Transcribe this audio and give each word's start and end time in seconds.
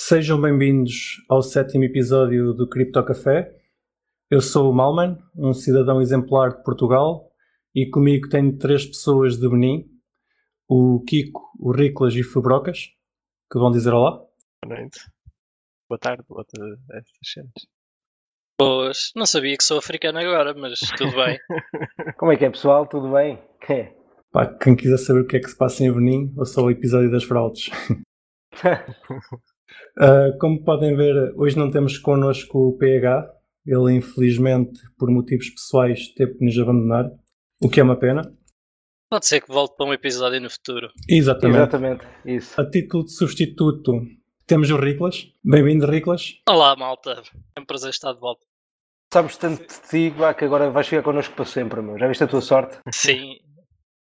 Sejam 0.00 0.40
bem-vindos 0.40 1.16
ao 1.28 1.42
sétimo 1.42 1.82
episódio 1.82 2.54
do 2.54 2.68
Cripto 2.68 3.04
Café. 3.04 3.52
Eu 4.30 4.40
sou 4.40 4.70
o 4.70 4.72
Malman, 4.72 5.18
um 5.36 5.52
cidadão 5.52 6.00
exemplar 6.00 6.56
de 6.56 6.62
Portugal, 6.62 7.28
e 7.74 7.84
comigo 7.90 8.28
tenho 8.28 8.56
três 8.56 8.86
pessoas 8.86 9.36
de 9.36 9.48
Benin: 9.48 9.90
o 10.68 11.02
Kiko, 11.04 11.50
o 11.58 11.72
Riclas 11.72 12.14
e 12.14 12.20
o 12.20 12.24
Fubrocas, 12.24 12.90
que 13.52 13.58
vão 13.58 13.72
dizer 13.72 13.92
olá. 13.92 14.24
Boa 14.64 14.78
noite. 14.78 15.00
Boa 15.88 15.98
tarde, 15.98 16.22
boa 16.28 16.44
tarde. 16.44 16.80
Pois, 18.56 19.10
não 19.16 19.26
sabia 19.26 19.56
que 19.56 19.64
sou 19.64 19.78
africano 19.78 20.20
agora, 20.20 20.54
mas 20.54 20.78
tudo 20.96 21.10
bem. 21.16 21.38
Como 22.16 22.30
é 22.30 22.36
que 22.36 22.44
é, 22.44 22.50
pessoal? 22.50 22.86
Tudo 22.86 23.12
bem? 23.12 23.36
É. 23.68 23.92
Pá, 24.30 24.46
quem 24.46 24.76
quiser 24.76 24.98
saber 24.98 25.22
o 25.22 25.26
que 25.26 25.36
é 25.36 25.40
que 25.40 25.50
se 25.50 25.58
passa 25.58 25.82
em 25.82 25.92
Benin, 25.92 26.32
ou 26.36 26.46
só 26.46 26.62
o 26.62 26.70
episódio 26.70 27.10
das 27.10 27.24
fraudes. 27.24 27.68
Uh, 29.98 30.36
como 30.38 30.64
podem 30.64 30.96
ver, 30.96 31.32
hoje 31.36 31.56
não 31.56 31.70
temos 31.70 31.98
connosco 31.98 32.68
o 32.68 32.78
PH. 32.78 33.34
Ele, 33.66 33.94
infelizmente, 33.94 34.80
por 34.98 35.10
motivos 35.10 35.50
pessoais, 35.50 36.08
teve 36.14 36.34
que 36.34 36.44
nos 36.44 36.58
abandonar, 36.58 37.10
o 37.60 37.68
que 37.68 37.80
é 37.80 37.82
uma 37.82 37.98
pena. 37.98 38.22
Pode 39.10 39.26
ser 39.26 39.40
que 39.40 39.48
volte 39.48 39.76
para 39.76 39.86
um 39.86 39.92
episódio 39.92 40.40
no 40.40 40.50
futuro. 40.50 40.90
Exatamente. 41.08 41.58
Exatamente, 41.58 42.06
isso. 42.24 42.60
A 42.60 42.68
título 42.68 43.04
de 43.04 43.12
substituto, 43.12 43.92
temos 44.46 44.70
o 44.70 44.76
Riclas. 44.76 45.26
Bem-vindo, 45.44 45.86
Riclas. 45.86 46.40
Olá, 46.48 46.76
malta. 46.76 47.22
É 47.56 47.60
um 47.60 47.64
prazer 47.64 47.90
estar 47.90 48.12
de 48.12 48.20
volta. 48.20 48.42
Sabes 49.12 49.38
tanto 49.38 49.66
de 49.66 49.88
ti 49.88 50.10
Guá, 50.10 50.34
que 50.34 50.44
agora 50.44 50.70
vais 50.70 50.86
ficar 50.86 51.02
connosco 51.02 51.34
para 51.34 51.46
sempre, 51.46 51.80
meu. 51.80 51.98
Já 51.98 52.06
viste 52.06 52.24
a 52.24 52.28
tua 52.28 52.42
sorte? 52.42 52.78
Sim. 52.92 53.38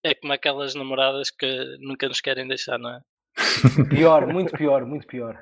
É 0.03 0.16
como 0.16 0.34
aquelas 0.34 0.73
namoradas 0.73 1.30
que 1.30 1.77
nunca 1.80 2.08
nos 2.08 2.22
querem 2.22 2.47
deixar, 2.47 2.77
não 2.80 2.89
é? 2.89 3.02
Pior, 3.89 4.27
muito 4.31 4.53
pior, 4.53 4.85
muito 4.85 5.07
pior. 5.07 5.38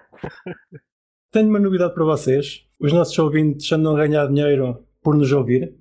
Tenho 1.31 1.49
uma 1.49 1.59
novidade 1.59 1.93
para 1.93 2.03
vocês. 2.03 2.65
Os 2.79 2.93
nossos 2.93 3.17
ouvintes 3.17 3.71
andam 3.71 3.95
a 3.95 4.07
ganhar 4.07 4.27
dinheiro 4.27 4.85
por 5.01 5.15
nos 5.15 5.31
ouvir. 5.31 5.75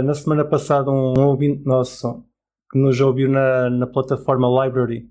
Na 0.00 0.14
semana 0.14 0.44
passada, 0.44 0.90
um 0.90 1.18
ouvinte 1.18 1.64
nosso 1.64 2.24
que 2.70 2.78
nos 2.78 3.00
ouviu 3.00 3.28
na, 3.28 3.70
na 3.70 3.86
plataforma 3.86 4.64
Library 4.64 5.08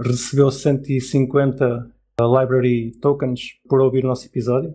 recebeu 0.00 0.50
150 0.50 1.90
Library 2.20 2.92
Tokens 3.00 3.40
por 3.68 3.80
ouvir 3.80 4.04
o 4.04 4.08
nosso 4.08 4.26
episódio. 4.26 4.74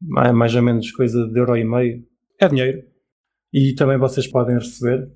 Mais 0.00 0.54
ou 0.54 0.62
menos 0.62 0.90
coisa 0.92 1.26
de 1.26 1.38
euro 1.38 1.56
e 1.56 1.64
meio. 1.64 2.04
É 2.38 2.48
dinheiro. 2.48 2.82
E 3.52 3.74
também 3.74 3.98
vocês 3.98 4.26
podem 4.26 4.56
receber. 4.56 5.10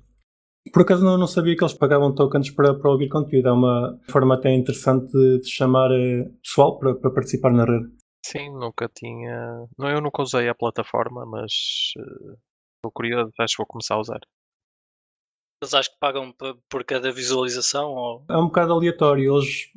Por 0.73 0.81
acaso 0.81 1.05
não, 1.05 1.17
não 1.17 1.27
sabia 1.27 1.55
que 1.55 1.63
eles 1.63 1.73
pagavam 1.73 2.13
tokens 2.13 2.49
para, 2.49 2.73
para 2.73 2.91
ouvir 2.91 3.07
conteúdo. 3.07 3.47
É 3.47 3.51
uma 3.51 3.99
forma 4.09 4.35
até 4.35 4.53
interessante 4.53 5.11
de, 5.11 5.39
de 5.39 5.49
chamar 5.49 5.91
eh, 5.91 6.29
pessoal 6.43 6.77
para, 6.79 6.95
para 6.95 7.11
participar 7.11 7.51
na 7.51 7.65
rede. 7.65 7.87
Sim, 8.25 8.49
nunca 8.51 8.89
tinha. 8.89 9.67
Não, 9.77 9.89
eu 9.89 10.01
nunca 10.01 10.23
usei 10.23 10.49
a 10.49 10.55
plataforma, 10.55 11.25
mas 11.27 11.93
uh, 11.99 12.37
estou 12.77 12.91
curioso, 12.91 13.31
acho 13.39 13.53
que 13.53 13.57
vou 13.59 13.67
começar 13.67 13.93
a 13.95 13.99
usar. 13.99 14.19
Eles 15.61 15.73
acho 15.75 15.91
que 15.91 15.99
pagam 15.99 16.33
por 16.67 16.83
cada 16.83 17.11
visualização? 17.11 17.91
Ou... 17.91 18.25
É 18.29 18.35
um 18.35 18.47
bocado 18.47 18.73
aleatório. 18.73 19.35
Eles 19.35 19.69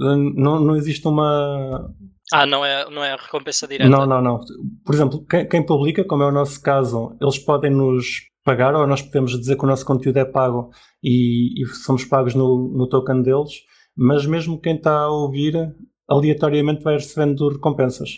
eh, 0.00 0.16
não, 0.36 0.60
não 0.60 0.76
existe 0.76 1.06
uma. 1.08 1.92
Ah, 2.32 2.46
não 2.46 2.64
é, 2.64 2.88
não 2.88 3.02
é 3.02 3.12
a 3.12 3.16
recompensa 3.16 3.66
direta? 3.66 3.90
Não, 3.90 4.06
não, 4.06 4.22
não. 4.22 4.40
Por 4.84 4.94
exemplo, 4.94 5.26
quem, 5.26 5.48
quem 5.48 5.66
publica, 5.66 6.04
como 6.04 6.22
é 6.22 6.26
o 6.26 6.32
nosso 6.32 6.62
caso, 6.62 7.16
eles 7.20 7.38
podem 7.38 7.70
nos 7.70 8.27
pagar 8.48 8.74
ou 8.74 8.86
nós 8.86 9.02
podemos 9.02 9.38
dizer 9.38 9.58
que 9.58 9.64
o 9.64 9.68
nosso 9.68 9.84
conteúdo 9.84 10.16
é 10.16 10.24
pago 10.24 10.70
e, 11.04 11.62
e 11.62 11.66
somos 11.66 12.06
pagos 12.06 12.34
no, 12.34 12.72
no, 12.74 12.88
token 12.88 13.20
deles, 13.20 13.52
mas 13.94 14.24
mesmo 14.24 14.58
quem 14.58 14.74
está 14.74 15.00
a 15.00 15.10
ouvir 15.10 15.54
aleatoriamente 16.08 16.82
vai 16.82 16.94
recebendo 16.94 17.46
recompensas. 17.50 18.08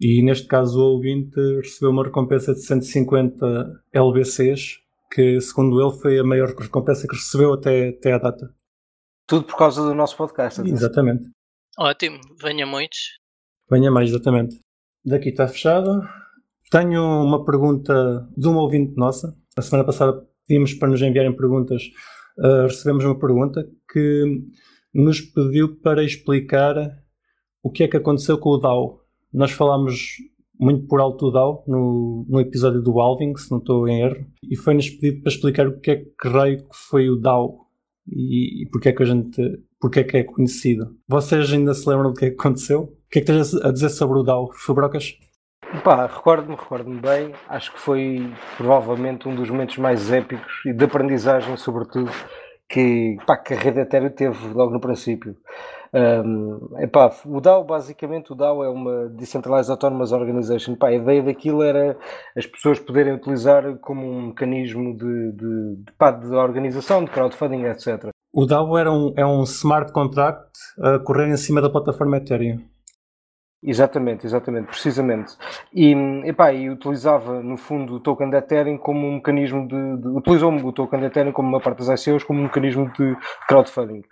E 0.00 0.22
neste 0.22 0.46
caso 0.46 0.80
o 0.80 0.94
ouvinte 0.94 1.38
recebeu 1.56 1.90
uma 1.90 2.04
recompensa 2.04 2.54
de 2.54 2.62
150 2.62 3.44
LBCs, 3.92 4.78
que 5.12 5.38
segundo 5.42 5.78
ele 5.78 6.00
foi 6.00 6.18
a 6.18 6.24
maior 6.24 6.48
recompensa 6.54 7.06
que 7.06 7.14
recebeu 7.14 7.52
até, 7.52 7.90
até 7.90 8.14
à 8.14 8.18
data. 8.18 8.54
Tudo 9.26 9.44
por 9.44 9.58
causa 9.58 9.82
do 9.82 9.94
nosso 9.94 10.16
podcast. 10.16 10.62
Exatamente. 10.62 11.28
Ótimo, 11.78 12.18
venha 12.42 12.64
muitos. 12.64 13.18
Venha 13.70 13.90
mais, 13.90 14.08
exatamente. 14.08 14.58
Daqui 15.04 15.28
está 15.28 15.46
fechado. 15.46 16.00
Tenho 16.70 17.02
uma 17.02 17.44
pergunta 17.44 18.26
de 18.34 18.48
uma 18.48 18.62
ouvinte 18.62 18.96
nossa, 18.96 19.36
a 19.60 19.62
semana 19.62 19.84
passada 19.84 20.26
pedimos 20.46 20.74
para 20.74 20.88
nos 20.88 21.00
enviarem 21.02 21.36
perguntas, 21.36 21.82
uh, 22.38 22.62
recebemos 22.62 23.04
uma 23.04 23.18
pergunta 23.18 23.68
que 23.92 24.24
nos 24.92 25.20
pediu 25.20 25.76
para 25.80 26.02
explicar 26.02 26.74
o 27.62 27.70
que 27.70 27.84
é 27.84 27.88
que 27.88 27.96
aconteceu 27.96 28.38
com 28.38 28.50
o 28.50 28.58
DAO. 28.58 29.00
Nós 29.32 29.52
falámos 29.52 30.16
muito 30.58 30.86
por 30.86 31.00
alto 31.00 31.26
do 31.26 31.32
DAO 31.32 31.64
no, 31.68 32.26
no 32.28 32.40
episódio 32.40 32.82
do 32.82 32.98
Alving, 32.98 33.36
se 33.36 33.50
não 33.50 33.58
estou 33.58 33.86
em 33.86 34.00
erro, 34.00 34.26
e 34.42 34.56
foi-nos 34.56 34.88
pedido 34.90 35.22
para 35.22 35.32
explicar 35.32 35.68
o 35.68 35.78
que 35.78 35.90
é 35.90 35.96
que 35.96 36.28
raio 36.28 36.58
que 36.58 36.76
foi 36.88 37.08
o 37.08 37.16
DAO 37.16 37.66
e, 38.08 38.62
e 38.62 38.68
porque 38.70 38.88
é 38.88 38.92
que 38.92 39.02
a 39.02 39.06
gente 39.06 39.62
porque 39.78 40.00
é 40.00 40.04
que 40.04 40.16
é 40.16 40.24
conhecido. 40.24 40.94
Vocês 41.08 41.52
ainda 41.52 41.72
se 41.72 41.88
lembram 41.88 42.10
do 42.10 42.14
que 42.14 42.26
é 42.26 42.30
que 42.30 42.36
aconteceu? 42.38 42.82
O 42.82 43.10
que 43.10 43.18
é 43.18 43.22
que 43.22 43.26
tens 43.26 43.54
a 43.54 43.70
dizer 43.70 43.88
sobre 43.90 44.18
o 44.18 44.22
DAO, 44.22 44.50
Fabrocas? 44.52 45.18
Pá, 45.84 46.06
recordo-me, 46.06 46.56
recordo-me 46.56 47.00
bem. 47.00 47.32
Acho 47.48 47.72
que 47.72 47.78
foi 47.78 48.28
provavelmente 48.56 49.28
um 49.28 49.34
dos 49.34 49.48
momentos 49.48 49.78
mais 49.78 50.10
épicos 50.10 50.62
e 50.66 50.72
de 50.72 50.84
aprendizagem, 50.84 51.56
sobretudo, 51.56 52.10
que, 52.68 53.16
pá, 53.24 53.36
que 53.36 53.54
a 53.54 53.56
rede 53.56 53.80
Ethereum 53.80 54.10
teve 54.10 54.48
logo 54.48 54.72
no 54.72 54.80
princípio. 54.80 55.36
Um, 55.94 56.76
epá, 56.78 57.12
o 57.24 57.40
DAO, 57.40 57.64
basicamente, 57.64 58.32
o 58.32 58.34
DAO 58.34 58.64
é 58.64 58.68
uma 58.68 59.08
Decentralized 59.10 59.70
Autonomous 59.70 60.10
Organization. 60.10 60.72
Epá, 60.72 60.88
a 60.88 60.94
ideia 60.94 61.22
daquilo 61.22 61.62
era 61.62 61.96
as 62.36 62.46
pessoas 62.46 62.80
poderem 62.80 63.14
utilizar 63.14 63.76
como 63.78 64.04
um 64.04 64.28
mecanismo 64.28 64.96
de, 64.96 65.32
de, 65.32 65.76
de, 65.84 65.92
pá, 65.96 66.10
de 66.10 66.34
organização, 66.34 67.04
de 67.04 67.12
crowdfunding, 67.12 67.64
etc. 67.66 68.10
O 68.32 68.44
DAO 68.44 68.76
era 68.76 68.90
um, 68.90 69.12
é 69.16 69.24
um 69.24 69.44
smart 69.44 69.92
contract 69.92 70.50
a 70.80 70.98
correr 70.98 71.28
em 71.28 71.36
cima 71.36 71.62
da 71.62 71.70
plataforma 71.70 72.16
Ethereum. 72.16 72.58
Exatamente, 73.62 74.26
exatamente, 74.26 74.68
precisamente. 74.68 75.36
E, 75.72 75.92
epá, 76.24 76.50
e 76.52 76.70
utilizava, 76.70 77.42
no 77.42 77.58
fundo, 77.58 77.94
o 77.94 78.00
token 78.00 78.30
de 78.30 78.36
Ethereum 78.38 78.78
como 78.78 79.06
um 79.06 79.16
mecanismo 79.16 79.68
de. 79.68 79.96
de 79.98 80.08
utilizou-me 80.08 80.62
o 80.62 80.72
token 80.72 80.98
de 81.00 81.06
Ethereum 81.06 81.32
como 81.32 81.48
uma 81.48 81.60
parte 81.60 81.84
das 81.84 82.06
ICOs 82.06 82.24
como 82.24 82.40
um 82.40 82.44
mecanismo 82.44 82.90
de 82.92 83.14
crowdfunding. 83.46 84.02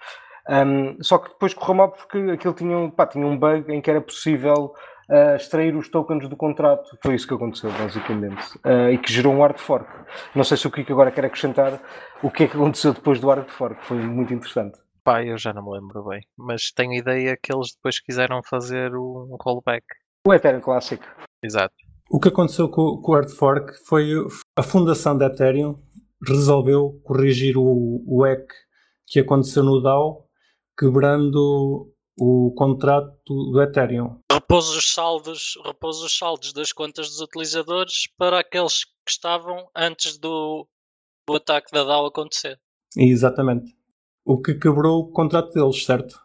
Um, 0.51 1.03
só 1.03 1.19
que 1.19 1.31
depois 1.31 1.55
correu 1.55 1.75
mal 1.75 1.91
porque 1.93 2.19
aquilo 2.33 2.55
tinha, 2.55 2.91
pá, 2.91 3.07
tinha 3.07 3.27
um 3.27 3.39
bug 3.39 3.73
em 3.73 3.81
que 3.81 3.91
era 3.91 4.01
possível 4.01 4.75
uh, 5.09 5.37
extrair 5.37 5.75
os 5.75 5.89
tokens 5.89 6.29
do 6.29 6.37
contrato. 6.37 6.99
Foi 7.03 7.15
isso 7.15 7.27
que 7.27 7.35
aconteceu, 7.35 7.71
basicamente. 7.71 8.57
Uh, 8.59 8.91
e 8.93 8.99
que 8.99 9.11
gerou 9.11 9.33
um 9.33 9.41
hard 9.41 9.59
fork. 9.59 9.89
Não 10.35 10.45
sei 10.45 10.59
se 10.59 10.67
o 10.67 10.71
Kiko 10.71 10.93
agora 10.93 11.11
quer 11.11 11.25
acrescentar 11.25 11.81
o 12.23 12.31
que 12.31 12.45
é 12.45 12.49
que 12.49 12.57
aconteceu 12.57 12.93
depois 12.93 13.19
do 13.19 13.29
hard 13.29 13.49
fork. 13.49 13.83
Foi 13.85 13.97
muito 13.97 14.33
interessante. 14.35 14.79
Pá, 15.09 15.25
eu 15.25 15.39
já 15.39 15.55
não 15.55 15.65
me 15.65 15.71
lembro 15.71 16.05
bem, 16.05 16.21
mas 16.37 16.71
tenho 16.71 16.93
ideia 16.93 17.35
que 17.35 17.51
eles 17.51 17.73
depois 17.75 17.99
quiseram 17.99 18.43
fazer 18.43 18.95
um 18.95 19.39
rollback. 19.41 19.83
O 20.27 20.35
Ethereum 20.35 20.61
Classic. 20.61 21.03
Exato. 21.43 21.75
O 22.11 22.21
que 22.21 22.29
aconteceu 22.29 22.69
com, 22.69 23.01
com 23.01 23.13
o 23.13 23.15
Hard 23.15 23.31
Fork 23.31 23.73
foi 23.87 24.11
a 24.55 24.63
fundação 24.63 25.17
da 25.17 25.29
Ethereum 25.29 25.77
resolveu 26.27 27.01
corrigir 27.05 27.57
o, 27.57 28.05
o 28.07 28.23
hack 28.23 28.53
que 29.07 29.21
aconteceu 29.21 29.65
no 29.65 29.81
DAO, 29.83 30.29
quebrando 30.79 31.91
o 32.21 32.53
contrato 32.55 33.51
do 33.51 33.63
Ethereum. 33.63 34.21
Repôs 34.31 34.69
os 34.69 34.93
saldos, 34.93 35.59
repôs 35.65 36.03
os 36.03 36.19
saldos 36.19 36.53
das 36.53 36.71
contas 36.71 37.09
dos 37.09 37.23
utilizadores 37.23 38.07
para 38.19 38.41
aqueles 38.41 38.85
que 38.85 39.11
estavam 39.11 39.71
antes 39.75 40.19
do, 40.19 40.69
do 41.27 41.37
ataque 41.37 41.73
da 41.73 41.83
DAO 41.83 42.05
acontecer. 42.05 42.61
Exatamente 42.95 43.78
o 44.29 44.39
que 44.43 44.55
quebrou 44.55 45.01
o 45.01 45.11
contrato 45.11 45.55
deles, 45.55 45.87
certo? 45.87 46.21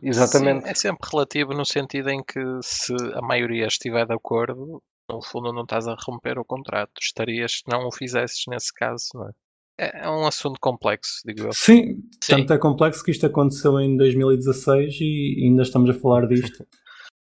Exatamente. 0.00 0.62
Sim, 0.62 0.70
é 0.70 0.74
sempre 0.74 1.08
relativo 1.10 1.52
no 1.52 1.64
sentido 1.64 2.08
em 2.08 2.22
que 2.22 2.40
se 2.62 2.94
a 3.12 3.20
maioria 3.20 3.66
estiver 3.66 4.06
de 4.06 4.14
acordo, 4.14 4.80
no 5.10 5.20
fundo 5.20 5.52
não 5.52 5.64
estás 5.64 5.88
a 5.88 5.96
romper 6.06 6.38
o 6.38 6.44
contrato. 6.44 6.92
Estarias 7.00 7.54
se 7.54 7.62
não 7.68 7.88
o 7.88 7.92
fizesses 7.92 8.44
nesse 8.48 8.72
caso, 8.72 9.06
não 9.14 9.28
é? 9.28 9.32
É, 9.76 10.04
é 10.04 10.08
um 10.08 10.24
assunto 10.24 10.60
complexo, 10.60 11.22
digo 11.26 11.48
eu. 11.48 11.52
Sim, 11.52 11.96
Sim, 12.22 12.36
tanto 12.36 12.52
é 12.52 12.58
complexo 12.58 13.02
que 13.02 13.10
isto 13.10 13.26
aconteceu 13.26 13.80
em 13.80 13.96
2016 13.96 14.98
e 15.00 15.44
ainda 15.44 15.62
estamos 15.62 15.90
a 15.90 15.94
falar 15.94 16.28
disto. 16.28 16.64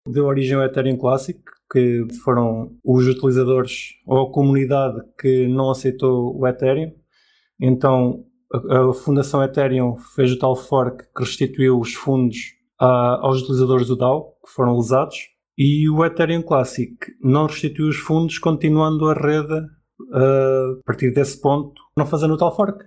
Deu 0.08 0.26
origem 0.26 0.56
ao 0.56 0.64
Ethereum 0.64 0.98
Classic, 0.98 1.42
que 1.72 2.06
foram 2.24 2.78
os 2.84 3.08
utilizadores 3.08 3.96
ou 4.06 4.28
a 4.28 4.32
comunidade 4.32 5.02
que 5.20 5.48
não 5.48 5.72
aceitou 5.72 6.40
o 6.40 6.48
Ethereum. 6.48 6.94
Então 7.60 8.28
a, 8.52 8.94
Fundação 8.94 9.44
Ethereum 9.44 9.98
fez 10.16 10.32
o 10.32 10.40
tal 10.40 10.56
fork 10.56 11.04
que 11.16 11.24
restituiu 11.24 11.80
os 11.80 11.94
fundos 11.94 12.38
a, 12.80 13.20
aos 13.22 13.42
utilizadores 13.42 13.88
do 13.88 13.96
DAO 13.96 14.34
que 14.46 14.52
foram 14.52 14.74
usados 14.74 15.18
e 15.58 15.90
o 15.90 16.06
Ethereum 16.06 16.42
Classic 16.42 16.96
não 17.22 17.48
restituiu 17.48 17.90
os 17.90 17.98
fundos 17.98 18.38
continuando 18.38 19.10
a 19.10 19.14
rede 19.14 19.66
a 20.14 20.84
partir 20.86 21.12
desse 21.12 21.42
ponto, 21.42 21.82
não 21.98 22.06
fazendo 22.06 22.36
o 22.36 22.38
tal 22.38 22.56
fork, 22.56 22.86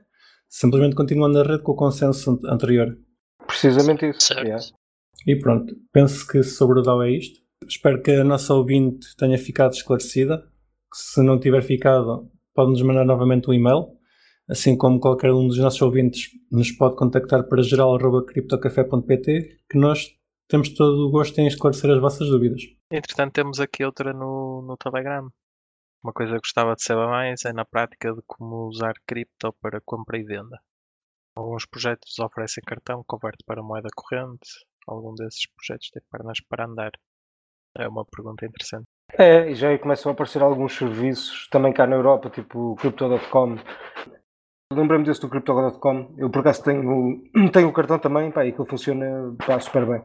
simplesmente 0.48 0.94
continuando 0.94 1.40
a 1.40 1.42
rede 1.42 1.62
com 1.62 1.72
o 1.72 1.76
consenso 1.76 2.38
anterior. 2.46 2.96
Precisamente 3.46 4.08
isso. 4.08 4.20
Certo. 4.20 4.44
Yeah. 4.44 4.64
E 5.26 5.36
pronto, 5.36 5.74
penso 5.92 6.26
que 6.26 6.42
sobre 6.42 6.78
o 6.78 6.82
DAO 6.82 7.02
é 7.02 7.10
isto. 7.10 7.40
Espero 7.66 8.00
que 8.00 8.12
a 8.12 8.24
nossa 8.24 8.54
ouvinte 8.54 9.14
tenha 9.16 9.36
ficado 9.36 9.72
esclarecida. 9.72 10.44
Se 10.94 11.22
não 11.22 11.38
tiver 11.38 11.62
ficado, 11.62 12.30
pode-nos 12.54 12.82
mandar 12.82 13.04
novamente 13.04 13.50
um 13.50 13.52
e-mail. 13.52 13.88
Assim 14.50 14.76
como 14.76 14.98
qualquer 14.98 15.32
um 15.32 15.46
dos 15.46 15.58
nossos 15.58 15.80
ouvintes 15.80 16.32
nos 16.50 16.72
pode 16.72 16.96
contactar 16.96 17.44
para 17.44 17.62
geral.criptocafé.pt 17.62 19.60
que 19.70 19.78
nós 19.78 20.12
temos 20.48 20.70
todo 20.74 21.06
o 21.06 21.10
gosto 21.10 21.38
em 21.38 21.46
esclarecer 21.46 21.88
as 21.88 22.00
vossas 22.00 22.28
dúvidas. 22.28 22.62
Entretanto, 22.90 23.34
temos 23.34 23.60
aqui 23.60 23.84
outra 23.84 24.12
no, 24.12 24.62
no 24.62 24.76
Telegram. 24.76 25.30
Uma 26.02 26.12
coisa 26.12 26.32
que 26.32 26.40
gostava 26.40 26.74
de 26.74 26.82
saber 26.82 27.06
mais 27.06 27.44
é 27.44 27.52
na 27.52 27.64
prática 27.64 28.12
de 28.12 28.20
como 28.26 28.66
usar 28.66 28.94
cripto 29.06 29.52
para 29.60 29.80
compra 29.80 30.18
e 30.18 30.24
venda. 30.24 30.58
Alguns 31.36 31.64
projetos 31.64 32.18
oferecem 32.18 32.64
cartão, 32.66 33.04
converte 33.06 33.44
para 33.46 33.62
moeda 33.62 33.88
corrente. 33.94 34.48
Algum 34.84 35.14
desses 35.14 35.46
projetos 35.46 35.90
tem 35.90 36.02
pernas 36.10 36.40
para 36.40 36.66
andar? 36.66 36.90
É 37.78 37.86
uma 37.86 38.04
pergunta 38.04 38.44
interessante. 38.44 38.88
É, 39.16 39.48
e 39.48 39.54
já 39.54 39.78
começam 39.78 40.10
a 40.10 40.12
aparecer 40.12 40.42
alguns 40.42 40.76
serviços 40.76 41.46
também 41.52 41.72
cá 41.72 41.86
na 41.86 41.94
Europa, 41.94 42.28
tipo 42.28 42.74
Crypto.com. 42.74 43.56
Lembrei-me 44.72 45.04
desse 45.04 45.20
do 45.20 45.28
Crypto.com. 45.28 46.14
Eu 46.16 46.30
por 46.30 46.40
acaso 46.40 46.62
tenho, 46.62 47.22
tenho 47.52 47.68
o 47.68 47.72
cartão 47.72 47.98
também 47.98 48.30
pá, 48.30 48.44
e 48.44 48.50
aquilo 48.50 48.66
funciona 48.66 49.34
pá, 49.44 49.58
super 49.58 49.84
bem. 49.84 50.02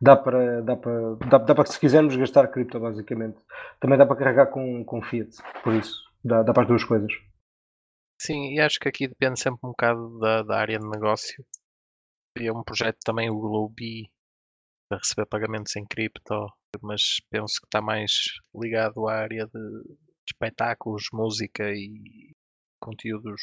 Dá 0.00 0.16
para, 0.16 0.60
dá, 0.60 0.76
para, 0.76 1.14
dá, 1.30 1.38
dá 1.38 1.54
para, 1.54 1.64
se 1.64 1.80
quisermos, 1.80 2.14
gastar 2.16 2.48
cripto, 2.48 2.78
basicamente. 2.78 3.38
Também 3.80 3.96
dá 3.96 4.04
para 4.04 4.16
carregar 4.16 4.46
com, 4.48 4.84
com 4.84 5.00
Fiat, 5.00 5.30
por 5.62 5.72
isso. 5.74 5.94
Dá, 6.22 6.42
dá 6.42 6.52
para 6.52 6.64
as 6.64 6.68
duas 6.68 6.84
coisas. 6.84 7.12
Sim, 8.20 8.52
e 8.52 8.60
acho 8.60 8.78
que 8.78 8.88
aqui 8.88 9.08
depende 9.08 9.40
sempre 9.40 9.60
um 9.64 9.70
bocado 9.70 10.18
da, 10.18 10.42
da 10.42 10.58
área 10.58 10.78
de 10.78 10.88
negócio. 10.88 11.44
E 12.38 12.46
é 12.46 12.52
um 12.52 12.62
projeto 12.62 12.98
também, 13.04 13.30
o 13.30 13.40
Globi, 13.40 14.10
a 14.90 14.96
receber 14.96 15.26
pagamentos 15.26 15.74
em 15.76 15.86
cripto, 15.86 16.52
mas 16.82 17.20
penso 17.30 17.60
que 17.60 17.66
está 17.66 17.80
mais 17.80 18.12
ligado 18.54 19.08
à 19.08 19.14
área 19.14 19.46
de 19.46 19.96
espetáculos, 20.28 21.04
música 21.12 21.64
e 21.72 22.34
conteúdos 22.80 23.40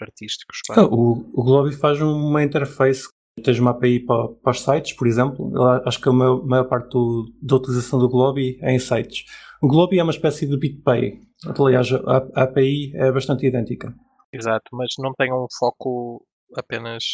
artísticos. 0.00 0.58
Ah, 0.70 0.84
o, 0.84 1.26
o 1.32 1.44
Globi 1.44 1.72
faz 1.72 2.00
uma 2.00 2.42
interface 2.42 3.08
tens 3.42 3.58
uma 3.58 3.72
API 3.72 4.00
para, 4.00 4.28
para 4.28 4.50
os 4.50 4.62
sites, 4.62 4.94
por 4.94 5.06
exemplo. 5.06 5.52
Acho 5.84 6.00
que 6.00 6.08
a 6.08 6.12
maior, 6.12 6.44
maior 6.44 6.64
parte 6.64 6.90
do, 6.90 7.26
da 7.42 7.56
utilização 7.56 7.98
do 7.98 8.08
Globi 8.08 8.58
é 8.62 8.72
em 8.72 8.78
sites. 8.78 9.24
O 9.62 9.68
Globi 9.68 9.98
é 9.98 10.02
uma 10.02 10.12
espécie 10.12 10.46
de 10.46 10.56
BitPay. 10.56 11.20
Aliás, 11.58 11.92
a, 11.92 12.26
a 12.34 12.42
API 12.44 12.92
é 12.94 13.12
bastante 13.12 13.46
idêntica. 13.46 13.94
Exato, 14.32 14.70
mas 14.72 14.94
não 14.98 15.12
tem 15.14 15.32
um 15.32 15.46
foco 15.58 16.24
apenas 16.54 17.04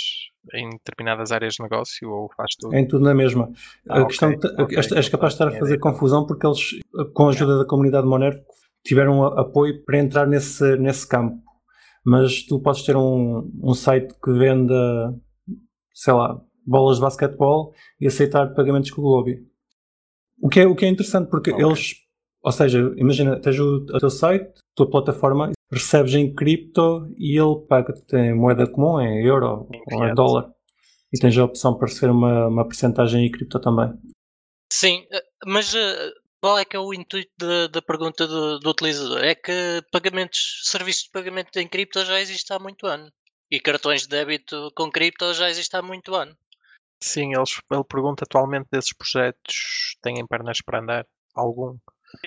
em 0.55 0.71
determinadas 0.71 1.33
áreas 1.33 1.55
de 1.55 1.63
negócio 1.63 2.11
ou 2.11 2.29
faz 2.37 2.55
tudo? 2.59 2.75
Em 2.75 2.87
tudo 2.87 3.05
na 3.05 3.15
mesma. 3.15 3.51
Ah, 3.89 4.03
a 4.03 4.07
questão 4.07 4.31
okay, 4.31 4.51
okay, 4.59 4.77
és 4.77 5.09
capaz 5.09 5.35
de 5.35 5.43
estar 5.43 5.49
a 5.49 5.59
fazer 5.59 5.79
confusão 5.79 6.27
porque 6.27 6.47
eles, 6.47 6.81
com 7.15 7.27
a 7.27 7.31
ajuda 7.31 7.59
da 7.59 7.65
comunidade 7.65 8.07
Monero, 8.07 8.39
tiveram 8.85 9.25
apoio 9.25 9.85
para 9.85 9.99
entrar 9.99 10.27
nesse, 10.27 10.77
nesse 10.77 11.09
campo. 11.09 11.37
Mas 12.05 12.43
tu 12.43 12.61
podes 12.61 12.83
ter 12.83 12.97
um, 12.97 13.51
um 13.63 13.75
site 13.75 14.15
que 14.23 14.33
venda 14.33 15.15
sei 15.95 16.13
lá, 16.13 16.41
bolas 16.67 16.97
de 16.97 17.03
basquetebol 17.03 17.75
e 18.01 18.07
aceitar 18.07 18.55
pagamentos 18.55 18.91
com 18.91 19.01
o 19.01 19.05
Globi. 19.05 19.47
O 20.41 20.49
que 20.49 20.61
é, 20.61 20.67
o 20.67 20.75
que 20.75 20.85
é 20.85 20.89
interessante 20.89 21.29
porque 21.31 21.53
okay. 21.53 21.65
eles, 21.65 21.95
ou 22.43 22.53
seja, 22.53 22.93
imagina, 22.97 23.41
tens 23.41 23.59
o, 23.59 23.77
o 23.77 23.99
teu 23.99 24.11
site, 24.11 24.59
a 24.59 24.75
tua 24.75 24.91
plataforma, 24.91 25.53
recebes 25.71 26.15
em 26.15 26.35
cripto 26.35 27.09
e 27.17 27.39
ele 27.39 27.67
paga-te 27.69 28.17
em 28.17 28.35
moeda 28.35 28.67
comum, 28.67 29.01
em 29.01 29.25
euro 29.25 29.69
em 29.73 29.97
ou 29.97 30.07
em 30.07 30.15
dólar. 30.15 30.51
E 31.13 31.19
tens 31.19 31.37
a 31.37 31.45
opção 31.45 31.77
para 31.77 31.89
receber 31.89 32.11
uma, 32.11 32.49
uma 32.49 32.65
porcentagem 32.65 33.27
em 33.27 33.31
cripto 33.31 33.61
também. 33.61 33.93
Sim, 34.73 35.05
eh, 35.13 35.23
mas 35.47 35.75
uh, 35.75 36.13
qual 36.43 36.59
é 36.59 36.65
que 36.65 36.75
é 36.75 36.81
o 36.81 36.93
intuito 36.93 37.31
da, 37.39 37.69
da 37.69 37.81
pergunta 37.81 38.27
do, 38.27 38.59
do, 38.59 38.71
utilizador? 38.71 39.23
É 39.23 39.33
que 39.33 39.81
pagamentos, 39.93 40.63
serviços 40.65 41.05
de 41.05 41.11
pagamento 41.11 41.57
em 41.57 41.69
cripto 41.69 42.05
já 42.05 42.21
existem 42.21 42.57
há 42.57 42.59
muito 42.59 42.85
ano. 42.85 43.13
E 43.49 43.61
cartões 43.61 44.03
de 44.03 44.09
débito 44.09 44.73
com 44.75 44.91
cripto 44.91 45.33
já 45.35 45.49
existe 45.49 45.77
há 45.77 45.81
muito 45.81 46.17
ano. 46.17 46.37
Sim, 47.01 47.33
eles, 47.37 47.61
ele 47.71 47.85
pergunta 47.85 48.25
atualmente 48.25 48.67
desses 48.73 48.93
projetos 48.93 49.97
têm 50.03 50.27
pernas 50.27 50.61
para 50.61 50.81
andar? 50.81 51.07
Algum? 51.33 51.79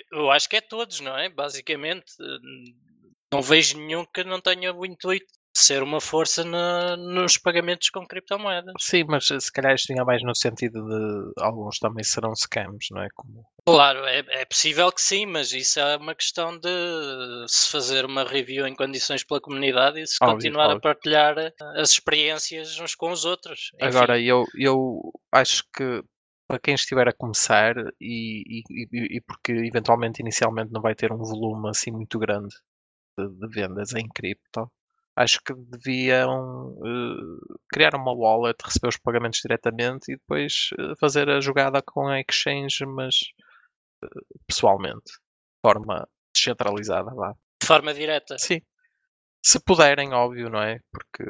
Eu 0.09 0.31
acho 0.31 0.47
que 0.47 0.55
é 0.55 0.61
todos, 0.61 1.01
não 1.01 1.17
é? 1.17 1.27
Basicamente, 1.27 2.13
não 3.33 3.41
vejo 3.41 3.77
nenhum 3.77 4.05
que 4.05 4.23
não 4.23 4.39
tenha 4.39 4.73
o 4.73 4.85
intuito 4.85 5.33
ser 5.59 5.81
uma 5.83 6.01
força 6.01 6.43
na, 6.43 6.97
nos 6.97 7.37
pagamentos 7.37 7.89
com 7.89 8.05
criptomoedas. 8.05 8.73
Sim, 8.79 9.05
mas 9.07 9.27
se 9.27 9.51
calhar 9.51 9.73
isto 9.73 9.87
tinha 9.87 10.03
mais 10.03 10.21
no 10.23 10.35
sentido 10.35 10.85
de 10.85 11.33
alguns 11.41 11.79
também 11.79 12.03
serão 12.03 12.35
scams, 12.35 12.87
não 12.91 13.01
é? 13.01 13.07
Como... 13.15 13.45
Claro, 13.65 14.05
é, 14.05 14.23
é 14.29 14.45
possível 14.45 14.91
que 14.91 15.01
sim, 15.01 15.25
mas 15.25 15.51
isso 15.51 15.79
é 15.79 15.97
uma 15.97 16.13
questão 16.13 16.57
de 16.57 16.69
se 17.47 17.71
fazer 17.71 18.05
uma 18.05 18.23
review 18.23 18.67
em 18.67 18.75
condições 18.75 19.23
pela 19.23 19.41
comunidade 19.41 19.99
e 19.99 20.07
se 20.07 20.17
óbvio, 20.21 20.35
continuar 20.35 20.65
óbvio. 20.65 20.77
a 20.77 20.81
partilhar 20.81 21.35
as 21.75 21.91
experiências 21.91 22.79
uns 22.79 22.95
com 22.95 23.11
os 23.11 23.25
outros. 23.25 23.71
Enfim. 23.75 23.85
Agora, 23.85 24.19
eu, 24.19 24.45
eu 24.57 25.01
acho 25.31 25.63
que 25.75 26.03
para 26.47 26.59
quem 26.59 26.75
estiver 26.75 27.07
a 27.07 27.13
começar 27.13 27.75
e, 27.99 28.61
e, 28.69 29.17
e, 29.17 29.21
porque 29.21 29.51
eventualmente 29.51 30.21
inicialmente 30.21 30.71
não 30.71 30.81
vai 30.81 30.93
ter 30.93 31.11
um 31.11 31.17
volume 31.17 31.69
assim 31.69 31.91
muito 31.91 32.19
grande 32.19 32.55
de, 33.17 33.27
de 33.27 33.47
vendas 33.47 33.93
em 33.93 34.07
cripto, 34.07 34.71
acho 35.15 35.39
que 35.43 35.53
deviam 35.53 36.73
uh, 36.73 37.59
criar 37.71 37.95
uma 37.95 38.13
wallet, 38.13 38.57
receber 38.63 38.89
os 38.89 38.97
pagamentos 38.97 39.39
diretamente 39.41 40.11
e 40.11 40.17
depois 40.17 40.69
uh, 40.79 40.95
fazer 40.99 41.29
a 41.29 41.39
jogada 41.39 41.81
com 41.81 42.07
a 42.07 42.19
exchange, 42.19 42.85
mas 42.85 43.15
uh, 44.03 44.41
pessoalmente, 44.47 45.05
de 45.05 45.61
forma 45.65 46.07
descentralizada. 46.35 47.13
Vá. 47.15 47.33
De 47.61 47.67
forma 47.67 47.93
direta? 47.93 48.37
Sim. 48.37 48.59
Se 49.43 49.59
puderem, 49.59 50.11
óbvio, 50.11 50.49
não 50.49 50.59
é? 50.59 50.79
Porque 50.91 51.23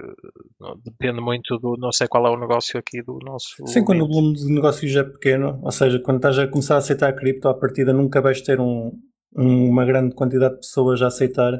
não, 0.58 0.80
depende 0.80 1.20
muito 1.20 1.58
do. 1.60 1.76
Não 1.78 1.92
sei 1.92 2.08
qual 2.08 2.26
é 2.26 2.30
o 2.30 2.40
negócio 2.40 2.80
aqui 2.80 3.04
do 3.04 3.20
nosso. 3.22 3.68
Sim, 3.68 3.84
quando 3.84 4.06
o 4.06 4.08
volume 4.08 4.36
de 4.36 4.46
negócios 4.46 4.96
é 4.96 5.04
pequeno, 5.04 5.60
ou 5.62 5.72
seja, 5.72 6.00
quando 6.00 6.18
estás 6.18 6.40
a 6.40 6.48
começar 6.48 6.76
a 6.76 6.78
aceitar 6.78 7.10
a 7.10 7.14
cripto, 7.14 7.50
à 7.50 7.54
partida 7.54 7.92
nunca 7.92 8.22
vais 8.22 8.40
ter 8.42 8.62
um, 8.62 8.98
um, 9.36 9.70
uma 9.70 9.84
grande 9.84 10.16
quantidade 10.16 10.54
de 10.54 10.62
pessoas 10.62 11.02
a 11.02 11.08
aceitar 11.08 11.52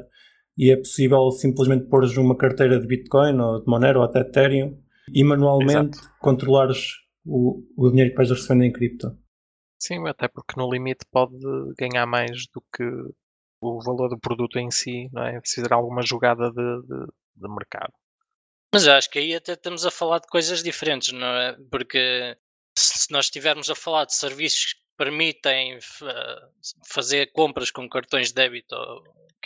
e 0.58 0.72
é 0.72 0.78
possível 0.78 1.30
simplesmente 1.32 1.86
pôr 1.90 2.06
uma 2.18 2.38
carteira 2.38 2.80
de 2.80 2.88
Bitcoin 2.88 3.40
ou 3.40 3.60
de 3.62 3.68
Monero 3.68 4.00
ou 4.00 4.06
até 4.06 4.22
Ethereum 4.22 4.82
e 5.14 5.24
manualmente 5.24 5.98
Exato. 5.98 6.16
controlares 6.20 6.94
o, 7.26 7.64
o 7.78 7.90
dinheiro 7.90 8.12
que 8.12 8.18
vais 8.18 8.30
recebendo 8.30 8.64
em 8.64 8.72
cripto. 8.72 9.18
Sim, 9.80 10.08
até 10.08 10.28
porque 10.28 10.54
no 10.58 10.72
limite 10.72 11.06
pode 11.12 11.38
ganhar 11.78 12.06
mais 12.06 12.48
do 12.54 12.64
que 12.74 12.84
o 13.62 13.82
valor 13.84 14.10
do 14.10 14.20
produto 14.20 14.58
em 14.58 14.72
si, 14.72 15.10
não 15.12 15.24
é? 15.24 15.40
Se 15.44 15.56
fizer 15.56 15.74
alguma 15.74 16.02
jogada 16.02 16.50
de, 16.50 16.82
de, 16.82 17.06
de 17.36 17.50
mercado. 17.50 17.94
Mas 18.74 18.88
acho 18.88 19.10
que 19.10 19.20
aí 19.20 19.36
até 19.36 19.54
estamos 19.54 19.86
a 19.86 19.92
falar 19.92 20.20
de 20.20 20.28
coisas 20.28 20.64
diferentes, 20.64 21.12
não 21.14 21.28
é? 21.28 21.58
Porque 21.72 22.38
se 22.78 23.12
nós 23.12 23.26
estivermos 23.26 23.70
a 23.70 23.76
falar 23.76 24.06
de 24.06 24.16
serviços 24.16 24.76
permitem 24.98 25.78
fazer 26.88 27.32
compras 27.32 27.72
com 27.72 27.88
cartões 27.90 28.30
de 28.30 28.36
débito 28.36 28.76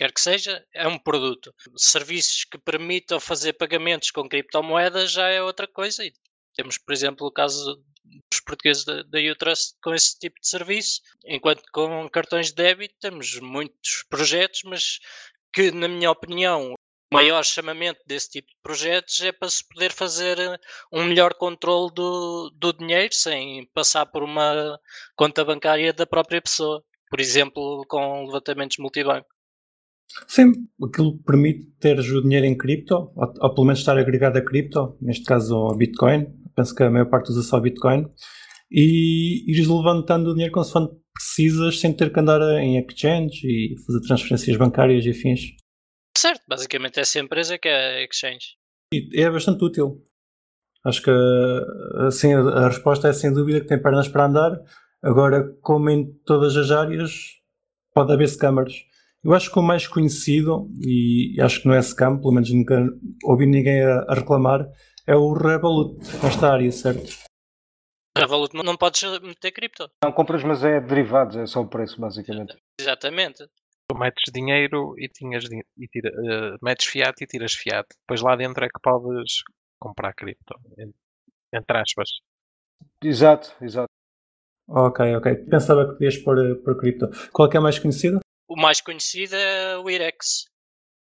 quer 0.00 0.12
que 0.12 0.20
seja, 0.20 0.64
é 0.72 0.88
um 0.88 0.98
produto. 0.98 1.54
Serviços 1.76 2.46
que 2.46 2.56
permitam 2.56 3.20
fazer 3.20 3.52
pagamentos 3.52 4.10
com 4.10 4.26
criptomoedas 4.26 5.12
já 5.12 5.28
é 5.28 5.42
outra 5.42 5.68
coisa. 5.68 6.02
E 6.02 6.10
temos, 6.54 6.78
por 6.78 6.94
exemplo, 6.94 7.26
o 7.26 7.30
caso 7.30 7.84
dos 8.30 8.40
portugueses 8.40 8.82
da, 8.84 9.02
da 9.02 9.18
Utrust 9.30 9.74
com 9.82 9.94
esse 9.94 10.18
tipo 10.18 10.40
de 10.40 10.48
serviço, 10.48 11.02
enquanto 11.26 11.62
com 11.70 12.08
cartões 12.08 12.46
de 12.46 12.54
débito 12.54 12.94
temos 12.98 13.38
muitos 13.40 14.04
projetos, 14.08 14.62
mas 14.64 14.98
que, 15.52 15.70
na 15.70 15.86
minha 15.86 16.10
opinião, 16.10 16.74
maior 17.12 17.44
chamamento 17.44 18.00
desse 18.06 18.30
tipo 18.30 18.48
de 18.48 18.56
projetos 18.62 19.20
é 19.20 19.32
para 19.32 19.48
se 19.48 19.66
poder 19.66 19.92
fazer 19.92 20.36
um 20.92 21.04
melhor 21.04 21.34
controle 21.34 21.92
do, 21.94 22.50
do 22.56 22.72
dinheiro 22.72 23.12
sem 23.12 23.68
passar 23.74 24.06
por 24.06 24.22
uma 24.22 24.78
conta 25.16 25.44
bancária 25.44 25.92
da 25.92 26.06
própria 26.06 26.40
pessoa. 26.40 26.82
Por 27.10 27.20
exemplo, 27.20 27.84
com 27.88 28.24
levantamentos 28.26 28.78
multibanco. 28.78 29.26
Sim, 30.26 30.52
aquilo 30.82 31.18
permite 31.22 31.66
ter 31.80 31.98
o 31.98 32.22
dinheiro 32.22 32.46
em 32.46 32.56
cripto, 32.56 32.94
ou, 32.94 33.34
ou, 33.40 33.54
pelo 33.54 33.66
menos 33.66 33.80
estar 33.80 33.96
agregado 33.98 34.38
a 34.38 34.44
cripto, 34.44 34.96
neste 35.00 35.24
caso 35.24 35.68
a 35.68 35.76
Bitcoin, 35.76 36.26
penso 36.54 36.74
que 36.74 36.82
a 36.82 36.90
maior 36.90 37.08
parte 37.08 37.30
usa 37.30 37.42
só 37.42 37.60
Bitcoin, 37.60 38.06
e 38.70 39.44
ires 39.50 39.66
levantando 39.66 40.30
o 40.30 40.32
dinheiro 40.32 40.52
consoante 40.52 40.94
precisas 41.12 41.80
sem 41.80 41.92
ter 41.92 42.12
que 42.12 42.20
andar 42.20 42.40
em 42.60 42.78
exchange 42.78 43.40
e 43.44 43.74
fazer 43.84 44.00
transferências 44.06 44.56
bancárias 44.56 45.04
e 45.04 45.10
afins. 45.10 45.40
Certo, 46.16 46.42
basicamente 46.48 46.98
é 46.98 47.02
essa 47.02 47.18
empresa 47.18 47.58
que 47.58 47.68
é 47.68 47.98
a 47.98 48.04
exchange. 48.04 48.56
E 48.92 49.22
é 49.22 49.30
bastante 49.30 49.64
útil. 49.64 50.06
Acho 50.84 51.02
que 51.02 51.10
assim, 52.06 52.32
a 52.34 52.68
resposta 52.68 53.08
é 53.08 53.12
sem 53.12 53.32
dúvida 53.32 53.60
que 53.60 53.66
tem 53.66 53.80
pernas 53.80 54.08
para 54.08 54.26
andar. 54.26 54.52
Agora, 55.02 55.56
como 55.62 55.88
em 55.90 56.12
todas 56.24 56.56
as 56.56 56.70
áreas, 56.70 57.12
pode 57.94 58.12
haver 58.12 58.28
scammers 58.28 58.90
eu 59.22 59.34
acho 59.34 59.52
que 59.52 59.58
o 59.58 59.62
mais 59.62 59.86
conhecido, 59.86 60.70
e 60.80 61.36
acho 61.40 61.60
que 61.60 61.68
não 61.68 61.74
é 61.74 61.82
scam, 61.82 62.18
pelo 62.18 62.32
menos 62.32 62.50
nunca 62.50 62.82
ouvi 63.24 63.46
ninguém 63.46 63.82
a, 63.82 64.00
a 64.08 64.14
reclamar, 64.14 64.66
é 65.06 65.14
o 65.14 65.34
Revolut 65.34 65.98
nesta 66.22 66.50
área, 66.50 66.72
certo? 66.72 67.18
Revolut 68.16 68.56
não, 68.56 68.62
não 68.62 68.76
podes 68.78 69.02
meter 69.20 69.52
cripto. 69.52 69.90
Não 70.02 70.12
compras, 70.12 70.42
mas 70.42 70.64
é 70.64 70.80
derivados, 70.80 71.36
é 71.36 71.46
só 71.46 71.60
o 71.60 71.68
preço, 71.68 72.00
basicamente. 72.00 72.56
Exatamente. 72.80 73.44
Tu 73.90 73.98
metes 73.98 74.30
dinheiro 74.32 74.94
e, 74.96 75.08
tinhas, 75.08 75.42
e 75.76 75.88
tira, 75.88 76.10
eh, 76.10 76.56
metes 76.62 76.86
fiat 76.86 77.24
e 77.24 77.26
tiras 77.26 77.54
fiat. 77.54 77.88
Depois 78.02 78.20
lá 78.22 78.36
dentro 78.36 78.64
é 78.64 78.68
que 78.68 78.78
podes 78.80 79.42
comprar 79.80 80.12
cripto. 80.14 80.54
en- 80.78 80.92
Entre 81.52 81.76
aspas. 81.76 82.08
Exato, 83.02 83.52
exato. 83.60 83.88
Ok, 84.68 85.00
ok. 85.16 85.34
Pensava 85.50 85.86
que 85.86 85.92
podias 85.94 86.16
pôr, 86.18 86.38
eh, 86.38 86.54
pôr 86.64 86.78
cripto. 86.78 87.08
Qual 87.32 87.48
é 87.48 87.50
que 87.50 87.56
é 87.56 87.60
mais 87.60 87.80
conhecido? 87.80 88.20
O 88.48 88.54
mais 88.54 88.80
conhecido 88.80 89.34
é 89.34 89.76
o 89.78 89.90
IREX. 89.90 90.44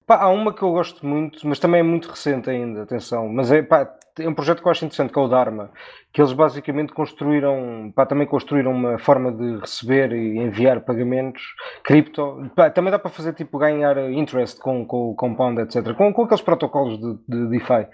Pá, 0.07 0.23
há 0.23 0.29
uma 0.29 0.55
que 0.55 0.63
eu 0.63 0.71
gosto 0.71 1.05
muito, 1.05 1.45
mas 1.49 1.59
também 1.59 1.81
é 1.81 1.83
muito 1.83 2.09
recente 2.09 2.49
ainda, 2.49 2.85
atenção. 2.85 3.29
Mas 3.29 3.51
é, 3.51 3.63
pá, 3.65 3.83
é 3.83 3.99
um 4.21 4.35
projeto 4.35 4.63
que 4.63 4.69
eu 4.69 4.71
acho 4.71 4.85
interessante, 4.85 5.13
que 5.13 5.19
é 5.19 5.23
o 5.23 5.29
Dharma, 5.29 5.71
que 6.13 6.21
eles 6.21 6.33
basicamente 6.33 6.93
construíram, 6.93 7.93
pá, 7.95 8.07
também 8.07 8.27
construíram 8.27 8.73
uma 8.73 8.99
forma 8.99 9.31
de 9.31 9.59
receber 9.59 10.13
e 10.13 10.39
enviar 10.39 10.81
pagamentos 10.81 11.43
cripto. 11.85 12.51
Pá, 12.55 12.71
também 12.71 12.91
dá 12.91 12.99
para 12.99 13.11
fazer 13.11 13.35
tipo 13.35 13.59
ganhar 13.59 13.99
interest 14.11 14.61
com, 14.61 14.87
com 14.87 15.11
o 15.11 15.15
compound, 15.15 15.61
etc. 15.61 15.95
Com, 15.95 16.13
com 16.13 16.23
aqueles 16.23 16.41
protocolos 16.41 16.99
de, 16.99 17.19
de 17.29 17.49
DeFi. 17.51 17.87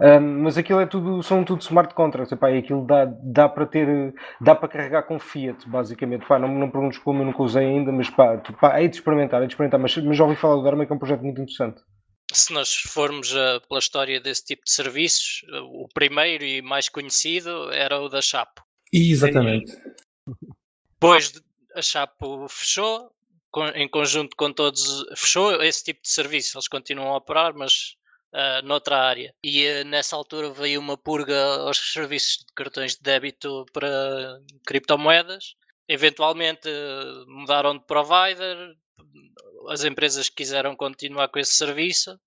Um, 0.00 0.42
mas 0.42 0.56
aquilo 0.56 0.80
é 0.80 0.86
tudo, 0.86 1.22
são 1.22 1.44
tudo 1.44 1.60
smart 1.60 1.94
contracts, 1.94 2.32
epá, 2.32 2.50
e 2.50 2.58
aquilo 2.58 2.86
dá, 2.86 3.04
dá 3.22 3.48
para 3.48 3.66
ter, 3.66 4.14
dá 4.40 4.54
para 4.54 4.68
carregar 4.68 5.02
com 5.02 5.18
fiat, 5.18 5.68
basicamente. 5.68 6.26
Pá, 6.26 6.38
não, 6.38 6.48
não 6.48 6.70
perguntes 6.70 6.98
como, 6.98 7.20
eu 7.20 7.26
nunca 7.26 7.42
usei 7.42 7.66
ainda, 7.66 7.92
mas 7.92 8.08
pá, 8.08 8.38
tu, 8.38 8.52
pá, 8.54 8.80
hei 8.80 8.88
de 8.88 8.96
experimentar, 8.96 9.40
de 9.40 9.48
experimentar, 9.48 9.78
mas, 9.78 9.96
mas 9.98 10.16
já 10.16 10.24
ouvi 10.24 10.36
falar 10.36 10.56
do 10.56 10.62
Dharma 10.62 10.86
que 10.86 10.92
é 10.92 10.94
um 10.94 10.98
projeto 10.98 11.22
muito 11.22 11.40
interessante. 11.40 11.82
Se 12.36 12.52
nós 12.52 12.74
formos 12.74 13.32
uh, 13.32 13.60
pela 13.66 13.78
história 13.78 14.20
desse 14.20 14.44
tipo 14.44 14.64
de 14.64 14.70
serviços, 14.70 15.42
uh, 15.50 15.84
o 15.84 15.88
primeiro 15.88 16.44
e 16.44 16.60
mais 16.60 16.88
conhecido 16.88 17.72
era 17.72 17.98
o 17.98 18.10
da 18.10 18.20
Chapo. 18.20 18.62
Exatamente. 18.92 19.72
Depois 20.92 21.32
de- 21.32 21.40
a 21.74 21.80
Chapo 21.80 22.46
fechou, 22.48 23.10
em 23.74 23.88
conjunto 23.88 24.36
com 24.36 24.52
todos, 24.52 25.04
fechou 25.16 25.62
esse 25.62 25.82
tipo 25.84 26.02
de 26.02 26.10
serviço. 26.10 26.56
Eles 26.56 26.68
continuam 26.68 27.14
a 27.14 27.16
operar, 27.16 27.54
mas 27.54 27.96
uh, 28.34 28.64
noutra 28.64 28.98
área. 28.98 29.34
E 29.42 29.66
uh, 29.66 29.84
nessa 29.84 30.14
altura 30.14 30.50
veio 30.50 30.78
uma 30.78 30.96
purga 30.98 31.42
aos 31.60 31.92
serviços 31.92 32.44
de 32.46 32.52
cartões 32.54 32.96
de 32.96 33.02
débito 33.02 33.64
para 33.72 34.38
criptomoedas. 34.66 35.54
Eventualmente 35.88 36.68
uh, 36.68 37.24
mudaram 37.28 37.78
de 37.78 37.86
provider, 37.86 38.76
as 39.68 39.84
empresas 39.84 40.28
quiseram 40.28 40.76
continuar 40.76 41.28
com 41.28 41.38
esse 41.38 41.54
serviço. 41.54 42.18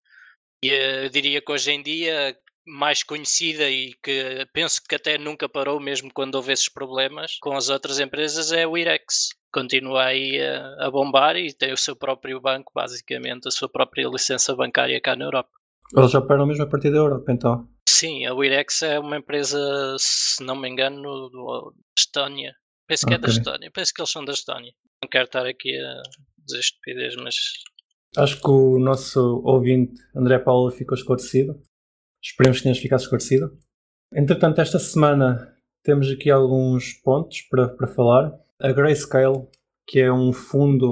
E 0.64 0.70
uh, 0.72 1.04
eu 1.04 1.10
diria 1.10 1.42
que 1.42 1.52
hoje 1.52 1.72
em 1.72 1.82
dia 1.82 2.38
mais 2.66 3.04
conhecida 3.04 3.70
e 3.70 3.94
que 4.04 4.48
penso 4.54 4.82
que 4.88 4.96
até 4.96 5.18
nunca 5.18 5.50
parou, 5.50 5.80
mesmo 5.80 6.12
quando 6.14 6.36
houve 6.36 6.54
esses 6.54 6.70
problemas 6.70 7.38
com 7.42 7.56
as 7.56 7.70
outras 7.70 8.00
empresas, 8.00 8.52
é 8.52 8.68
o 8.68 8.78
IREX. 8.78 9.30
Continua 9.52 10.06
aí 10.06 10.40
a, 10.40 10.86
a 10.86 10.92
bombar 10.92 11.36
e 11.36 11.52
tem 11.52 11.74
o 11.74 11.78
seu 11.78 11.96
próprio 11.96 12.40
banco, 12.40 12.72
basicamente, 12.74 13.48
a 13.48 13.52
sua 13.52 13.68
própria 13.68 14.08
licença 14.08 14.56
bancária 14.56 15.02
cá 15.02 15.16
na 15.16 15.26
Europa. 15.26 15.50
Eles 15.98 16.14
operam 16.14 16.46
mesmo 16.46 16.64
a 16.64 16.68
partir 16.68 16.92
da 16.92 16.98
Europa, 16.98 17.32
então. 17.32 17.68
Sim, 17.88 18.28
a 18.28 18.34
IREX 18.34 18.84
é 18.84 19.00
uma 19.00 19.18
empresa, 19.18 19.60
se 19.98 20.44
não 20.44 20.56
me 20.56 20.70
engano, 20.70 21.02
do, 21.02 21.74
da 21.76 21.82
Estónia. 21.98 22.56
Penso 22.88 23.08
que 23.08 23.14
é 23.16 23.18
da. 23.18 23.28
Estónia, 23.28 23.72
penso 23.72 23.94
que 23.94 24.02
eles 24.02 24.12
são 24.12 24.24
da 24.24 24.34
Estónia. 24.34 24.72
Não 25.04 25.10
quero 25.10 25.26
estar 25.26 25.46
aqui 25.46 25.76
a 25.76 26.02
dizer 26.46 26.60
estupidez, 26.60 27.16
mas 27.16 27.36
Acho 28.18 28.42
que 28.42 28.50
o 28.50 28.80
nosso 28.80 29.42
ouvinte 29.46 30.02
André 30.16 30.40
Paulo 30.40 30.72
ficou 30.72 30.96
esclarecido. 30.98 31.62
Esperemos 32.22 32.58
que 32.58 32.64
tenhas 32.64 32.80
ficado 32.80 33.02
esclarecido. 33.02 33.58
Entretanto, 34.14 34.60
esta 34.62 34.80
semana 34.80 35.56
temos 35.84 36.10
aqui 36.10 36.30
alguns 36.30 36.94
pontos 36.94 37.42
para, 37.44 37.70
para 37.70 37.88
falar. 37.88 38.34
A 38.60 38.72
Grayscale, 38.72 39.48
que 39.88 40.00
é 40.00 40.12
um 40.12 40.34
fundo 40.34 40.92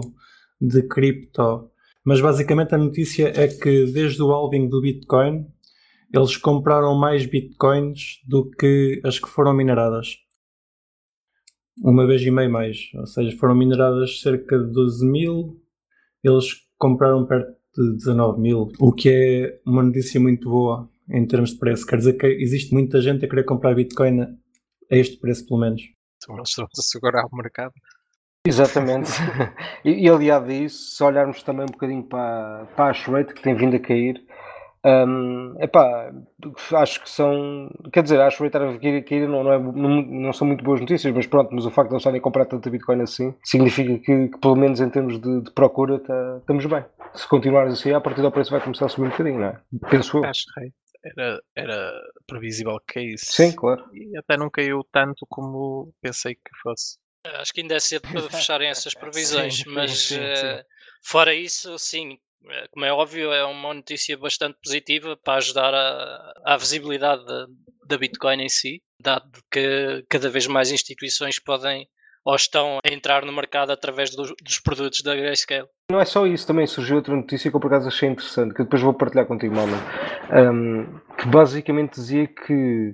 de 0.62 0.83
cripto, 0.88 1.69
mas 2.05 2.21
basicamente 2.21 2.74
a 2.74 2.77
notícia 2.77 3.33
é 3.36 3.47
que 3.47 3.86
desde 3.91 4.21
o 4.21 4.31
halving 4.31 4.69
do 4.69 4.81
Bitcoin 4.81 5.45
eles 6.13 6.38
compraram 6.38 6.95
mais 6.95 7.25
Bitcoins 7.25 8.21
do 8.25 8.50
que 8.50 9.01
as 9.03 9.19
que 9.19 9.27
foram 9.27 9.53
mineradas. 9.53 10.17
Uma 11.83 12.07
vez 12.07 12.21
e 12.21 12.31
meio 12.31 12.50
mais. 12.50 12.89
Ou 12.95 13.05
seja, 13.05 13.38
foram 13.38 13.55
mineradas 13.55 14.21
cerca 14.21 14.57
de 14.57 14.71
12 14.71 15.05
mil, 15.05 15.62
eles 16.24 16.66
compraram 16.77 17.25
perto 17.25 17.55
de 17.75 17.98
19 17.98 18.41
mil, 18.41 18.72
o 18.79 18.91
que 18.91 19.10
é 19.10 19.62
uma 19.65 19.84
notícia 19.84 20.19
muito 20.19 20.50
boa 20.50 20.89
em 21.10 21.25
termos 21.25 21.51
de 21.51 21.60
preço. 21.60 21.86
Quer 21.86 21.98
dizer 21.98 22.13
que 22.13 22.27
existe 22.27 22.74
muita 22.74 23.01
gente 23.01 23.25
a 23.25 23.29
querer 23.29 23.43
comprar 23.43 23.75
Bitcoin 23.75 24.22
a 24.22 24.27
este 24.89 25.17
preço, 25.17 25.46
pelo 25.48 25.60
menos. 25.60 25.81
Então 26.17 26.36
eles 26.36 26.50
estão 26.50 26.65
a 26.65 26.81
segurar 26.81 27.25
o 27.25 27.36
mercado. 27.36 27.74
Exatamente. 28.46 29.12
e, 29.84 30.05
e 30.05 30.10
aliado 30.10 30.50
a 30.50 30.53
isso, 30.53 30.96
se 30.96 31.03
olharmos 31.03 31.43
também 31.43 31.63
um 31.63 31.72
bocadinho 31.72 32.03
para, 32.03 32.65
para 32.75 32.86
a 32.86 32.88
hash 32.89 33.05
rate 33.07 33.34
que 33.34 33.41
tem 33.41 33.55
vindo 33.55 33.75
a 33.75 33.79
cair, 33.79 34.24
hum, 34.86 35.55
epá, 35.60 36.12
acho 36.74 37.01
que 37.01 37.10
são. 37.10 37.69
Quer 37.91 38.03
dizer, 38.03 38.19
a 38.19 38.25
hash 38.25 38.39
rate 38.39 38.57
a 38.57 38.79
cair, 38.79 38.98
a 39.00 39.03
cair 39.03 39.27
não, 39.27 39.43
não, 39.43 39.53
é, 39.53 39.60
não, 39.60 40.01
não 40.01 40.34
são 40.34 40.48
muito 40.48 40.63
boas 40.63 40.79
notícias, 40.79 41.13
mas 41.13 41.27
pronto, 41.27 41.53
mas 41.53 41.65
o 41.65 41.72
facto 41.72 41.89
de 41.89 41.96
eles 41.96 42.01
estarem 42.01 42.19
a 42.19 42.24
comprar 42.24 42.46
tanta 42.46 42.69
Bitcoin 42.69 43.01
assim 43.01 43.34
significa 43.43 43.98
que, 44.00 44.27
que 44.29 44.38
pelo 44.39 44.55
menos 44.55 44.79
em 44.79 44.89
termos 44.89 45.19
de, 45.19 45.41
de 45.41 45.51
procura 45.51 46.00
tá- 46.00 46.38
estamos 46.39 46.65
bem. 46.65 46.84
Se 47.13 47.27
continuarmos 47.27 47.79
assim, 47.79 47.91
a 47.93 48.01
partir 48.01 48.22
do 48.22 48.31
preço 48.31 48.51
vai 48.51 48.62
começar 48.62 48.86
a 48.86 48.89
subir 48.89 49.07
um 49.07 49.12
bocadinho, 49.12 49.39
não 49.39 49.48
é? 49.48 49.62
Penso 49.89 50.17
eu. 50.17 50.24
Hash 50.24 50.46
rate 50.55 50.74
era, 51.03 51.41
era 51.55 51.93
previsível 52.25 52.79
que 52.88 53.00
é 53.00 53.03
isso. 53.03 53.25
Sim, 53.27 53.51
claro. 53.55 53.84
E 53.93 54.17
até 54.17 54.38
não 54.38 54.50
caiu 54.50 54.84
tanto 54.91 55.25
como 55.29 55.93
pensei 56.01 56.36
que 56.36 56.57
fosse. 56.62 56.98
Acho 57.25 57.53
que 57.53 57.62
ainda 57.62 57.75
é 57.75 57.79
cedo 57.79 58.07
para 58.10 58.22
fecharem 58.29 58.69
essas 58.69 58.93
previsões, 58.93 59.57
Sim, 59.57 59.63
mas 59.74 59.91
sim, 60.00 60.15
sim, 60.15 60.22
eh, 60.22 60.65
fora 61.03 61.34
isso, 61.34 61.77
sim, 61.77 62.17
como 62.72 62.86
é 62.86 62.91
óbvio, 62.91 63.32
é 63.32 63.44
uma 63.46 63.74
notícia 63.74 64.17
bastante 64.17 64.58
positiva 64.63 65.17
para 65.17 65.38
ajudar 65.38 65.74
à 66.46 66.58
visibilidade 66.58 67.25
da, 67.25 67.48
da 67.86 67.98
Bitcoin 67.98 68.41
em 68.41 68.50
si, 68.50 68.82
dado 69.00 69.39
que 69.51 70.06
cada 70.10 70.29
vez 70.29 70.48
mais 70.48 70.72
instituições 70.72 71.39
podem 71.39 71.88
ou 72.27 72.36
estão 72.36 72.79
a 72.86 72.94
entrar 72.94 73.24
no 73.24 73.32
mercado 73.32 73.72
através 73.72 74.13
dos, 74.13 74.34
dos 74.44 74.60
produtos 74.60 75.01
da 75.01 75.15
Grayscale. 75.15 75.67
Não 75.89 76.01
é 76.01 76.03
só 76.03 76.27
isso, 76.27 76.46
também 76.46 76.67
surgiu 76.67 76.98
outra 76.98 77.15
notícia 77.15 77.50
que 77.50 77.56
eu 77.56 77.60
por 77.62 77.67
acaso 77.67 77.88
achei 77.88 78.10
interessante, 78.10 78.53
que 78.53 78.63
depois 78.63 78.82
vou 78.82 78.94
partilhar 78.94 79.25
contigo, 79.25 79.56
Malman, 79.56 79.79
um, 80.51 81.00
que 81.15 81.25
basicamente 81.25 81.94
dizia 81.94 82.27
que 82.27 82.94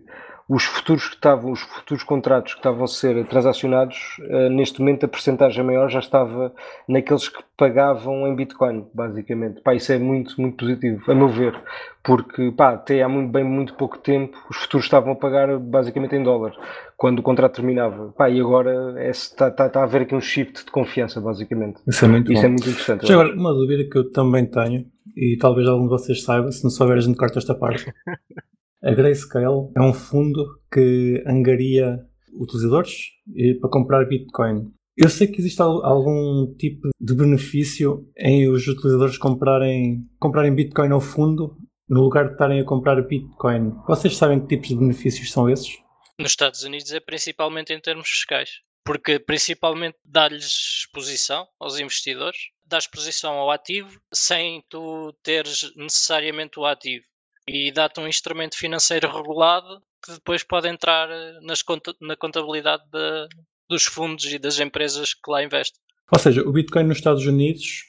os 0.53 0.65
futuros 0.65 1.07
que 1.07 1.15
estavam, 1.15 1.51
os 1.51 1.61
futuros 1.61 2.03
contratos 2.03 2.53
que 2.53 2.59
estavam 2.59 2.83
a 2.83 2.87
ser 2.87 3.25
transacionados, 3.25 4.17
uh, 4.19 4.49
neste 4.49 4.79
momento 4.79 5.03
a 5.03 5.07
percentagem 5.07 5.63
maior 5.63 5.89
já 5.89 5.97
estava 5.97 6.53
naqueles 6.87 7.27
que 7.27 7.43
pagavam 7.57 8.27
em 8.27 8.35
Bitcoin, 8.35 8.85
basicamente. 8.93 9.61
Pá, 9.61 9.73
isso 9.73 9.91
é 9.91 9.97
muito, 9.97 10.39
muito 10.39 10.57
positivo, 10.57 11.11
a 11.11 11.15
meu 11.15 11.27
ver, 11.27 11.59
porque 12.03 12.51
pá, 12.51 12.73
até 12.73 13.01
há 13.01 13.09
muito, 13.09 13.31
bem 13.31 13.43
muito 13.43 13.73
pouco 13.73 13.97
tempo 13.97 14.37
os 14.47 14.57
futuros 14.57 14.85
estavam 14.85 15.13
a 15.13 15.15
pagar 15.15 15.57
basicamente 15.57 16.15
em 16.15 16.21
dólar, 16.21 16.53
quando 16.95 17.17
o 17.17 17.23
contrato 17.23 17.55
terminava. 17.55 18.13
Pá, 18.15 18.29
e 18.29 18.39
agora 18.39 18.95
está 19.09 19.49
tá, 19.49 19.67
tá 19.67 19.79
a 19.79 19.83
haver 19.85 20.03
aqui 20.03 20.13
um 20.13 20.21
shift 20.21 20.65
de 20.65 20.71
confiança, 20.71 21.19
basicamente. 21.19 21.81
Isso 21.87 22.05
é 22.05 22.07
muito 22.07 22.31
Isso 22.31 22.41
bom. 22.41 22.47
é 22.47 22.49
muito 22.49 22.69
interessante. 22.69 23.07
Já 23.07 23.15
agora, 23.15 23.33
uma 23.33 23.53
dúvida 23.53 23.89
que 23.89 23.97
eu 23.97 24.11
também 24.11 24.45
tenho, 24.45 24.85
e 25.17 25.35
talvez 25.35 25.67
algum 25.67 25.85
de 25.85 25.89
vocês 25.89 26.23
saiba, 26.23 26.51
se 26.51 26.63
não 26.63 26.69
souber 26.69 26.97
a 26.97 27.01
gente 27.01 27.17
corta 27.17 27.39
esta 27.39 27.55
parte. 27.55 27.91
A 28.83 28.91
Grayscale 28.91 29.69
é 29.75 29.81
um 29.81 29.93
fundo 29.93 30.43
que 30.71 31.23
angaria 31.25 31.97
utilizadores 32.33 32.91
eh, 33.37 33.53
para 33.59 33.69
comprar 33.69 34.05
Bitcoin. 34.05 34.71
Eu 34.97 35.09
sei 35.09 35.27
que 35.27 35.39
existe 35.39 35.61
al- 35.61 35.83
algum 35.85 36.53
tipo 36.57 36.89
de 36.99 37.15
benefício 37.15 38.05
em 38.17 38.47
os 38.49 38.67
utilizadores 38.67 39.17
comprarem, 39.17 40.05
comprarem 40.19 40.53
Bitcoin 40.53 40.91
ao 40.91 40.99
fundo 41.01 41.55
no 41.89 42.01
lugar 42.01 42.25
de 42.27 42.33
estarem 42.33 42.59
a 42.59 42.65
comprar 42.65 43.01
Bitcoin. 43.07 43.71
Vocês 43.87 44.17
sabem 44.17 44.39
que 44.41 44.47
tipos 44.47 44.69
de 44.69 44.75
benefícios 44.75 45.31
são 45.31 45.49
esses? 45.49 45.77
Nos 46.19 46.31
Estados 46.31 46.63
Unidos 46.63 46.91
é 46.91 46.99
principalmente 46.99 47.73
em 47.73 47.79
termos 47.79 48.07
fiscais, 48.09 48.49
porque 48.85 49.17
principalmente 49.19 49.97
dá-lhes 50.05 50.45
exposição 50.81 51.47
aos 51.59 51.79
investidores, 51.79 52.37
dá 52.65 52.77
exposição 52.77 53.33
ao 53.33 53.49
ativo 53.49 53.99
sem 54.13 54.63
tu 54.69 55.13
teres 55.23 55.71
necessariamente 55.75 56.59
o 56.59 56.65
ativo 56.65 57.05
e 57.47 57.71
dá-te 57.71 57.99
um 57.99 58.07
instrumento 58.07 58.57
financeiro 58.57 59.11
regulado 59.11 59.81
que 60.05 60.13
depois 60.13 60.43
pode 60.43 60.67
entrar 60.67 61.09
eh, 61.09 61.39
nas 61.41 61.61
conta- 61.61 61.95
na 62.01 62.15
contabilidade 62.15 62.83
da- 62.91 63.27
dos 63.69 63.85
fundos 63.85 64.25
e 64.25 64.37
das 64.39 64.59
empresas 64.59 65.13
que 65.13 65.31
lá 65.31 65.43
investem. 65.43 65.79
Ou 66.11 66.19
seja, 66.19 66.41
o 66.41 66.51
Bitcoin 66.51 66.83
nos 66.83 66.97
Estados 66.97 67.25
Unidos 67.25 67.85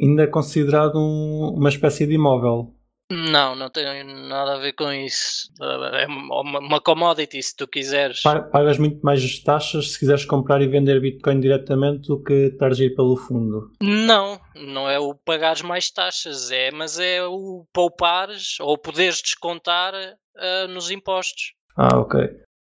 ainda 0.00 0.22
é 0.24 0.26
considerado 0.26 0.96
um- 0.98 1.54
uma 1.56 1.68
espécie 1.68 2.06
de 2.06 2.14
imóvel. 2.14 2.74
Não, 3.14 3.54
não 3.54 3.68
tem 3.68 3.84
nada 4.04 4.54
a 4.54 4.58
ver 4.58 4.72
com 4.72 4.90
isso. 4.90 5.48
É 5.60 6.06
uma, 6.06 6.60
uma 6.60 6.80
commodity, 6.80 7.42
se 7.42 7.54
tu 7.56 7.68
quiseres. 7.68 8.20
Pa- 8.22 8.40
Pagas 8.42 8.78
muito 8.78 9.00
mais 9.02 9.38
taxas 9.42 9.92
se 9.92 9.98
quiseres 9.98 10.24
comprar 10.24 10.62
e 10.62 10.66
vender 10.66 11.00
Bitcoin 11.00 11.40
diretamente 11.40 12.08
do 12.08 12.22
que 12.22 12.32
estares 12.52 12.80
a 12.80 12.84
ir 12.84 12.94
pelo 12.94 13.16
fundo. 13.16 13.70
Não, 13.82 14.40
não 14.54 14.88
é 14.88 14.98
o 14.98 15.14
pagares 15.14 15.62
mais 15.62 15.90
taxas, 15.90 16.50
é, 16.50 16.70
mas 16.70 16.98
é 16.98 17.22
o 17.24 17.66
poupares 17.72 18.58
ou 18.60 18.78
poderes 18.78 19.20
descontar 19.20 19.94
ah, 20.36 20.66
nos 20.68 20.90
impostos. 20.90 21.52
Ah, 21.76 21.98
ok. 21.98 22.20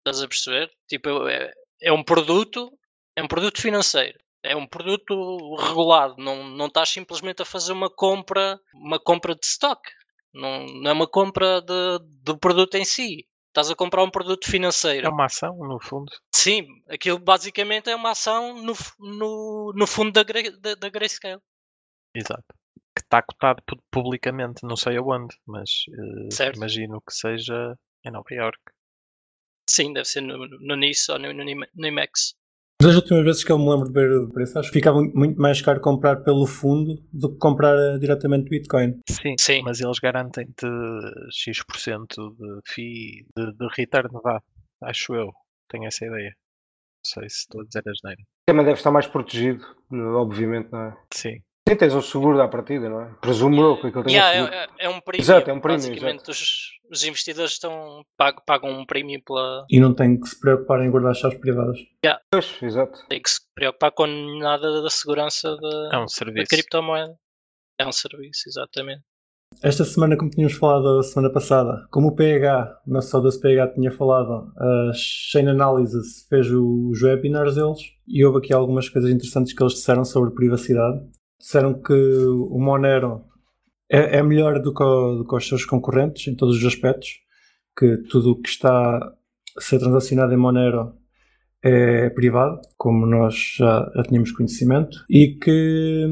Estás 0.06 0.22
a 0.22 0.28
perceber? 0.28 0.70
Tipo, 0.88 1.28
é, 1.28 1.52
é 1.82 1.92
um 1.92 2.02
produto, 2.02 2.70
é 3.16 3.22
um 3.22 3.28
produto 3.28 3.60
financeiro. 3.60 4.18
É 4.40 4.54
um 4.54 4.66
produto 4.68 5.56
regulado, 5.56 6.14
não, 6.16 6.44
não 6.44 6.66
estás 6.66 6.90
simplesmente 6.90 7.42
a 7.42 7.44
fazer 7.44 7.72
uma 7.72 7.90
compra, 7.90 8.58
uma 8.72 8.98
compra 8.98 9.34
de 9.34 9.44
stock. 9.44 9.80
Não, 10.32 10.66
não 10.66 10.90
é 10.90 10.92
uma 10.92 11.06
compra 11.06 11.61
de, 11.61 11.99
do 12.23 12.38
produto 12.38 12.75
em 12.76 12.85
si. 12.85 13.26
Estás 13.49 13.70
a 13.70 13.75
comprar 13.75 14.04
um 14.04 14.11
produto 14.11 14.49
financeiro. 14.49 15.06
É 15.06 15.11
uma 15.11 15.25
ação, 15.25 15.56
no 15.56 15.80
fundo. 15.80 16.12
Sim, 16.32 16.66
aquilo 16.88 17.18
basicamente 17.18 17.90
é 17.90 17.97
uma 17.97 18.11
ação 18.11 18.62
no, 18.62 18.75
no, 18.99 19.73
no 19.75 19.87
fundo 19.87 20.12
da, 20.12 20.23
da, 20.23 20.75
da 20.75 20.88
Grayscale. 20.88 21.40
Exato. 22.14 22.44
Que 22.94 23.02
está 23.02 23.23
cotado 23.23 23.62
publicamente, 23.90 24.64
não 24.64 24.76
sei 24.76 24.97
aonde, 24.97 25.37
mas 25.47 25.70
uh, 25.88 26.56
imagino 26.56 27.00
que 27.00 27.12
seja 27.12 27.76
em 28.04 28.11
Nova 28.11 28.32
York. 28.32 28.61
Sim, 29.68 29.92
deve 29.92 30.06
ser 30.06 30.20
no, 30.20 30.47
no 30.47 30.76
NIS 30.76 31.08
ou 31.08 31.18
no, 31.18 31.32
no, 31.32 31.44
no 31.44 31.87
IMAX. 31.87 32.35
Das 32.80 32.94
últimas 32.94 33.25
vezes 33.25 33.42
que 33.42 33.50
eu 33.50 33.58
me 33.58 33.68
lembro 33.68 33.88
de 33.88 33.92
ver 33.92 34.12
o 34.12 34.28
preço, 34.28 34.56
acho 34.56 34.68
que 34.68 34.78
ficava 34.78 35.02
muito 35.02 35.40
mais 35.40 35.61
caro 35.61 35.80
comprar 35.80 36.23
pelo 36.23 36.47
fundo 36.47 36.94
do 37.12 37.32
que 37.32 37.38
comprar 37.38 37.76
eh, 37.76 37.99
diretamente 37.99 38.49
Bitcoin. 38.49 39.00
Sim, 39.11 39.35
Sim. 39.38 39.62
mas 39.64 39.80
eles 39.80 39.99
garantem-te 39.99 40.66
X% 41.32 42.06
de 42.06 42.61
FII, 42.73 43.26
de, 43.37 43.52
de 43.52 43.68
return, 43.76 44.08
vá, 44.23 44.40
acho 44.82 45.12
eu. 45.12 45.32
Tenho 45.68 45.87
essa 45.87 46.06
ideia. 46.06 46.30
Não 46.30 47.04
sei 47.20 47.28
se 47.28 47.38
estou 47.38 47.62
a 47.62 47.64
dizer 47.64 47.82
as 47.85 47.99
neiras. 48.04 48.25
Também 48.47 48.64
deve 48.64 48.78
estar 48.78 48.92
mais 48.92 49.08
protegido, 49.08 49.64
obviamente, 49.92 50.70
não 50.70 50.82
é? 50.82 50.97
Sim. 51.12 51.42
Sim, 51.68 51.76
tens 51.76 51.94
um 51.94 52.00
seguro 52.00 52.38
da 52.38 52.48
partida, 52.48 52.88
não 52.88 53.02
é? 53.02 53.14
Presumo 53.20 53.60
eu 53.60 53.78
que 53.78 53.88
aquilo 53.88 54.04
tem 54.04 54.14
yeah, 54.14 54.32
seguro. 54.32 54.54
É, 54.54 54.87
é 54.87 54.88
um 54.88 55.00
prémio. 55.00 55.22
Exato, 55.22 55.50
é 55.50 55.52
um 55.52 55.60
prémio. 55.60 55.87
Basicamente, 55.87 56.30
os, 56.30 56.70
os, 56.90 57.04
investidores 57.04 57.52
estão, 57.52 58.02
pagam, 58.16 58.42
pagam 58.46 58.70
um 58.70 58.87
prémio 58.87 59.20
pela. 59.22 59.66
E 59.68 59.78
não 59.78 59.94
têm 59.94 60.18
que 60.18 60.28
se 60.28 60.40
preocupar 60.40 60.80
em 60.80 60.90
guardar 60.90 61.14
chaves 61.14 61.38
privadas. 61.38 61.78
Yeah. 62.02 62.22
Pois, 62.30 62.56
exato. 62.62 63.06
Tem 63.08 63.20
que 63.20 63.28
se 63.28 63.40
preocupar 63.54 63.92
com 63.92 64.06
nada 64.06 64.80
da 64.82 64.88
segurança 64.88 65.56
da, 65.56 65.90
é 65.92 65.98
um 65.98 66.08
serviço. 66.08 66.48
da 66.48 66.56
criptomoeda. 66.56 67.14
É 67.78 67.87
um 67.87 67.92
serviço, 67.92 68.48
exatamente. 68.48 69.02
Esta 69.62 69.84
semana, 69.84 70.16
como 70.16 70.30
tínhamos 70.30 70.56
falado 70.56 70.98
a 70.98 71.02
semana 71.02 71.32
passada, 71.32 71.87
como 71.90 72.08
o 72.08 72.14
PH, 72.14 72.82
o 72.87 72.92
nosso 72.92 73.08
saudoso 73.08 73.40
PH 73.40 73.75
tinha 73.75 73.90
falado, 73.90 74.52
a 74.56 74.92
Chain 74.94 75.48
Analysis 75.48 76.26
fez 76.28 76.46
os 76.50 77.02
webinars 77.02 77.54
deles 77.54 77.80
e 78.06 78.25
houve 78.25 78.38
aqui 78.38 78.52
algumas 78.52 78.88
coisas 78.88 79.10
interessantes 79.10 79.52
que 79.52 79.62
eles 79.62 79.75
disseram 79.75 80.04
sobre 80.04 80.34
privacidade 80.34 81.00
disseram 81.38 81.80
que 81.80 81.92
o 81.92 82.59
Monero 82.59 83.25
é, 83.90 84.18
é 84.18 84.23
melhor 84.23 84.61
do 84.61 84.73
que, 84.75 84.85
do 84.85 85.26
que, 85.26 85.37
os 85.37 85.49
seus 85.49 85.64
concorrentes 85.64 86.26
em 86.26 86.35
todos 86.35 86.57
os 86.57 86.64
aspectos, 86.64 87.21
que 87.76 87.97
tudo 88.09 88.33
o 88.33 88.40
que 88.40 88.49
está 88.49 88.97
a 89.57 89.61
ser 89.61 89.78
transacionado 89.78 90.33
em 90.33 90.37
Monero 90.37 90.95
é 91.62 92.11
privado, 92.11 92.61
como 92.76 93.07
nós 93.07 93.54
já, 93.57 93.90
já 93.95 94.02
tínhamos 94.02 94.33
conhecimento, 94.33 95.04
e 95.11 95.38
que 95.40 96.07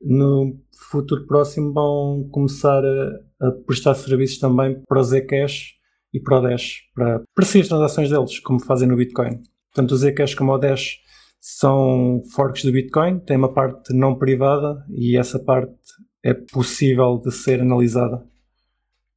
no 0.00 0.60
futuro 0.90 1.26
próximo 1.26 1.72
vão 1.72 2.28
começar 2.30 2.84
a, 2.84 3.46
a 3.48 3.50
prestar 3.66 3.94
serviços 3.94 4.38
também 4.38 4.80
para 4.86 5.00
o 5.00 5.02
Zcash 5.02 5.74
e 6.12 6.20
para 6.20 6.38
o 6.38 6.42
Dash, 6.42 6.82
para, 6.94 7.22
para 7.34 7.44
seguir 7.44 7.62
as 7.62 7.68
transações 7.68 8.10
deles, 8.10 8.38
como 8.40 8.60
fazem 8.60 8.88
no 8.88 8.96
Bitcoin. 8.96 9.42
Tanto 9.74 9.94
o 9.94 9.96
Zcash 9.96 10.34
como 10.34 10.52
o 10.52 10.58
Dash 10.58 10.98
são 11.48 12.22
forks 12.34 12.64
do 12.64 12.72
Bitcoin, 12.72 13.20
tem 13.20 13.36
uma 13.36 13.54
parte 13.54 13.94
não 13.94 14.18
privada 14.18 14.84
e 14.90 15.16
essa 15.16 15.38
parte 15.38 15.78
é 16.20 16.34
possível 16.34 17.18
de 17.18 17.30
ser 17.30 17.60
analisada, 17.60 18.26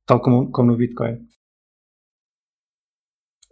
tal 0.06 0.22
como, 0.22 0.52
como 0.52 0.72
no 0.72 0.78
Bitcoin. 0.78 1.28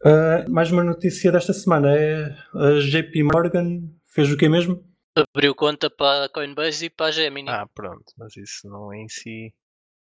Uh, 0.06 0.48
mais 0.48 0.72
uma 0.72 0.84
notícia 0.84 1.32
desta 1.32 1.54
semana 1.54 1.92
é 1.92 2.26
a 2.54 2.80
JP 2.80 3.24
Morgan 3.24 3.82
fez 4.14 4.32
o 4.32 4.38
que 4.38 4.48
mesmo? 4.48 4.86
Abriu 5.16 5.56
conta 5.56 5.90
para 5.90 6.26
a 6.26 6.30
Coinbase 6.30 6.86
e 6.86 6.90
para 6.92 7.08
a 7.08 7.12
Gemini. 7.12 7.50
Ah, 7.50 7.66
pronto, 7.74 8.14
mas 8.16 8.38
isso 8.38 8.70
não 8.70 8.94
é 8.94 8.98
em 8.98 9.10
si. 9.10 9.56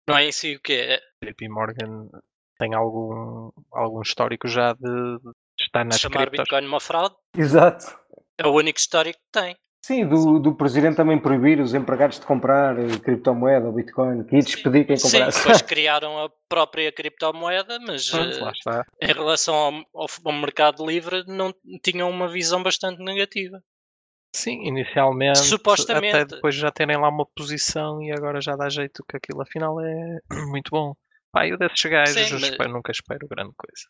Não 0.06 0.18
é 0.18 0.26
em 0.26 0.34
si 0.34 0.54
o 0.54 0.60
quê? 0.60 1.00
JP 1.24 1.48
Morgan 1.48 2.10
tem 2.60 2.76
algum, 2.76 3.52
algum 3.72 4.02
histórico 4.02 4.50
já 4.50 4.74
de, 4.74 4.82
de 4.82 5.32
estar 5.58 5.86
nas 5.86 6.02
Chamar 6.02 6.28
criptos. 6.28 6.40
Bitcoin 6.40 6.68
uma 6.68 6.82
fraude? 6.82 7.16
Exato. 7.38 7.86
É 8.38 8.48
o 8.48 8.52
único 8.52 8.80
histórico 8.80 9.20
que 9.20 9.40
tem. 9.40 9.56
Sim, 9.86 10.08
do, 10.08 10.40
do 10.40 10.56
presidente 10.56 10.96
também 10.96 11.20
proibir 11.20 11.60
os 11.60 11.76
empregados 11.76 12.20
de 12.20 12.26
comprar 12.26 12.76
eh, 12.80 12.98
criptomoeda 12.98 13.68
ou 13.68 13.72
Bitcoin, 13.72 14.24
que 14.24 14.36
ia 14.36 14.42
despedir 14.42 14.88
quem 14.88 14.98
comprasse. 14.98 15.38
Sim, 15.38 15.44
depois 15.44 15.62
criaram 15.62 16.26
a 16.26 16.30
própria 16.50 16.92
criptomoeda, 16.92 17.78
mas 17.86 18.10
Pronto. 18.10 18.50
Eh, 18.68 18.84
em 19.04 19.14
relação 19.14 19.54
ao, 19.54 19.74
ao, 19.94 20.08
ao, 20.26 20.34
mercado 20.34 20.84
livre 20.84 21.24
não 21.28 21.54
tinham 21.84 22.10
uma 22.10 22.28
visão 22.28 22.64
bastante 22.64 23.00
negativa. 23.04 23.62
Sim, 24.36 24.68
inicialmente, 24.68 25.38
Supostamente. 25.38 26.16
até 26.16 26.26
depois 26.36 26.56
já 26.56 26.72
terem 26.72 26.98
lá 26.98 27.08
uma 27.08 27.28
posição 27.38 28.02
e 28.02 28.12
agora 28.12 28.42
já 28.42 28.56
dá 28.56 28.68
jeito 28.68 29.06
que 29.08 29.18
aquilo 29.18 29.44
afinal 29.44 29.80
é 29.80 30.18
muito 30.50 30.72
bom. 30.72 30.96
Pá, 31.32 31.48
eu 31.48 31.60
desses 31.60 31.84
gajos 31.84 32.16
Sim, 32.16 32.34
mas... 32.34 32.42
espero, 32.42 32.74
nunca 32.74 32.92
espero 32.92 33.28
grande 33.28 33.54
coisa. 33.56 33.86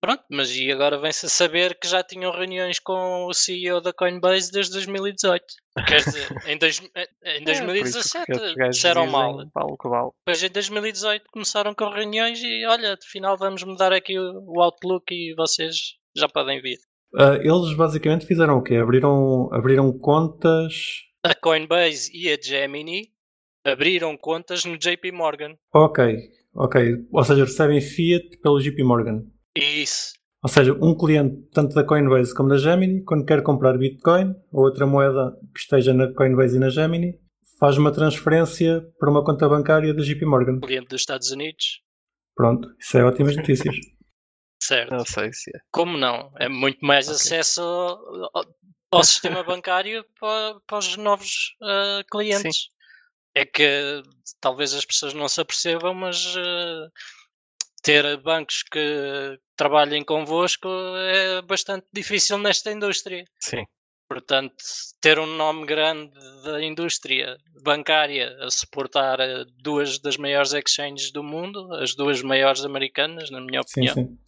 Pronto, 0.00 0.24
mas 0.30 0.56
e 0.56 0.72
agora 0.72 0.98
vem-se 0.98 1.26
a 1.26 1.28
saber 1.28 1.78
que 1.78 1.86
já 1.86 2.02
tinham 2.02 2.32
reuniões 2.32 2.78
com 2.78 3.26
o 3.26 3.34
CEO 3.34 3.82
da 3.82 3.92
Coinbase 3.92 4.50
desde 4.50 4.72
2018. 4.72 5.44
Quer 5.86 5.98
dizer, 5.98 6.28
em, 6.46 6.56
dois, 6.56 6.80
em 7.22 7.44
2017 7.44 8.32
é, 8.58 8.68
disseram 8.70 9.06
mal. 9.06 9.36
Vale 9.54 9.76
que 9.78 9.88
vale. 9.88 10.10
Depois 10.24 10.42
em 10.42 10.50
2018 10.50 11.24
começaram 11.30 11.74
com 11.74 11.90
reuniões 11.90 12.40
e 12.42 12.64
olha, 12.64 12.94
afinal 12.94 13.36
vamos 13.36 13.62
mudar 13.62 13.92
aqui 13.92 14.18
o 14.18 14.60
Outlook 14.62 15.12
e 15.12 15.34
vocês 15.34 15.76
já 16.16 16.28
podem 16.28 16.62
vir. 16.62 16.78
Uh, 17.14 17.42
eles 17.42 17.76
basicamente 17.76 18.24
fizeram 18.24 18.56
o 18.56 18.62
quê? 18.62 18.76
Abriram, 18.76 19.52
abriram 19.52 19.92
contas. 19.98 20.72
A 21.22 21.34
Coinbase 21.34 22.10
e 22.14 22.32
a 22.32 22.38
Gemini 22.40 23.08
abriram 23.66 24.16
contas 24.16 24.64
no 24.64 24.78
JP 24.78 25.12
Morgan. 25.12 25.56
Ok, 25.74 26.16
ok. 26.54 27.06
Ou 27.12 27.24
seja, 27.24 27.44
recebem 27.44 27.82
fiat 27.82 28.38
pelo 28.42 28.60
JP 28.60 28.82
Morgan. 28.82 29.24
Isso. 29.60 30.12
Ou 30.42 30.48
seja, 30.48 30.72
um 30.80 30.96
cliente 30.96 31.36
tanto 31.52 31.74
da 31.74 31.84
Coinbase 31.84 32.34
como 32.34 32.48
da 32.48 32.56
Gemini, 32.56 33.04
quando 33.04 33.26
quer 33.26 33.42
comprar 33.42 33.76
Bitcoin 33.76 34.34
ou 34.50 34.64
outra 34.64 34.86
moeda 34.86 35.36
que 35.54 35.60
esteja 35.60 35.92
na 35.92 36.12
Coinbase 36.12 36.56
e 36.56 36.60
na 36.60 36.70
Gemini, 36.70 37.20
faz 37.58 37.76
uma 37.76 37.92
transferência 37.92 38.80
para 38.98 39.10
uma 39.10 39.22
conta 39.22 39.46
bancária 39.46 39.92
da 39.92 40.02
JP 40.02 40.24
Morgan. 40.24 40.60
Cliente 40.60 40.88
dos 40.88 41.02
Estados 41.02 41.30
Unidos. 41.30 41.82
Pronto, 42.34 42.74
isso 42.78 42.96
é 42.96 43.04
ótimas 43.04 43.36
notícias. 43.36 43.76
certo. 44.62 44.92
Não 44.92 45.04
sei 45.04 45.30
se 45.34 45.54
é. 45.54 45.60
Como 45.70 45.98
não? 45.98 46.32
É 46.38 46.48
muito 46.48 46.78
mais 46.80 47.06
okay. 47.06 47.16
acesso 47.16 47.60
ao, 47.60 48.44
ao 48.90 49.04
sistema 49.04 49.42
bancário 49.44 50.02
para, 50.18 50.58
para, 50.66 50.78
os 50.78 50.96
novos 50.96 51.54
uh, 51.60 52.02
clientes. 52.10 52.56
Sim. 52.56 52.70
É 53.34 53.44
que 53.44 54.02
talvez 54.40 54.72
as 54.72 54.86
pessoas 54.86 55.12
não 55.12 55.28
se 55.28 55.40
apercebam, 55.40 55.92
mas 55.94 56.34
uh, 56.34 56.90
ter 57.82 58.16
bancos 58.18 58.62
que 58.62 59.38
trabalhem 59.56 60.04
convosco 60.04 60.68
é 60.68 61.42
bastante 61.42 61.86
difícil 61.92 62.38
nesta 62.38 62.70
indústria. 62.72 63.24
Sim. 63.40 63.64
Portanto, 64.08 64.56
ter 65.00 65.20
um 65.20 65.26
nome 65.36 65.64
grande 65.66 66.10
da 66.42 66.60
indústria 66.60 67.36
bancária 67.62 68.36
a 68.40 68.50
suportar 68.50 69.20
eh, 69.20 69.44
duas 69.62 70.00
das 70.00 70.16
maiores 70.16 70.52
exchanges 70.52 71.12
do 71.12 71.22
mundo, 71.22 71.72
as 71.74 71.94
duas 71.94 72.20
maiores 72.20 72.64
americanas, 72.64 73.30
na 73.30 73.40
minha 73.40 73.60
opinião, 73.60 73.94
sim, 73.94 74.06
sim. 74.08 74.18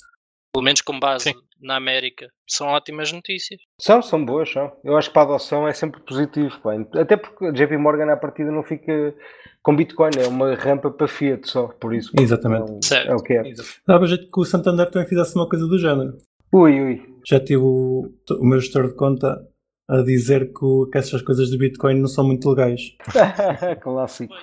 Pelo 0.53 0.65
menos 0.65 0.83
com 0.83 1.01
base 1.01 1.31
sim. 1.31 1.35
na 1.61 1.77
América, 1.77 2.29
são 2.47 2.69
ótimas 2.69 3.11
notícias. 3.11 3.61
São, 3.81 4.03
são 4.03 4.25
boas, 4.25 4.51
são. 4.51 4.71
Eu 4.85 4.97
acho 4.97 5.09
que 5.09 5.15
para 5.15 5.23
a 5.23 5.35
adoção 5.35 5.67
é 5.67 5.73
sempre 5.73 6.01
positivo. 6.03 6.61
Até 6.95 7.17
porque 7.17 7.47
a 7.47 7.51
JP 7.51 7.77
Morgan 7.79 8.12
à 8.12 8.17
partida 8.17 8.51
não 8.51 8.62
fica 8.62 9.15
com 9.62 9.75
Bitcoin, 9.75 10.11
é 10.19 10.27
uma 10.27 10.55
rampa 10.55 10.91
para 10.91 11.09
Fiat 11.09 11.49
só, 11.49 11.69
por 11.69 11.95
isso. 11.95 12.12
Exatamente. 12.21 12.93
É, 12.93 13.09
é 13.09 13.15
o 13.15 13.23
que 13.23 13.33
é. 13.33 13.43
Dava 13.87 14.07
jeito 14.07 14.31
que 14.31 14.41
o 14.41 14.45
Santander 14.45 14.91
também 14.91 15.09
fizesse 15.09 15.35
uma 15.37 15.49
coisa 15.49 15.67
do 15.67 15.79
género. 15.79 16.19
Ui, 16.53 16.81
ui. 16.81 17.03
Já 17.27 17.41
tive 17.41 17.62
o, 17.62 18.12
o 18.31 18.45
meu 18.45 18.61
gestor 18.61 18.88
de 18.88 18.95
conta 18.95 19.41
a 19.88 20.03
dizer 20.03 20.53
que, 20.53 20.91
que 20.91 20.99
essas 20.99 21.23
coisas 21.23 21.49
de 21.49 21.57
Bitcoin 21.57 22.01
não 22.01 22.09
são 22.09 22.25
muito 22.25 22.49
legais. 22.51 22.95
Clássico. 23.81 24.35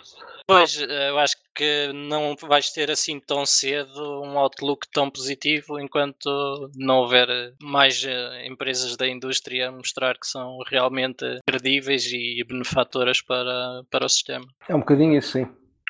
Pois, 0.47 0.81
eu 0.81 1.19
acho 1.19 1.35
que 1.59 1.91
não 1.91 2.37
vais 2.37 2.71
ter 2.71 2.89
assim 2.89 3.19
tão 3.19 3.45
cedo 3.45 4.21
um 4.23 4.39
outlook 4.39 4.87
tão 4.93 5.11
positivo 5.11 5.77
enquanto 5.77 6.71
não 6.73 6.99
houver 6.99 7.27
mais 7.61 8.01
eh, 8.05 8.47
empresas 8.47 8.95
da 8.95 9.05
indústria 9.05 9.67
a 9.67 9.71
mostrar 9.73 10.17
que 10.17 10.25
são 10.25 10.59
realmente 10.65 11.25
credíveis 11.45 12.05
e 12.13 12.41
benefatoras 12.47 13.21
para, 13.21 13.83
para 13.91 14.05
o 14.05 14.09
sistema. 14.09 14.45
É 14.69 14.73
um 14.73 14.79
bocadinho 14.79 15.17
assim. 15.17 15.45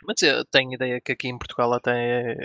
Mas 0.07 0.19
eu 0.23 0.43
tenho 0.45 0.73
ideia 0.73 0.99
que 0.99 1.11
aqui 1.11 1.27
em 1.27 1.37
Portugal 1.37 1.71
até 1.73 2.35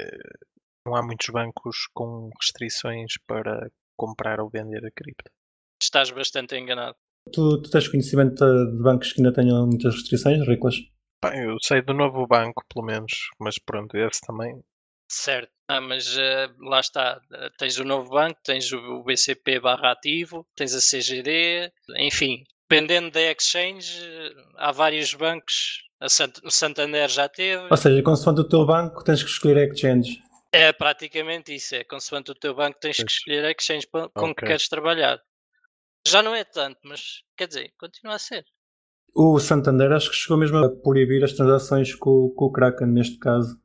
não 0.87 0.95
há 0.95 1.03
muitos 1.03 1.31
bancos 1.31 1.89
com 1.95 2.29
restrições 2.39 3.15
para 3.27 3.71
comprar 3.97 4.39
ou 4.39 4.51
vender 4.51 4.85
a 4.85 4.91
cripto. 4.91 5.31
Estás 5.83 6.11
bastante 6.11 6.59
enganado. 6.59 6.95
Tu, 7.33 7.63
tu 7.63 7.71
tens 7.71 7.89
conhecimento 7.89 8.45
de 8.45 8.83
bancos 8.83 9.15
que 9.15 9.23
ainda 9.23 9.33
tenham 9.33 9.67
muitas 9.67 9.95
restrições, 9.95 10.47
Riclas? 10.47 10.77
Bem, 11.31 11.45
eu 11.45 11.57
sei 11.63 11.83
do 11.83 11.95
novo 11.95 12.27
banco, 12.27 12.65
pelo 12.73 12.85
menos, 12.85 13.31
mas 13.39 13.59
pronto, 13.59 13.97
esse 13.97 14.21
também 14.21 14.63
Certo, 15.09 15.51
ah, 15.69 15.81
mas 15.81 16.17
uh, 16.17 16.53
lá 16.61 16.81
está, 16.81 17.21
tens 17.59 17.79
o 17.79 17.85
novo 17.85 18.11
banco, 18.11 18.41
tens 18.43 18.73
o 18.73 19.03
BCP 19.03 19.61
barra 19.61 19.93
ativo, 19.93 20.47
tens 20.57 20.75
a 20.75 20.81
CGD, 20.81 21.71
enfim, 21.99 22.43
dependendo 22.69 23.11
da 23.11 23.21
exchange, 23.21 24.03
há 24.57 24.73
vários 24.73 25.15
bancos, 25.15 25.83
a 26.01 26.09
Sant 26.09 26.41
o 26.43 26.51
Santander 26.51 27.09
já 27.09 27.29
teve. 27.29 27.67
Ou 27.71 27.77
seja, 27.77 28.03
consoante 28.03 28.41
o 28.41 28.49
teu 28.49 28.67
banco, 28.67 29.05
tens 29.05 29.23
que 29.23 29.29
escolher 29.29 29.59
a 29.59 29.73
exchange. 29.73 30.23
É 30.51 30.73
praticamente 30.73 31.55
isso, 31.55 31.75
é 31.75 31.85
consoante 31.85 32.31
o 32.31 32.35
teu 32.35 32.55
banco, 32.55 32.79
tens 32.81 32.97
que 32.97 33.11
escolher 33.11 33.45
a 33.45 33.51
exchange 33.51 33.87
com 33.87 34.05
okay. 34.05 34.35
que 34.35 34.47
queres 34.47 34.69
trabalhar. 34.69 35.21
Já 36.07 36.23
não 36.23 36.35
é 36.35 36.45
tanto, 36.45 36.79
mas 36.85 37.23
quer 37.37 37.49
dizer, 37.49 37.73
continua 37.79 38.17
a 38.17 38.19
ser. 38.19 38.45
O 39.15 39.39
Santander 39.39 39.93
acho 39.93 40.11
que 40.11 40.17
chegou 40.17 40.37
mesmo 40.37 40.59
a 40.59 40.69
proibir 40.69 41.23
as 41.23 41.33
transações 41.33 41.95
com, 41.95 42.31
com 42.37 42.47
o 42.47 42.53
Kraken 42.53 42.89
neste 42.89 43.19
caso, 43.19 43.57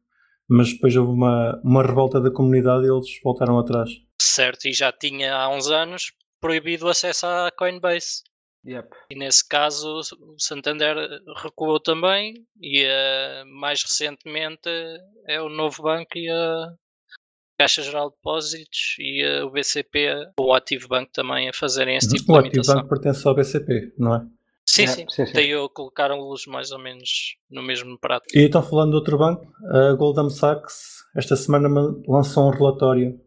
mas 0.48 0.72
depois 0.72 0.96
houve 0.96 1.12
uma, 1.12 1.60
uma 1.64 1.82
revolta 1.82 2.22
da 2.22 2.32
comunidade 2.32 2.86
e 2.86 2.92
eles 2.92 3.08
voltaram 3.24 3.58
atrás. 3.58 3.90
Certo, 4.22 4.68
e 4.68 4.74
já 4.74 4.92
tinha 4.92 5.36
há 5.36 5.50
uns 5.50 5.70
anos 5.72 6.12
proibido 6.40 6.86
o 6.86 6.90
acesso 6.90 7.26
à 7.26 7.52
Coinbase. 7.52 8.24
Yep. 8.66 8.90
E 9.10 9.16
nesse 9.16 9.48
caso 9.48 10.02
o 10.02 10.38
Santander 10.38 10.96
recuou 11.42 11.80
também 11.80 12.46
e 12.62 12.86
uh, 12.86 13.48
mais 13.60 13.82
recentemente 13.82 14.70
é 15.26 15.42
o 15.42 15.48
novo 15.48 15.82
banco 15.82 16.18
e 16.18 16.30
a 16.30 16.74
Caixa 17.58 17.82
Geral 17.82 18.10
de 18.10 18.18
Depósitos 18.18 18.96
e 19.00 19.26
uh, 19.26 19.46
o 19.46 19.52
BCP, 19.52 20.32
o 20.40 20.54
Ativo 20.54 20.90
Banco 20.90 21.10
também 21.14 21.50
a 21.50 21.54
fazerem 21.54 21.96
esse 21.96 22.10
tipo 22.10 22.34
o 22.34 22.36
de 22.36 22.50
limitação. 22.50 22.76
O 22.76 22.80
Ativo 22.80 22.90
Banco 22.90 23.02
pertence 23.02 23.28
ao 23.28 23.34
BCP, 23.36 23.94
não 23.98 24.16
é? 24.16 24.28
Sim, 24.70 24.84
é, 24.84 24.88
sim. 24.88 25.06
sim, 25.10 25.26
sim. 25.26 25.34
Daí 25.34 25.52
colocaram-los 25.74 26.46
mais 26.46 26.72
ou 26.72 26.78
menos 26.78 27.36
no 27.50 27.64
mesmo 27.64 27.98
prato. 27.98 28.26
E 28.36 28.46
então, 28.46 28.62
falando 28.62 28.92
de 28.92 28.98
outro 28.98 29.18
banco, 29.18 29.48
a 29.72 29.94
Goldman 29.94 30.30
Sachs 30.30 31.00
esta 31.16 31.36
semana 31.36 31.68
lançou 32.08 32.48
um 32.48 32.52
relatório 32.52 33.20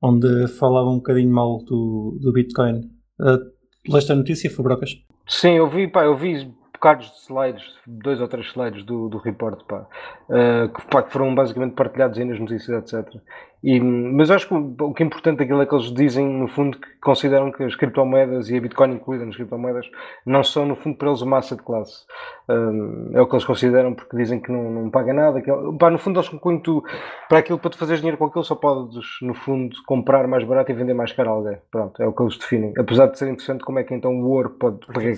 onde 0.00 0.46
falava 0.46 0.88
um 0.88 0.96
bocadinho 0.96 1.30
mal 1.30 1.58
do, 1.64 2.16
do 2.20 2.32
Bitcoin. 2.32 2.88
Uh, 3.20 3.92
leste 3.92 4.12
a 4.12 4.14
notícia, 4.14 4.48
Fabrocas? 4.48 4.94
Sim, 5.26 5.56
eu 5.56 5.68
vi, 5.68 5.88
pá, 5.88 6.04
eu 6.04 6.16
vi 6.16 6.54
bocados 6.72 7.10
de 7.10 7.16
slides, 7.22 7.64
dois 7.84 8.20
ou 8.20 8.28
três 8.28 8.46
slides 8.46 8.84
do, 8.84 9.08
do 9.08 9.18
report, 9.18 9.64
pá, 9.64 9.88
uh, 10.28 10.72
que, 10.72 10.86
pá, 10.86 11.02
que 11.02 11.12
foram 11.12 11.34
basicamente 11.34 11.74
partilhados 11.74 12.16
aí 12.16 12.24
nas 12.24 12.38
notícias, 12.38 12.94
etc. 12.94 13.20
E, 13.62 13.80
mas 13.80 14.30
acho 14.30 14.46
que 14.46 14.54
o, 14.54 14.76
o, 14.80 14.94
que 14.94 15.02
é 15.02 15.06
importante 15.06 15.42
aquilo 15.42 15.60
é 15.60 15.66
que 15.66 15.74
eles 15.74 15.92
dizem, 15.92 16.26
no 16.26 16.46
fundo, 16.46 16.78
que 16.78 16.86
consideram 17.00 17.50
que 17.50 17.62
as 17.64 17.74
criptomoedas 17.74 18.50
e 18.50 18.56
a 18.56 18.60
Bitcoin 18.60 18.92
incluída 18.92 19.24
nas 19.24 19.34
criptomoedas 19.34 19.86
não 20.24 20.44
são, 20.44 20.66
no 20.66 20.76
fundo, 20.76 20.96
para 20.96 21.08
eles 21.08 21.22
uma 21.22 21.38
asset 21.38 21.62
class. 21.62 22.06
Um, 22.48 23.10
é 23.12 23.20
o 23.20 23.26
que 23.26 23.34
eles 23.34 23.44
consideram 23.44 23.94
porque 23.94 24.16
dizem 24.16 24.40
que 24.40 24.52
não, 24.52 24.70
não 24.70 24.90
paga 24.90 25.12
nada. 25.12 25.40
Que, 25.40 25.50
pá, 25.78 25.90
no 25.90 25.98
fundo, 25.98 26.20
eles 26.20 26.28
concluem 26.28 26.58
que 26.58 26.64
tu, 26.64 26.84
para 27.28 27.38
aquilo, 27.38 27.58
para 27.58 27.70
tu 27.70 27.78
fazeres 27.78 28.00
dinheiro 28.00 28.18
com 28.18 28.26
aquilo, 28.26 28.44
só 28.44 28.54
podes, 28.54 29.04
no 29.22 29.34
fundo, 29.34 29.74
comprar 29.86 30.28
mais 30.28 30.44
barato 30.44 30.70
e 30.70 30.74
vender 30.74 30.94
mais 30.94 31.12
caro 31.12 31.30
a 31.30 31.32
alguém. 31.32 31.58
Pronto, 31.70 32.00
é 32.00 32.06
o 32.06 32.12
que 32.12 32.22
eles 32.22 32.38
definem. 32.38 32.72
Apesar 32.78 33.06
de 33.06 33.18
ser 33.18 33.28
interessante 33.28 33.64
como 33.64 33.78
é 33.78 33.84
que 33.84 33.94
então 33.94 34.12
o 34.12 34.28
ouro 34.28 34.50
pode. 34.50 34.86
Porque, 34.86 35.12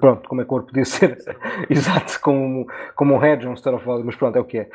pronto, 0.00 0.28
como 0.28 0.42
é 0.42 0.44
que 0.44 0.50
o 0.50 0.54
ouro 0.54 0.66
podia 0.66 0.84
ser. 0.84 1.16
exato, 1.70 2.20
como, 2.20 2.66
como 2.96 3.14
um 3.14 3.24
hedge, 3.24 3.46
um 3.46 3.54
store 3.54 3.76
of 3.76 3.86
value, 3.86 4.04
mas 4.04 4.16
pronto, 4.16 4.36
é 4.36 4.40
o 4.40 4.44
que 4.44 4.58
é. 4.58 4.68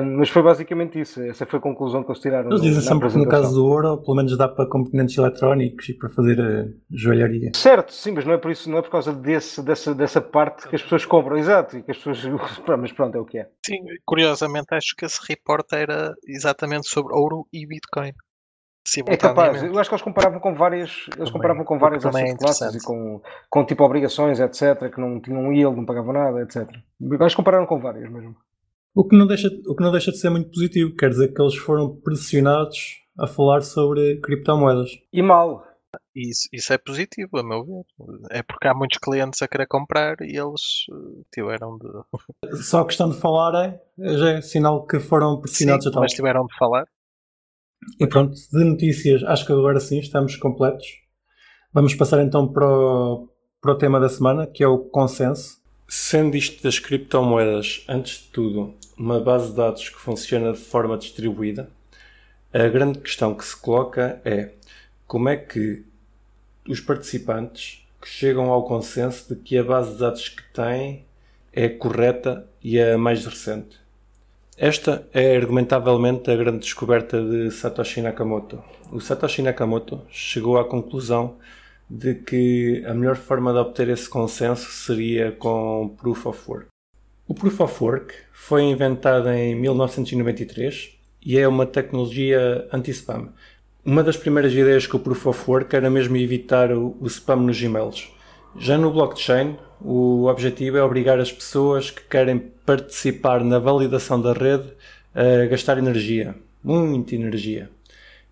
Um, 0.00 0.18
mas 0.18 0.28
foi 0.28 0.42
basicamente 0.42 1.00
isso. 1.00 1.22
Essa 1.22 1.46
foi 1.46 1.58
a 1.58 1.62
conclusão 1.62 2.02
que 2.02 2.10
eles 2.10 2.20
tiraram 2.20 2.49
eles 2.50 2.62
dizem 2.62 2.82
sempre 2.82 3.08
que 3.08 3.16
no 3.16 3.28
caso 3.28 3.54
do 3.54 3.64
ouro, 3.64 3.98
pelo 3.98 4.16
menos 4.16 4.36
dá 4.36 4.48
para 4.48 4.68
componentes 4.68 5.16
eletrónicos 5.16 5.88
e 5.88 5.94
para 5.94 6.08
fazer 6.08 6.40
a 6.40 6.66
joalharia. 6.90 7.52
Certo, 7.54 7.92
sim, 7.92 8.12
mas 8.12 8.24
não 8.24 8.34
é 8.34 8.38
por 8.38 8.50
isso, 8.50 8.68
não 8.68 8.78
é 8.78 8.82
por 8.82 8.90
causa 8.90 9.12
desse, 9.12 9.62
dessa, 9.62 9.94
dessa 9.94 10.20
parte 10.20 10.68
que 10.68 10.74
as 10.74 10.82
pessoas 10.82 11.04
compram, 11.04 11.36
exato, 11.38 11.78
e 11.78 11.82
que 11.82 11.90
as 11.90 11.96
pessoas. 11.96 12.22
mas 12.78 12.92
pronto, 12.92 13.16
é 13.16 13.20
o 13.20 13.24
que 13.24 13.38
é. 13.38 13.48
Sim, 13.64 13.78
curiosamente 14.04 14.66
acho 14.72 14.94
que 14.96 15.04
esse 15.04 15.20
report 15.28 15.66
era 15.72 16.12
exatamente 16.26 16.88
sobre 16.88 17.14
ouro 17.14 17.46
e 17.52 17.66
Bitcoin. 17.66 18.12
É 19.06 19.16
capaz, 19.16 19.62
eu 19.62 19.78
acho 19.78 19.90
que 19.90 19.94
eles 19.94 20.02
comparavam 20.02 20.40
com 20.40 20.54
várias, 20.54 20.90
eles 20.90 21.16
também, 21.16 21.32
comparavam 21.32 21.64
com 21.64 21.78
várias 21.78 22.04
asset 22.04 22.30
é 22.30 22.36
classes 22.36 22.74
e 22.74 22.84
com, 22.84 23.20
com 23.48 23.64
tipo 23.64 23.84
obrigações, 23.84 24.40
etc, 24.40 24.90
que 24.92 25.00
não 25.00 25.20
tinham 25.20 25.52
yield, 25.52 25.76
não 25.76 25.84
pagavam 25.84 26.14
nada, 26.14 26.42
etc. 26.42 26.66
Que 26.66 27.36
compararam 27.36 27.66
com 27.66 27.78
várias 27.78 28.10
mesmo. 28.10 28.34
O 28.94 29.06
que, 29.06 29.16
não 29.16 29.26
deixa, 29.26 29.48
o 29.66 29.74
que 29.74 29.82
não 29.82 29.92
deixa 29.92 30.10
de 30.10 30.18
ser 30.18 30.30
muito 30.30 30.50
positivo, 30.50 30.96
quer 30.96 31.10
dizer 31.10 31.32
que 31.32 31.40
eles 31.40 31.56
foram 31.56 31.96
pressionados 31.96 33.00
a 33.18 33.26
falar 33.26 33.62
sobre 33.62 34.20
criptomoedas. 34.20 34.90
E 35.12 35.22
mal. 35.22 35.64
Isso, 36.14 36.48
isso 36.52 36.72
é 36.72 36.78
positivo, 36.78 37.38
a 37.38 37.42
meu 37.42 37.64
ver. 37.64 37.84
É 38.30 38.42
porque 38.42 38.66
há 38.66 38.74
muitos 38.74 38.98
clientes 38.98 39.40
a 39.42 39.48
querer 39.48 39.66
comprar 39.66 40.16
e 40.20 40.36
eles 40.36 40.86
eh, 40.90 41.22
tiveram 41.32 41.78
de. 41.78 42.62
Só 42.62 42.80
a 42.80 42.86
questão 42.86 43.10
de 43.10 43.16
falar 43.16 43.64
é, 43.64 43.80
já 44.16 44.30
é 44.30 44.40
sinal 44.40 44.86
que 44.86 44.98
foram 44.98 45.40
pressionados 45.40 45.84
sim, 45.84 45.90
a 45.90 45.92
tal. 45.92 46.02
Mas 46.02 46.12
tiveram 46.12 46.46
de 46.46 46.56
falar. 46.56 46.86
E 47.98 48.06
pronto, 48.06 48.34
de 48.34 48.64
notícias, 48.64 49.22
acho 49.24 49.46
que 49.46 49.52
agora 49.52 49.80
sim 49.80 49.98
estamos 49.98 50.36
completos. 50.36 50.86
Vamos 51.72 51.94
passar 51.94 52.22
então 52.22 52.52
para 52.52 52.66
o, 52.66 53.28
para 53.60 53.72
o 53.72 53.78
tema 53.78 54.00
da 54.00 54.08
semana, 54.08 54.46
que 54.46 54.62
é 54.62 54.68
o 54.68 54.78
consenso. 54.78 55.60
Sendo 55.92 56.36
isto 56.36 56.62
das 56.62 56.78
criptomoedas, 56.78 57.84
antes 57.88 58.20
de 58.20 58.28
tudo, 58.28 58.72
uma 58.96 59.18
base 59.18 59.50
de 59.50 59.56
dados 59.56 59.88
que 59.88 59.98
funciona 59.98 60.52
de 60.52 60.58
forma 60.60 60.96
distribuída, 60.96 61.68
a 62.52 62.68
grande 62.68 63.00
questão 63.00 63.34
que 63.34 63.44
se 63.44 63.56
coloca 63.56 64.22
é 64.24 64.50
como 65.04 65.28
é 65.28 65.36
que 65.36 65.82
os 66.68 66.78
participantes 66.78 67.84
chegam 68.04 68.52
ao 68.52 68.62
consenso 68.62 69.34
de 69.34 69.40
que 69.40 69.58
a 69.58 69.64
base 69.64 69.94
de 69.94 69.98
dados 69.98 70.28
que 70.28 70.44
têm 70.52 71.04
é 71.52 71.68
correta 71.68 72.46
e 72.62 72.78
é 72.78 72.92
a 72.92 72.98
mais 72.98 73.26
recente. 73.26 73.76
Esta 74.56 75.04
é 75.12 75.36
argumentavelmente 75.36 76.30
a 76.30 76.36
grande 76.36 76.60
descoberta 76.60 77.20
de 77.20 77.50
Satoshi 77.50 78.00
Nakamoto. 78.00 78.62
O 78.92 79.00
Satoshi 79.00 79.42
Nakamoto 79.42 80.02
chegou 80.08 80.56
à 80.56 80.64
conclusão 80.64 81.36
de 81.90 82.14
que 82.14 82.84
a 82.86 82.94
melhor 82.94 83.16
forma 83.16 83.52
de 83.52 83.58
obter 83.58 83.88
esse 83.88 84.08
consenso 84.08 84.70
seria 84.70 85.32
com 85.32 85.94
Proof 86.00 86.26
of 86.26 86.40
Work. 86.48 86.66
O 87.26 87.34
Proof 87.34 87.60
of 87.60 87.84
Work 87.84 88.14
foi 88.32 88.62
inventado 88.62 89.28
em 89.28 89.56
1993 89.56 90.96
e 91.26 91.38
é 91.38 91.48
uma 91.48 91.66
tecnologia 91.66 92.68
anti-spam. 92.72 93.30
Uma 93.84 94.04
das 94.04 94.16
primeiras 94.16 94.52
ideias 94.52 94.86
com 94.86 94.98
o 94.98 95.00
Proof 95.00 95.26
of 95.26 95.50
Work 95.50 95.74
era 95.74 95.90
mesmo 95.90 96.16
evitar 96.16 96.72
o, 96.72 96.96
o 97.00 97.06
spam 97.08 97.36
nos 97.36 97.60
e-mails. 97.60 98.08
Já 98.56 98.78
no 98.78 98.92
blockchain, 98.92 99.56
o 99.80 100.26
objetivo 100.26 100.76
é 100.76 100.82
obrigar 100.82 101.18
as 101.18 101.32
pessoas 101.32 101.90
que 101.90 102.02
querem 102.04 102.38
participar 102.64 103.42
na 103.42 103.58
validação 103.58 104.20
da 104.20 104.32
rede 104.32 104.70
a 105.14 105.46
gastar 105.46 105.78
energia, 105.78 106.34
muita 106.62 107.14
energia. 107.14 107.70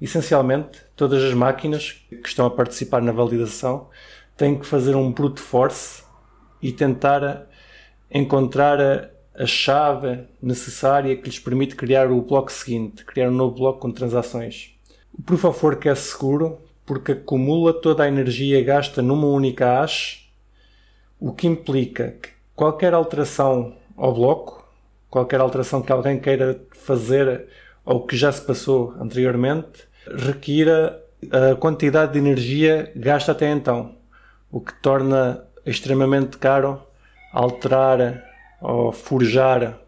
Essencialmente, 0.01 0.81
todas 0.95 1.23
as 1.23 1.35
máquinas 1.35 1.93
que 2.09 2.29
estão 2.29 2.47
a 2.47 2.51
participar 2.51 3.03
na 3.03 3.13
validação 3.13 3.89
têm 4.37 4.57
que 4.57 4.65
fazer 4.67 4.95
um 4.95 5.11
brute 5.11 5.41
force 5.41 6.05
e 6.63 6.71
tentar 6.71 7.47
encontrar 8.11 8.81
a, 8.81 9.09
a 9.35 9.47
chave 9.47 10.25
necessária 10.41 11.17
que 11.17 11.25
lhes 11.25 11.39
permite 11.39 11.75
criar 11.75 12.11
o 12.11 12.23
bloco 12.23 12.53
seguinte, 12.53 13.05
criar 13.05 13.29
um 13.29 13.35
novo 13.35 13.57
bloco 13.57 13.81
com 13.81 13.91
transações. 13.91 14.79
O 15.13 15.23
Proof 15.23 15.45
of 15.45 15.67
Work 15.67 15.89
é 15.89 15.95
seguro 15.95 16.59
porque 16.87 17.13
acumula 17.13 17.75
toda 17.75 18.05
a 18.05 18.09
energia 18.09 18.63
gasta 18.63 19.03
numa 19.03 19.27
única 19.27 19.81
hash, 19.81 20.31
o 21.21 21.33
que 21.33 21.47
implica 21.47 22.13
que 22.23 22.31
qualquer 22.55 22.95
alteração 22.95 23.77
ao 23.97 24.15
bloco, 24.15 24.65
qualquer 25.11 25.41
alteração 25.41 25.83
que 25.83 25.91
alguém 25.91 26.21
queira 26.21 26.61
fazer 26.73 27.49
ou 27.85 28.07
que 28.07 28.17
já 28.17 28.31
se 28.31 28.41
passou 28.41 28.95
anteriormente, 29.01 29.88
requira 30.17 31.03
a 31.31 31.57
quantidade 31.57 32.13
de 32.13 32.19
energia 32.19 32.93
gasta 32.95 33.33
até 33.33 33.51
então, 33.51 33.97
o 34.51 34.61
que 34.61 34.73
torna 34.81 35.45
extremamente 35.67 36.39
caro 36.39 36.83
alterar 37.33 38.25
ou 38.61 38.93
forjar 38.93 39.79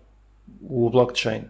o 0.60 0.90
blockchain. 0.90 1.44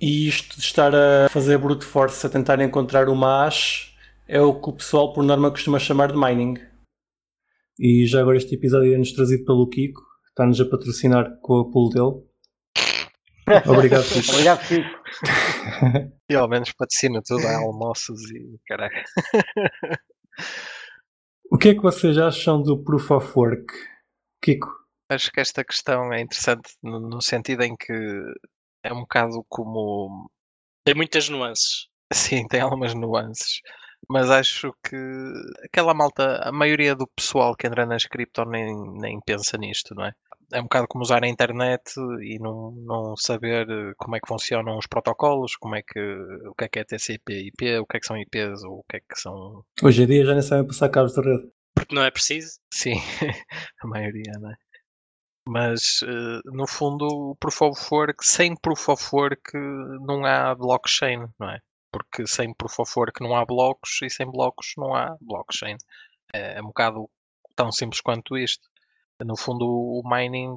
E 0.00 0.28
isto 0.28 0.56
de 0.56 0.62
estar 0.62 0.94
a 0.94 1.28
fazer 1.30 1.58
brute 1.58 1.84
force 1.84 2.26
a 2.26 2.30
tentar 2.30 2.60
encontrar 2.60 3.08
uma 3.08 3.44
hash 3.44 3.94
é 4.28 4.40
o 4.40 4.60
que 4.60 4.68
o 4.68 4.72
pessoal 4.72 5.12
por 5.12 5.22
norma 5.22 5.50
costuma 5.50 5.78
chamar 5.78 6.12
de 6.12 6.18
mining. 6.18 6.58
E 7.78 8.06
já 8.06 8.20
agora 8.20 8.36
este 8.36 8.54
episódio 8.54 8.94
é-nos 8.94 9.12
trazido 9.12 9.44
pelo 9.44 9.68
Kiko, 9.68 10.02
está-nos 10.28 10.60
a 10.60 10.64
patrocinar 10.64 11.38
com 11.40 11.60
a 11.60 11.70
pool 11.70 11.90
dele. 11.90 12.26
Obrigado, 13.66 14.04
Kiko. 14.04 14.32
Obrigado, 14.32 14.66
Kiko. 14.66 16.16
E 16.28 16.34
ao 16.34 16.48
menos 16.48 16.72
patrocina 16.72 17.20
tudo, 17.24 17.46
há 17.46 17.58
almoços 17.58 18.20
e 18.30 18.58
caralho. 18.66 18.92
O 21.48 21.56
que 21.56 21.68
é 21.68 21.74
que 21.74 21.80
vocês 21.80 22.18
acham 22.18 22.60
do 22.60 22.82
Proof 22.82 23.10
of 23.12 23.32
Work? 23.36 23.72
Kiko? 24.42 24.68
Acho 25.08 25.30
que 25.30 25.40
esta 25.40 25.64
questão 25.64 26.12
é 26.12 26.20
interessante 26.20 26.74
no, 26.82 26.98
no 26.98 27.22
sentido 27.22 27.62
em 27.62 27.76
que 27.76 27.92
é 28.82 28.92
um 28.92 29.00
bocado 29.00 29.44
como. 29.48 30.28
Tem 30.84 30.94
muitas 30.94 31.28
nuances. 31.28 31.86
Sim, 32.12 32.46
tem 32.48 32.60
algumas 32.60 32.94
nuances. 32.94 33.60
Mas 34.08 34.28
acho 34.28 34.72
que 34.84 34.96
aquela 35.64 35.94
malta, 35.94 36.40
a 36.42 36.52
maioria 36.52 36.94
do 36.94 37.08
pessoal 37.16 37.54
que 37.56 37.66
entra 37.66 37.86
nas 37.86 38.04
cripto 38.04 38.44
nem, 38.44 38.74
nem 39.00 39.20
pensa 39.24 39.56
nisto, 39.56 39.94
não 39.94 40.06
é? 40.06 40.12
É 40.52 40.60
um 40.60 40.64
bocado 40.64 40.86
como 40.88 41.02
usar 41.02 41.24
a 41.24 41.28
internet 41.28 41.82
e 42.22 42.38
não, 42.38 42.72
não 42.72 43.16
saber 43.16 43.66
como 43.96 44.16
é 44.16 44.20
que 44.20 44.28
funcionam 44.28 44.78
os 44.78 44.86
protocolos, 44.86 45.56
como 45.56 45.74
é 45.74 45.82
que, 45.82 45.98
o 45.98 46.54
que 46.54 46.64
é 46.64 46.68
que 46.68 46.78
é 46.78 46.84
TCP, 46.84 47.48
IP, 47.48 47.78
o 47.78 47.86
que 47.86 47.96
é 47.96 48.00
que 48.00 48.06
são 48.06 48.16
IPs, 48.16 48.62
ou 48.64 48.78
o 48.78 48.84
que 48.88 48.96
é 48.96 49.00
que 49.00 49.18
são... 49.18 49.64
Hoje 49.82 50.02
em 50.02 50.06
dia 50.06 50.24
já 50.24 50.32
nem 50.32 50.42
sabem 50.42 50.66
passar 50.66 50.88
cabos 50.88 51.14
de 51.14 51.20
rede. 51.20 51.50
Porque 51.74 51.94
não 51.94 52.02
é 52.02 52.10
preciso. 52.10 52.58
Sim, 52.72 52.94
a 53.82 53.86
maioria, 53.86 54.32
não 54.40 54.50
é? 54.50 54.56
Mas, 55.48 56.00
no 56.44 56.66
fundo, 56.66 57.06
o 57.06 57.36
Proof 57.36 57.62
of 57.62 57.88
Work, 57.92 58.26
sem 58.26 58.56
Proof 58.56 58.88
of 58.88 59.08
Work 59.12 59.52
não 60.04 60.24
há 60.24 60.52
blockchain, 60.54 61.28
não 61.38 61.50
é? 61.50 61.60
Porque 61.92 62.26
sem 62.26 62.52
Proof 62.52 62.80
of 62.80 62.92
Work 62.96 63.22
não 63.22 63.36
há 63.36 63.44
blocos 63.44 64.00
e 64.02 64.10
sem 64.10 64.26
blocos 64.26 64.72
não 64.76 64.92
há 64.92 65.16
blockchain. 65.20 65.76
É, 66.34 66.58
é 66.58 66.60
um 66.60 66.66
bocado 66.66 67.08
tão 67.54 67.70
simples 67.70 68.00
quanto 68.00 68.36
isto. 68.36 68.68
No 69.24 69.36
fundo, 69.36 69.66
o 69.66 70.02
mining 70.04 70.56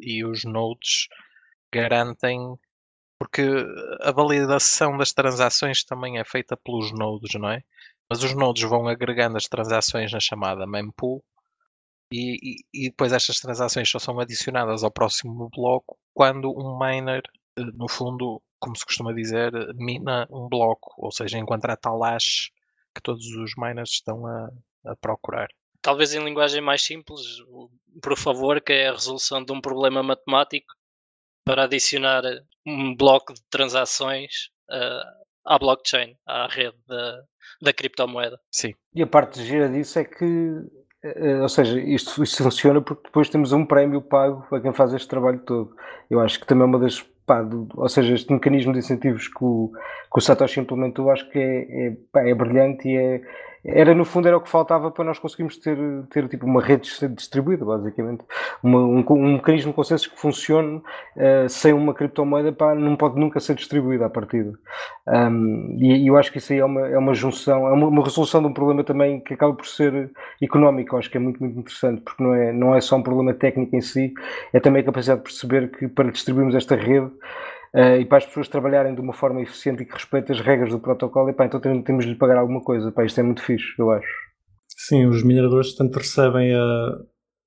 e 0.00 0.24
os 0.24 0.44
nodes 0.44 1.08
garantem, 1.72 2.56
porque 3.18 3.42
a 4.00 4.12
validação 4.12 4.96
das 4.96 5.12
transações 5.12 5.84
também 5.84 6.18
é 6.18 6.24
feita 6.24 6.56
pelos 6.56 6.92
nodes, 6.92 7.34
não 7.40 7.50
é? 7.50 7.62
Mas 8.08 8.22
os 8.22 8.34
nodes 8.34 8.62
vão 8.62 8.86
agregando 8.88 9.36
as 9.36 9.44
transações 9.44 10.12
na 10.12 10.20
chamada 10.20 10.66
mempool 10.66 11.24
e, 12.12 12.36
e, 12.72 12.86
e 12.86 12.90
depois 12.90 13.12
estas 13.12 13.40
transações 13.40 13.90
só 13.90 13.98
são 13.98 14.20
adicionadas 14.20 14.84
ao 14.84 14.90
próximo 14.92 15.50
bloco 15.50 15.98
quando 16.14 16.50
um 16.50 16.78
miner, 16.78 17.22
eh, 17.58 17.62
no 17.74 17.88
fundo, 17.88 18.40
como 18.60 18.76
se 18.76 18.84
costuma 18.86 19.12
dizer, 19.12 19.52
mina 19.74 20.26
um 20.30 20.48
bloco, 20.48 20.94
ou 20.98 21.10
seja, 21.10 21.38
encontra 21.38 21.76
tal 21.76 22.00
hash 22.02 22.50
que 22.94 23.02
todos 23.02 23.26
os 23.26 23.54
miners 23.56 23.90
estão 23.90 24.26
a, 24.26 24.50
a 24.86 24.96
procurar 24.96 25.48
talvez 25.86 26.12
em 26.12 26.24
linguagem 26.24 26.60
mais 26.60 26.82
simples, 26.82 27.22
por 28.02 28.18
favor, 28.18 28.60
que 28.60 28.72
é 28.72 28.88
a 28.88 28.92
resolução 28.92 29.44
de 29.44 29.52
um 29.52 29.60
problema 29.60 30.02
matemático 30.02 30.66
para 31.44 31.62
adicionar 31.62 32.24
um 32.66 32.92
bloco 32.96 33.32
de 33.32 33.40
transações 33.48 34.50
uh, 34.68 35.24
à 35.44 35.56
blockchain, 35.56 36.16
à 36.26 36.48
rede 36.48 36.76
da, 36.88 37.22
da 37.62 37.72
criptomoeda. 37.72 38.36
Sim. 38.50 38.74
E 38.92 39.00
a 39.00 39.06
parte 39.06 39.40
gira 39.44 39.68
disso 39.68 40.00
é 40.00 40.04
que, 40.04 40.24
uh, 40.24 41.42
ou 41.42 41.48
seja, 41.48 41.78
isto, 41.78 42.20
isto 42.20 42.42
funciona 42.42 42.82
porque 42.82 43.04
depois 43.04 43.28
temos 43.28 43.52
um 43.52 43.64
prémio 43.64 44.02
pago 44.02 44.44
a 44.52 44.60
quem 44.60 44.74
faz 44.74 44.92
este 44.92 45.06
trabalho 45.06 45.38
todo. 45.46 45.72
Eu 46.10 46.18
acho 46.18 46.40
que 46.40 46.46
também 46.48 46.64
é 46.64 46.66
uma 46.66 46.80
das 46.80 47.00
Pá, 47.26 47.42
do, 47.42 47.66
ou 47.74 47.88
seja, 47.88 48.14
este 48.14 48.32
mecanismo 48.32 48.72
de 48.72 48.78
incentivos 48.78 49.26
que 49.26 49.42
o, 49.44 49.72
que 50.12 50.18
o 50.18 50.20
Satoshi 50.20 50.60
implementou 50.60 51.10
acho 51.10 51.28
que 51.28 51.40
é, 51.40 51.86
é, 51.86 51.96
pá, 52.12 52.20
é 52.20 52.32
brilhante 52.32 52.88
e 52.88 52.96
é, 52.96 53.20
era 53.68 53.94
no 53.94 54.04
fundo 54.04 54.28
era 54.28 54.36
o 54.36 54.40
que 54.40 54.48
faltava 54.48 54.90
para 54.90 55.04
nós 55.04 55.18
conseguirmos 55.18 55.56
ter, 55.56 55.76
ter 56.10 56.28
tipo 56.28 56.46
uma 56.46 56.62
rede 56.62 56.88
distribuída, 57.14 57.64
basicamente. 57.64 58.24
Uma, 58.62 58.78
um, 58.78 59.04
um, 59.10 59.32
mecanismo 59.34 59.72
de 59.72 59.76
consenso 59.76 60.10
que 60.10 60.18
funcione 60.18 60.76
uh, 61.16 61.48
sem 61.48 61.72
uma 61.72 61.92
criptomoeda 61.92 62.52
pá, 62.52 62.74
não 62.74 62.94
pode 62.96 63.18
nunca 63.18 63.40
ser 63.40 63.54
distribuída 63.56 64.06
à 64.06 64.10
partida. 64.10 64.52
Um, 65.06 65.76
e, 65.80 66.04
e, 66.04 66.06
eu 66.06 66.16
acho 66.16 66.30
que 66.30 66.38
isso 66.38 66.52
aí 66.52 66.60
é 66.60 66.64
uma, 66.64 66.88
é 66.88 66.98
uma 66.98 67.14
junção, 67.14 67.66
é 67.66 67.72
uma, 67.72 67.88
uma, 67.88 68.04
resolução 68.04 68.40
de 68.40 68.48
um 68.48 68.52
problema 68.52 68.84
também 68.84 69.20
que 69.20 69.34
acaba 69.34 69.52
por 69.52 69.66
ser 69.66 70.10
económico. 70.40 70.96
acho 70.96 71.10
que 71.10 71.16
é 71.16 71.20
muito, 71.20 71.40
muito 71.40 71.58
interessante, 71.58 72.02
porque 72.02 72.22
não 72.22 72.34
é, 72.34 72.52
não 72.52 72.74
é 72.74 72.80
só 72.80 72.96
um 72.96 73.02
problema 73.02 73.34
técnico 73.34 73.74
em 73.74 73.80
si, 73.80 74.14
é 74.52 74.60
também 74.60 74.82
a 74.82 74.84
capacidade 74.84 75.20
de 75.20 75.24
perceber 75.24 75.70
que 75.70 75.88
para 75.88 76.10
distribuirmos 76.10 76.54
esta 76.54 76.76
rede 76.76 77.10
uh, 77.76 78.00
e 78.00 78.04
para 78.04 78.18
as 78.18 78.26
pessoas 78.26 78.48
trabalharem 78.48 78.94
de 78.94 79.00
uma 79.00 79.12
forma 79.12 79.42
eficiente 79.42 79.82
e 79.82 79.86
que 79.86 79.92
respeite 79.92 80.32
as 80.32 80.40
regras 80.40 80.70
do 80.70 80.80
protocolo, 80.80 81.28
epá, 81.28 81.46
então 81.46 81.60
temos 81.60 82.04
de 82.04 82.12
lhe 82.12 82.18
pagar 82.18 82.38
alguma 82.38 82.62
coisa. 82.62 82.88
Epá, 82.88 83.04
isto 83.04 83.20
é 83.20 83.22
muito 83.22 83.42
fixe, 83.42 83.74
eu 83.78 83.90
acho. 83.90 84.08
Sim, 84.68 85.06
os 85.06 85.22
mineradores 85.22 85.74
tanto 85.74 85.98
recebem 85.98 86.54
a, 86.54 86.98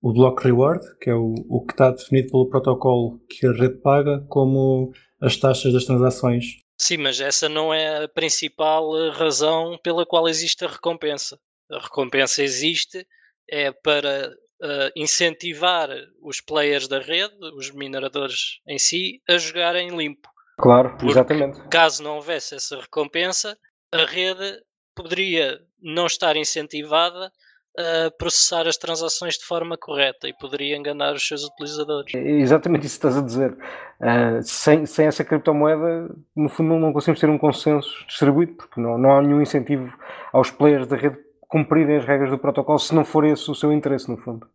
o 0.01 0.13
block 0.13 0.43
reward, 0.43 0.83
que 1.01 1.09
é 1.09 1.15
o, 1.15 1.33
o 1.49 1.65
que 1.65 1.73
está 1.73 1.91
definido 1.91 2.31
pelo 2.31 2.49
protocolo 2.49 3.19
que 3.29 3.45
a 3.45 3.51
rede 3.51 3.81
paga, 3.81 4.25
como 4.29 4.91
as 5.21 5.37
taxas 5.37 5.73
das 5.73 5.85
transações. 5.85 6.45
Sim, 6.77 6.97
mas 6.97 7.19
essa 7.19 7.49
não 7.49 7.73
é 7.73 8.05
a 8.05 8.07
principal 8.07 8.97
eh, 8.97 9.09
razão 9.09 9.77
pela 9.83 10.05
qual 10.05 10.29
existe 10.29 10.63
a 10.63 10.69
recompensa. 10.69 11.37
A 11.69 11.79
recompensa 11.79 12.41
existe 12.41 13.05
é 13.49 13.71
para 13.71 14.33
uh, 14.61 14.91
incentivar 14.95 15.89
os 16.21 16.41
players 16.41 16.87
da 16.87 16.99
rede, 16.99 17.35
os 17.55 17.71
mineradores 17.71 18.59
em 18.67 18.77
si, 18.77 19.21
a 19.27 19.37
jogarem 19.37 19.95
limpo. 19.95 20.29
Claro, 20.57 20.89
Porque, 20.91 21.07
exatamente. 21.07 21.61
Caso 21.69 22.03
não 22.03 22.15
houvesse 22.15 22.55
essa 22.55 22.79
recompensa, 22.79 23.57
a 23.91 24.05
rede 24.05 24.61
poderia 24.93 25.59
não 25.81 26.05
estar 26.05 26.35
incentivada 26.35 27.31
a 27.77 28.11
processar 28.11 28.67
as 28.67 28.75
transações 28.75 29.35
de 29.35 29.45
forma 29.45 29.77
correta 29.77 30.27
e 30.27 30.33
poderia 30.33 30.75
enganar 30.75 31.13
os 31.13 31.25
seus 31.25 31.45
utilizadores. 31.45 32.13
É 32.13 32.19
exatamente 32.19 32.85
isso 32.85 32.99
que 32.99 33.07
estás 33.07 33.17
a 33.17 33.25
dizer. 33.25 33.53
Uh, 34.01 34.41
sem, 34.43 34.85
sem 34.85 35.07
essa 35.07 35.23
criptomoeda, 35.23 36.13
no 36.35 36.49
fundo, 36.49 36.75
não 36.75 36.91
conseguimos 36.91 37.21
ter 37.21 37.29
um 37.29 37.37
consenso 37.37 38.05
distribuído, 38.05 38.53
porque 38.55 38.81
não, 38.81 38.97
não 38.97 39.11
há 39.11 39.21
nenhum 39.21 39.41
incentivo 39.41 39.93
aos 40.33 40.51
players 40.51 40.87
da 40.87 40.97
rede 40.97 41.17
cumprirem 41.49 41.97
as 41.97 42.05
regras 42.05 42.29
do 42.29 42.37
protocolo 42.37 42.79
se 42.79 42.95
não 42.95 43.03
for 43.03 43.25
esse 43.25 43.49
o 43.51 43.55
seu 43.55 43.73
interesse, 43.73 44.09
no 44.09 44.17
fundo. 44.17 44.47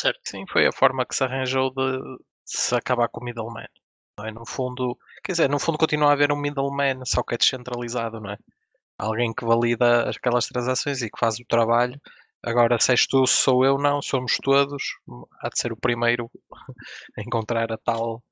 Certo, 0.00 0.20
sim, 0.24 0.44
foi 0.48 0.66
a 0.66 0.72
forma 0.72 1.04
que 1.04 1.14
se 1.14 1.24
arranjou 1.24 1.70
de 1.70 2.00
se 2.44 2.74
acabar 2.74 3.08
com 3.08 3.20
o 3.20 3.24
middleman. 3.24 3.66
Não 4.18 4.26
é? 4.26 4.32
No 4.32 4.46
fundo, 4.46 4.96
quer 5.22 5.32
dizer, 5.32 5.50
no 5.50 5.58
fundo 5.58 5.76
continua 5.76 6.10
a 6.10 6.12
haver 6.12 6.32
um 6.32 6.40
middleman, 6.40 7.04
só 7.04 7.22
que 7.22 7.34
é 7.34 7.38
descentralizado, 7.38 8.20
não 8.20 8.30
é? 8.30 8.38
Alguém 8.98 9.34
que 9.34 9.44
valida 9.44 10.08
aquelas 10.08 10.46
transações 10.46 11.02
e 11.02 11.10
que 11.10 11.18
faz 11.18 11.38
o 11.38 11.44
trabalho. 11.46 12.00
Agora, 12.42 12.78
se 12.78 12.92
és 12.92 13.06
tu, 13.06 13.26
se 13.26 13.36
sou 13.36 13.64
eu, 13.64 13.76
não, 13.76 14.00
somos 14.00 14.36
todos. 14.42 14.82
Há 15.42 15.48
de 15.48 15.58
ser 15.58 15.72
o 15.72 15.76
primeiro 15.76 16.30
a 17.18 17.20
encontrar 17.20 17.72
a 17.72 17.76
tal 17.76 18.22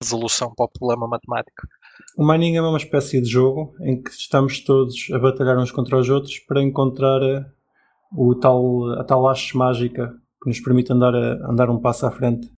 resolução 0.00 0.54
para 0.54 0.66
o 0.66 0.70
problema 0.70 1.08
matemático. 1.08 1.66
O 2.16 2.26
mining 2.26 2.56
é 2.56 2.62
uma 2.62 2.76
espécie 2.76 3.20
de 3.20 3.28
jogo 3.28 3.74
em 3.80 4.02
que 4.02 4.10
estamos 4.10 4.60
todos 4.60 5.08
a 5.12 5.18
batalhar 5.18 5.58
uns 5.58 5.72
contra 5.72 5.98
os 5.98 6.08
outros 6.08 6.38
para 6.40 6.62
encontrar 6.62 7.20
o 8.12 8.34
tal, 8.34 8.92
a 8.98 9.04
tal 9.04 9.28
haste 9.28 9.56
mágica 9.56 10.08
que 10.42 10.48
nos 10.48 10.60
permite 10.60 10.92
andar, 10.92 11.14
a, 11.14 11.50
andar 11.50 11.70
um 11.70 11.80
passo 11.80 12.06
à 12.06 12.10
frente. 12.10 12.50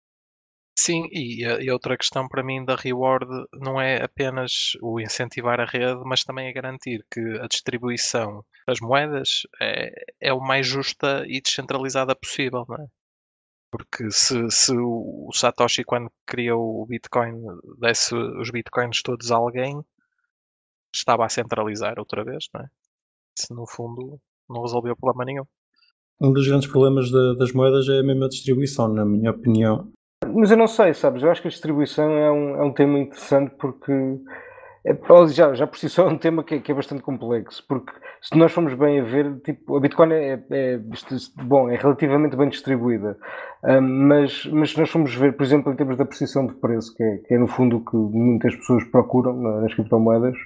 Sim, 0.80 1.08
e, 1.12 1.44
e 1.44 1.72
outra 1.72 1.98
questão 1.98 2.28
para 2.28 2.44
mim 2.44 2.64
da 2.64 2.76
reward 2.76 3.26
não 3.54 3.82
é 3.82 4.04
apenas 4.04 4.74
o 4.80 5.00
incentivar 5.00 5.60
a 5.60 5.66
rede, 5.66 6.00
mas 6.06 6.24
também 6.24 6.48
é 6.48 6.54
garantir 6.54 7.04
que 7.12 7.20
a 7.42 7.48
distribuição 7.48 8.46
das 8.68 8.80
moedas 8.80 9.42
é, 9.60 9.90
é 10.22 10.32
o 10.34 10.40
mais 10.40 10.68
justa 10.68 11.26
e 11.28 11.42
descentralizada 11.42 12.16
possível, 12.16 12.64
não 12.70 12.76
é? 12.76 12.88
Porque 13.72 14.10
se, 14.12 14.50
se 14.52 14.74
o 14.78 15.30
Satoshi, 15.34 15.84
quando 15.84 16.12
criou 16.26 16.82
o 16.82 16.86
Bitcoin, 16.86 17.34
desse 17.80 18.16
os 18.16 18.52
Bitcoins 18.52 19.02
todos 19.02 19.32
a 19.32 19.36
alguém, 19.36 19.82
estava 20.94 21.26
a 21.26 21.30
centralizar 21.30 22.00
outra 22.00 22.24
vez, 22.24 22.46
não 22.54 22.62
é? 22.62 22.68
No 23.52 23.68
fundo, 23.68 24.22
não 24.50 24.62
resolveu 24.62 24.96
problema 24.96 25.26
nenhum. 25.26 25.44
Um 26.20 26.34
dos 26.34 26.48
grandes 26.48 26.70
problemas 26.70 27.10
de, 27.10 27.38
das 27.38 27.54
moedas 27.54 27.88
é 27.90 28.00
a 28.00 28.04
mesma 28.04 28.28
distribuição, 28.28 28.88
na 28.88 29.06
minha 29.06 29.32
opinião. 29.32 29.92
Mas 30.34 30.50
eu 30.50 30.58
não 30.58 30.68
sei, 30.68 30.94
sabes? 30.94 31.22
Eu 31.22 31.30
acho 31.30 31.42
que 31.42 31.48
a 31.48 31.52
distribuição 31.52 32.10
é 32.12 32.32
um, 32.32 32.56
é 32.56 32.64
um 32.64 32.74
tema 32.74 32.98
interessante 33.00 33.54
porque 33.60 33.92
é, 34.88 34.98
já, 35.28 35.54
já 35.54 35.68
por 35.68 35.78
si 35.78 35.90
só 35.90 36.08
é 36.08 36.12
um 36.12 36.18
tema 36.18 36.44
que 36.44 36.56
é, 36.56 36.60
que 36.60 36.72
é, 36.72 36.76
bastante 36.76 37.02
complexo, 37.02 37.62
porque 37.68 37.92
se 38.22 38.38
nós 38.38 38.54
formos 38.54 38.74
bem 38.74 39.02
a 39.02 39.04
ver, 39.04 39.38
tipo, 39.42 39.76
a 39.76 39.82
Bitcoin 39.82 40.14
é, 40.14 40.42
é 40.50 40.80
bom, 41.44 41.70
é 41.70 41.76
relativamente 41.76 42.38
bem 42.38 42.48
distribuída, 42.48 43.18
um, 43.66 43.82
mas, 43.82 44.46
mas 44.46 44.72
se 44.72 44.80
nós 44.80 44.90
formos 44.90 45.14
ver, 45.14 45.36
por 45.36 45.44
exemplo, 45.44 45.74
em 45.74 45.76
termos 45.76 45.98
da 45.98 46.06
precisão 46.06 46.48
de 46.48 46.54
preço, 46.54 46.96
que 46.96 47.04
é, 47.04 47.18
que 47.18 47.34
é 47.34 47.38
no 47.38 47.48
fundo 47.48 47.78
o 47.78 47.86
que 47.86 47.98
muitas 47.98 48.56
pessoas 48.56 48.86
procuram 48.86 49.34
nas 49.62 49.74
criptomoedas, 49.74 50.38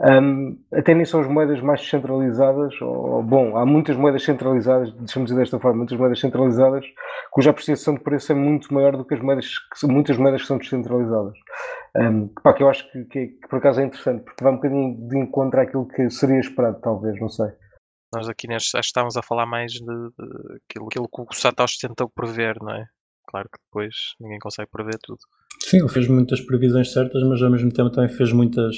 um, 0.00 0.58
até 0.72 0.92
nem 0.92 1.04
são 1.04 1.20
as 1.20 1.28
moedas 1.28 1.60
mais 1.60 1.80
descentralizadas, 1.80 2.74
ou, 2.80 3.22
bom, 3.22 3.56
há 3.56 3.64
muitas 3.64 3.96
moedas 3.96 4.24
centralizadas, 4.24 4.92
deixamos 4.94 5.28
dizer 5.28 5.42
desta 5.42 5.60
forma, 5.60 5.78
muitas 5.78 5.96
moedas 5.96 6.18
centralizadas 6.18 6.84
cuja 7.30 7.50
apreciação 7.50 7.94
de 7.94 8.00
preço 8.00 8.32
é 8.32 8.34
muito 8.34 8.72
maior 8.74 8.96
do 8.96 9.04
que 9.04 9.14
as 9.14 9.20
moedas, 9.20 9.46
que, 9.46 9.86
muitas 9.86 10.16
moedas 10.16 10.42
que 10.42 10.48
são 10.48 10.58
descentralizadas. 10.58 11.34
Um, 11.96 12.28
pá, 12.42 12.52
que 12.52 12.62
eu 12.62 12.68
acho 12.68 12.90
que, 12.90 13.04
que, 13.04 13.26
que, 13.28 13.48
por 13.48 13.58
acaso 13.58 13.80
é 13.80 13.84
interessante, 13.84 14.24
porque 14.24 14.42
vai 14.42 14.52
um 14.52 14.56
bocadinho 14.56 15.08
de 15.08 15.18
encontro 15.18 15.60
àquilo 15.60 15.86
que 15.86 16.10
seria 16.10 16.40
esperado, 16.40 16.80
talvez, 16.80 17.20
não 17.20 17.28
sei. 17.28 17.50
Nós 18.12 18.28
aqui 18.28 18.48
neste, 18.48 18.76
acho 18.76 18.86
que 18.86 18.90
estávamos 18.90 19.16
a 19.16 19.22
falar 19.22 19.46
mais 19.46 19.72
de, 19.72 19.80
de 19.80 20.58
aquilo, 20.68 20.86
aquilo 20.86 21.08
que 21.08 21.22
o 21.22 21.26
Satoshi 21.32 21.78
tentou 21.86 22.08
prever, 22.08 22.56
não 22.60 22.74
é? 22.74 22.84
Claro 23.28 23.48
que 23.48 23.58
depois 23.64 23.94
ninguém 24.20 24.38
consegue 24.38 24.70
prever 24.70 24.98
tudo. 25.02 25.18
Sim, 25.60 25.78
ele 25.78 25.88
fez 25.88 26.08
muitas 26.08 26.40
previsões 26.40 26.92
certas, 26.92 27.22
mas 27.22 27.42
ao 27.42 27.50
mesmo 27.50 27.72
tempo 27.72 27.90
também 27.90 28.10
fez 28.10 28.32
muitas 28.32 28.76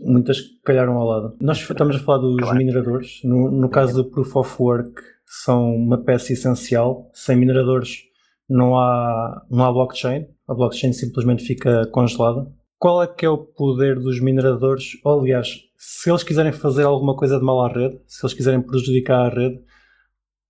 muitas 0.00 0.40
calharam 0.64 0.96
ao 0.96 1.06
lado. 1.06 1.36
Nós 1.40 1.58
estamos 1.58 1.96
a 1.96 1.98
falar 1.98 2.18
dos 2.18 2.36
claro. 2.36 2.56
mineradores. 2.56 3.20
No, 3.24 3.50
no 3.50 3.68
caso 3.68 4.02
do 4.02 4.10
Proof 4.10 4.36
of 4.36 4.62
Work, 4.62 5.02
são 5.26 5.74
uma 5.74 5.98
peça 5.98 6.32
essencial. 6.32 7.10
Sem 7.12 7.36
mineradores 7.36 8.04
não 8.48 8.78
há, 8.78 9.44
não 9.50 9.64
há 9.64 9.72
blockchain. 9.72 10.26
A 10.46 10.54
blockchain 10.54 10.92
simplesmente 10.92 11.44
fica 11.44 11.86
congelada. 11.88 12.50
Qual 12.78 13.02
é 13.02 13.06
que 13.06 13.26
é 13.26 13.28
o 13.28 13.38
poder 13.38 13.98
dos 13.98 14.20
mineradores? 14.20 14.98
Ou, 15.04 15.20
aliás, 15.20 15.64
se 15.76 16.10
eles 16.10 16.22
quiserem 16.22 16.52
fazer 16.52 16.84
alguma 16.84 17.16
coisa 17.16 17.38
de 17.38 17.44
mal 17.44 17.60
à 17.62 17.68
rede, 17.68 18.00
se 18.06 18.24
eles 18.24 18.34
quiserem 18.34 18.62
prejudicar 18.62 19.26
a 19.26 19.34
rede, 19.34 19.60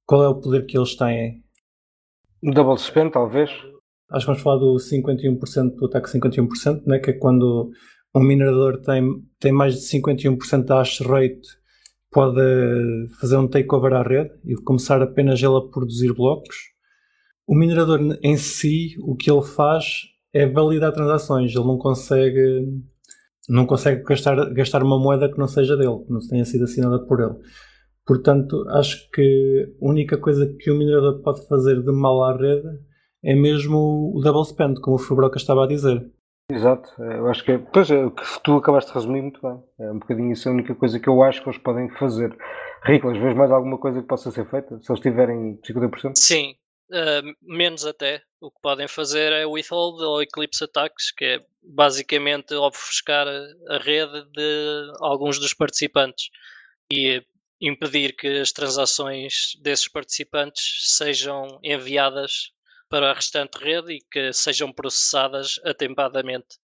qual 0.06 0.22
é 0.22 0.28
o 0.28 0.34
poder 0.34 0.66
que 0.66 0.76
eles 0.76 0.94
têm? 0.94 1.42
Double 2.42 2.78
spend, 2.78 3.12
talvez? 3.12 3.50
Acho 4.10 4.24
que 4.24 4.26
vamos 4.26 4.42
falar 4.42 4.56
do 4.56 4.76
51%, 4.76 5.74
do 5.74 5.86
ataque 5.86 6.08
51%, 6.08 6.86
né? 6.86 6.98
que 6.98 7.10
é 7.10 7.12
quando 7.12 7.70
um 8.18 8.22
minerador 8.22 8.78
tem, 8.78 9.22
tem 9.38 9.52
mais 9.52 9.74
de 9.74 9.80
51% 9.80 10.64
da 10.64 10.78
hash 10.78 11.00
rate, 11.00 11.48
pode 12.10 12.40
fazer 13.20 13.36
um 13.36 13.46
takeover 13.46 13.92
à 13.94 14.02
rede 14.02 14.30
e 14.44 14.54
começar 14.56 15.00
apenas 15.02 15.42
ele 15.42 15.56
a 15.56 15.60
produzir 15.60 16.12
blocos. 16.12 16.56
O 17.46 17.54
minerador 17.54 18.18
em 18.22 18.36
si, 18.36 18.96
o 19.00 19.16
que 19.16 19.30
ele 19.30 19.42
faz 19.42 20.02
é 20.32 20.46
validar 20.46 20.92
transações, 20.92 21.54
ele 21.54 21.64
não 21.64 21.78
consegue 21.78 22.66
não 23.48 23.64
consegue 23.64 24.02
gastar, 24.02 24.52
gastar 24.52 24.82
uma 24.82 24.98
moeda 24.98 25.30
que 25.30 25.38
não 25.38 25.48
seja 25.48 25.74
dele, 25.74 26.04
que 26.04 26.12
não 26.12 26.20
tenha 26.20 26.44
sido 26.44 26.64
assinada 26.64 26.98
por 27.06 27.18
ele. 27.20 27.34
Portanto, 28.06 28.66
acho 28.68 29.10
que 29.10 29.74
a 29.80 29.84
única 29.84 30.18
coisa 30.18 30.46
que 30.58 30.70
o 30.70 30.76
minerador 30.76 31.22
pode 31.22 31.46
fazer 31.46 31.82
de 31.82 31.92
mal 31.92 32.22
à 32.24 32.36
rede 32.36 32.68
é 33.22 33.34
mesmo 33.34 34.12
o 34.14 34.20
double 34.20 34.44
spend, 34.44 34.80
como 34.80 34.96
o 34.96 34.98
Fubroca 34.98 35.38
estava 35.38 35.64
a 35.64 35.66
dizer. 35.66 36.10
Exato, 36.50 36.90
eu 37.02 37.28
acho 37.28 37.44
que 37.44 37.52
é, 37.52 37.58
pois 37.58 37.90
é, 37.90 38.06
o 38.06 38.10
que 38.10 38.24
tu 38.42 38.56
acabaste 38.56 38.90
de 38.90 38.94
resumir 38.94 39.20
muito 39.20 39.40
bem. 39.42 39.62
É 39.78 39.90
um 39.92 39.98
bocadinho 39.98 40.32
isso 40.32 40.48
a 40.48 40.52
única 40.52 40.74
coisa 40.74 40.98
que 40.98 41.06
eu 41.06 41.22
acho 41.22 41.42
que 41.42 41.48
eles 41.50 41.60
podem 41.60 41.90
fazer. 41.90 42.34
Riclas, 42.82 43.18
vês 43.18 43.36
mais 43.36 43.50
alguma 43.50 43.76
coisa 43.76 44.00
que 44.00 44.08
possa 44.08 44.30
ser 44.30 44.48
feita? 44.48 44.80
Se 44.80 44.90
eles 44.90 45.02
tiverem 45.02 45.60
50%? 45.62 46.12
Sim, 46.16 46.56
uh, 46.90 47.36
menos 47.42 47.84
até. 47.84 48.22
O 48.40 48.50
que 48.50 48.60
podem 48.62 48.88
fazer 48.88 49.30
é 49.32 49.44
o 49.44 49.52
withhold 49.52 50.02
ou 50.02 50.22
eclipse 50.22 50.64
attacks, 50.64 51.10
que 51.10 51.24
é 51.24 51.44
basicamente 51.62 52.54
ofuscar 52.54 53.26
a 53.28 53.78
rede 53.78 54.24
de 54.32 54.92
alguns 55.00 55.38
dos 55.38 55.52
participantes 55.52 56.30
e 56.90 57.22
impedir 57.60 58.16
que 58.16 58.40
as 58.40 58.52
transações 58.52 59.52
desses 59.60 59.88
participantes 59.88 60.94
sejam 60.96 61.58
enviadas 61.62 62.52
para 62.88 63.10
a 63.10 63.14
restante 63.14 63.56
rede 63.62 63.94
e 63.94 64.00
que 64.00 64.32
sejam 64.32 64.72
processadas 64.72 65.60
atempadamente. 65.64 66.58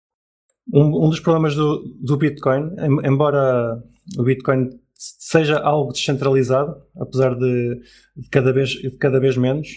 Um, 0.71 1.05
um 1.05 1.09
dos 1.09 1.19
problemas 1.19 1.55
do, 1.55 1.83
do 2.01 2.17
Bitcoin, 2.17 2.75
embora 3.03 3.83
o 4.17 4.23
Bitcoin 4.23 4.69
seja 4.95 5.59
algo 5.59 5.91
descentralizado, 5.91 6.81
apesar 6.95 7.35
de, 7.35 7.81
de 8.15 8.29
cada, 8.29 8.53
vez, 8.53 8.69
de 8.69 8.97
cada 8.97 9.19
vez 9.19 9.35
menos, 9.35 9.67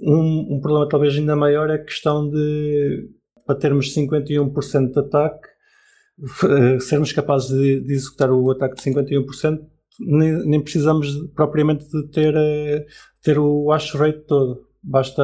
um, 0.00 0.56
um, 0.56 0.60
problema 0.60 0.88
talvez 0.88 1.14
ainda 1.16 1.36
maior 1.36 1.70
é 1.70 1.74
a 1.74 1.84
questão 1.84 2.28
de, 2.28 3.10
para 3.46 3.58
termos 3.58 3.94
51% 3.94 4.92
de 4.92 4.98
ataque, 4.98 5.48
eh, 6.44 6.80
sermos 6.80 7.12
capazes 7.12 7.48
de, 7.48 7.80
de, 7.80 7.92
executar 7.92 8.30
o 8.30 8.50
ataque 8.50 8.76
de 8.76 8.82
51%, 8.82 9.60
nem, 10.00 10.46
nem 10.46 10.62
precisamos 10.62 11.08
propriamente 11.34 11.86
de 11.90 12.08
ter, 12.08 12.34
eh, 12.34 12.86
ter 13.22 13.38
o 13.38 13.70
hash 13.70 13.94
rate 13.94 14.20
todo. 14.26 14.65
Basta 14.88 15.22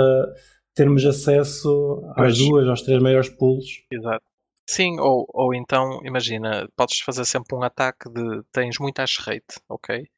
termos 0.75 1.05
acesso 1.05 2.03
às 2.17 2.37
duas, 2.39 2.67
aos 2.69 2.83
três 2.83 3.01
maiores 3.01 3.29
pools. 3.29 3.85
Exato. 3.91 4.25
Sim, 4.69 4.99
ou, 4.99 5.27
ou 5.29 5.55
então, 5.55 6.01
imagina, 6.05 6.69
podes 6.77 7.01
fazer 7.01 7.25
sempre 7.25 7.57
um 7.57 7.63
ataque 7.63 8.09
de 8.09 8.43
tens 8.53 8.79
muito 8.79 8.99
hash 8.99 9.19
rate, 9.19 9.61
ok? 9.69 10.09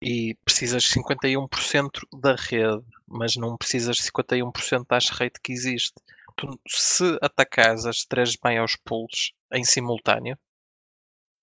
E 0.00 0.34
precisas 0.44 0.82
de 0.84 0.88
51% 0.88 1.90
da 2.20 2.34
rede, 2.34 2.84
mas 3.06 3.36
não 3.36 3.56
precisas 3.56 3.96
de 3.96 4.02
51% 4.02 4.86
da 4.88 4.96
hash 4.96 5.10
rate 5.10 5.40
que 5.42 5.52
existe. 5.52 5.94
Tu, 6.36 6.58
se 6.66 7.18
atacares 7.20 7.84
as 7.84 8.04
três 8.04 8.36
maiores 8.42 8.76
pools 8.84 9.32
em 9.52 9.64
simultâneo, 9.64 10.38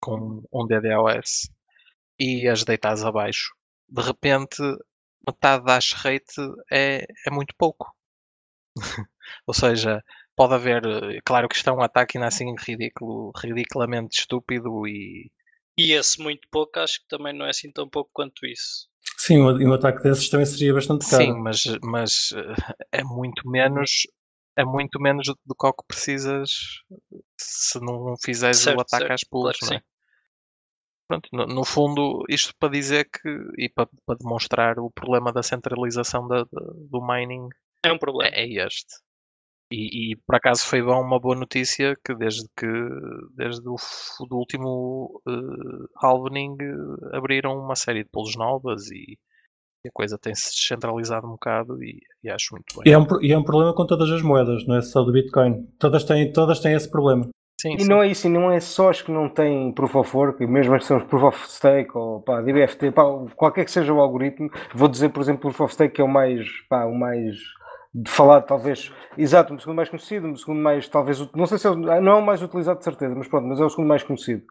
com 0.02 0.44
um 0.52 0.66
DDoS, 0.66 1.50
e 2.20 2.48
as 2.48 2.64
deitas 2.64 3.04
abaixo, 3.04 3.54
de 3.88 4.02
repente 4.02 4.62
metade 5.28 5.66
da 5.66 5.76
hash 5.76 5.94
rate 5.94 6.42
é, 6.72 7.06
é 7.26 7.32
muito 7.32 7.54
pouco. 7.58 7.94
Ou 9.46 9.54
seja, 9.54 10.04
pode 10.36 10.54
haver, 10.54 10.86
eh, 10.86 11.20
claro 11.26 11.48
que 11.48 11.56
isto 11.56 11.70
é 11.70 11.74
um 11.74 11.82
ataque 11.82 12.18
ainda 12.18 12.28
assim 12.28 12.54
ridículo, 12.58 13.32
ridiculamente 13.38 14.20
estúpido 14.20 14.88
e. 14.88 15.32
E 15.78 15.94
esse 15.94 16.22
muito 16.22 16.48
pouco, 16.52 16.80
acho 16.80 17.00
que 17.00 17.08
também 17.08 17.34
não 17.34 17.46
é 17.46 17.52
assim 17.52 17.72
tão 17.72 17.90
pouco 17.90 18.10
quanto 18.14 18.46
isso. 18.46 18.90
Sim, 19.18 19.36
e 19.38 19.66
um 19.66 19.74
ataque 19.74 20.04
desses 20.04 20.30
também 20.30 20.46
seria 20.46 20.74
bastante 20.74 21.10
caro. 21.10 21.24
Sim, 21.24 21.34
mas, 21.42 21.64
mas 21.82 22.30
eh, 22.34 23.00
é 23.00 23.04
muito 23.04 23.50
menos 23.50 24.04
é 24.56 24.66
muito 24.66 25.00
menos 25.00 25.28
do 25.28 25.56
que 25.56 25.66
o 25.66 25.74
que 25.74 25.88
precisas 25.88 26.50
se 27.38 27.80
não 27.80 28.16
fizeres 28.22 28.60
certo, 28.60 28.78
o 28.78 28.82
ataque 28.82 29.04
certo, 29.04 29.14
às 29.14 29.24
pools, 29.24 29.58
claro 29.58 29.74
não 29.74 29.80
é? 29.80 29.84
Pronto, 31.10 31.28
no, 31.34 31.48
no, 31.48 31.66
fundo, 31.66 32.24
isto 32.30 32.54
para 32.60 32.70
dizer 32.70 33.10
que 33.10 33.30
e 33.58 33.68
para, 33.68 33.90
para 34.06 34.20
demonstrar 34.20 34.78
o 34.78 34.92
problema 34.92 35.34
da 35.34 35.42
centralização 35.42 36.28
da, 36.28 36.44
da, 36.44 36.62
do 36.88 37.02
mining 37.02 37.50
é 37.84 37.92
um 37.92 37.98
problema. 37.98 38.30
É, 38.36 38.44
é 38.44 38.66
este. 38.68 38.94
E, 39.72 40.12
e, 40.12 40.16
por 40.16 40.36
acaso 40.36 40.66
foi 40.66 40.82
bom 40.82 41.02
uma 41.02 41.20
boa 41.20 41.36
notícia 41.36 41.96
que 42.06 42.14
desde 42.16 42.48
que 42.56 42.68
desde 43.36 43.68
o 43.68 43.76
do 44.28 44.38
último 44.38 45.22
uh, 45.28 45.88
halvening 45.96 46.54
uh, 46.54 47.16
abriram 47.16 47.58
uma 47.58 47.76
série 47.76 48.04
de 48.04 48.10
polos 48.10 48.36
novas 48.36 48.90
e, 48.92 49.18
a 49.88 49.92
coisa 49.94 50.18
tem-se 50.18 50.52
descentralizado 50.52 51.26
um 51.26 51.32
bocado 51.32 51.82
e, 51.82 52.00
e 52.24 52.30
acho 52.30 52.54
muito 52.54 52.66
bem. 52.76 52.92
E 52.92 52.94
é, 52.94 52.98
um, 52.98 53.06
e 53.22 53.32
é 53.32 53.38
um 53.38 53.44
problema 53.44 53.74
com 53.74 53.86
todas 53.86 54.12
as 54.12 54.22
moedas, 54.22 54.68
não 54.68 54.76
é 54.76 54.82
só 54.82 55.04
do 55.04 55.12
Bitcoin. 55.12 55.66
Todas 55.80 56.04
têm, 56.04 56.34
todas 56.34 56.60
têm 56.60 56.74
esse 56.74 56.90
problema. 56.90 57.30
Sim, 57.60 57.76
e 57.76 57.82
sim. 57.82 57.90
não 57.90 58.02
é 58.02 58.08
isso, 58.08 58.30
não 58.30 58.50
é 58.50 58.62
só 58.62 58.90
as 58.90 59.02
que 59.02 59.12
não 59.12 59.28
têm 59.28 59.74
Proof 59.74 59.94
of 59.96 60.16
Work, 60.16 60.48
mesmo 60.48 60.76
as 60.76 60.84
que 60.84 60.88
são 60.88 61.00
Proof 61.02 61.24
of 61.24 61.52
Stake 61.52 61.90
ou 61.94 62.22
pá, 62.22 62.40
DBFT, 62.42 62.92
pá, 62.92 63.04
qualquer 63.36 63.66
que 63.66 63.72
seja 63.72 63.94
o 63.94 64.00
algoritmo, 64.00 64.50
vou 64.74 64.88
dizer, 64.88 65.10
por 65.10 65.22
exemplo, 65.22 65.42
Proof 65.42 65.60
of 65.60 65.74
Stake 65.74 65.96
que 65.96 66.02
é 66.02 66.04
o 66.04 66.08
mais, 66.08 66.48
pá, 66.70 66.86
o 66.86 66.96
mais 66.96 67.36
de 67.94 68.10
falar, 68.10 68.44
talvez, 68.44 68.94
exato, 69.18 69.54
o 69.54 69.60
segundo 69.60 69.76
mais 69.76 69.90
conhecido, 69.90 70.32
o 70.32 70.38
segundo 70.38 70.62
mais, 70.62 70.88
talvez, 70.88 71.20
não 71.36 71.46
sei 71.46 71.58
se 71.58 71.68
é, 71.68 71.76
não 71.76 72.14
é 72.14 72.16
o 72.16 72.26
mais 72.26 72.42
utilizado 72.42 72.80
de 72.80 72.86
certeza, 72.86 73.14
mas 73.14 73.28
pronto, 73.28 73.46
mas 73.46 73.60
é 73.60 73.66
o 73.66 73.70
segundo 73.70 73.88
mais 73.88 74.04
conhecido. 74.04 74.44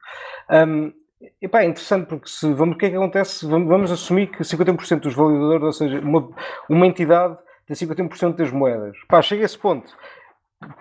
Um, 0.50 0.92
e 1.40 1.48
pá, 1.48 1.62
é 1.62 1.64
interessante 1.64 2.08
porque 2.08 2.28
se 2.28 2.52
vamos, 2.52 2.74
o 2.76 2.78
que 2.78 2.86
é 2.86 2.90
que 2.90 2.96
acontece? 2.96 3.46
Vamos, 3.46 3.68
vamos 3.68 3.90
assumir 3.90 4.26
que 4.26 4.42
50% 4.42 5.00
dos 5.00 5.14
validadores, 5.14 5.64
ou 5.64 5.72
seja, 5.72 5.98
uma, 6.00 6.28
uma 6.68 6.86
entidade 6.86 7.38
tem 7.66 7.74
51% 7.74 8.34
das 8.36 8.50
moedas. 8.50 8.98
Pá, 9.08 9.22
chega 9.22 9.42
a 9.42 9.46
esse 9.46 9.58
ponto. 9.58 9.96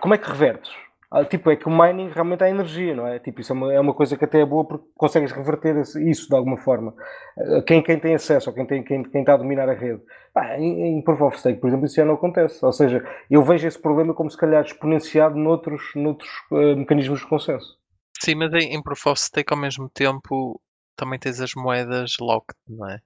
Como 0.00 0.12
é 0.12 0.18
que 0.18 0.28
revertes? 0.28 0.70
Ah, 1.10 1.24
tipo, 1.24 1.50
é 1.50 1.56
que 1.56 1.66
o 1.66 1.70
mining 1.70 2.10
realmente 2.10 2.44
há 2.44 2.50
energia, 2.50 2.94
não 2.94 3.06
é? 3.06 3.18
Tipo, 3.18 3.40
isso 3.40 3.52
é 3.52 3.56
uma, 3.56 3.72
é 3.72 3.80
uma 3.80 3.94
coisa 3.94 4.14
que 4.16 4.24
até 4.26 4.40
é 4.40 4.46
boa 4.46 4.66
porque 4.66 4.86
consegues 4.94 5.32
reverter 5.32 5.80
isso 5.80 6.28
de 6.28 6.36
alguma 6.36 6.58
forma. 6.58 6.94
Ah, 7.38 7.62
quem, 7.62 7.82
quem 7.82 7.98
tem 7.98 8.14
acesso, 8.14 8.50
ou 8.50 8.54
quem, 8.54 8.66
tem, 8.66 8.82
quem, 8.84 9.02
quem 9.02 9.20
está 9.22 9.34
a 9.34 9.38
dominar 9.38 9.68
a 9.70 9.74
rede. 9.74 10.02
Ah, 10.34 10.58
em, 10.58 10.98
em 10.98 11.02
Proof 11.02 11.22
of 11.22 11.38
Stake, 11.38 11.60
por 11.60 11.68
exemplo, 11.68 11.86
isso 11.86 11.96
já 11.96 12.04
não 12.04 12.14
acontece. 12.14 12.62
Ou 12.64 12.72
seja, 12.72 13.02
eu 13.30 13.42
vejo 13.42 13.66
esse 13.66 13.80
problema 13.80 14.12
como 14.12 14.30
se 14.30 14.36
calhar 14.36 14.62
exponenciado 14.62 15.36
noutros, 15.36 15.82
noutros 15.94 16.30
uh, 16.50 16.76
mecanismos 16.76 17.20
de 17.20 17.26
consenso. 17.26 17.78
Sim, 18.20 18.34
mas 18.34 18.52
em, 18.52 18.74
em 18.74 18.82
Proof 18.82 19.06
of 19.06 19.20
Stake 19.20 19.52
ao 19.52 19.58
mesmo 19.58 19.88
tempo 19.88 20.60
também 20.94 21.18
tens 21.18 21.40
as 21.40 21.54
moedas 21.54 22.16
locked, 22.20 22.58
não 22.68 22.86
é? 22.90 22.98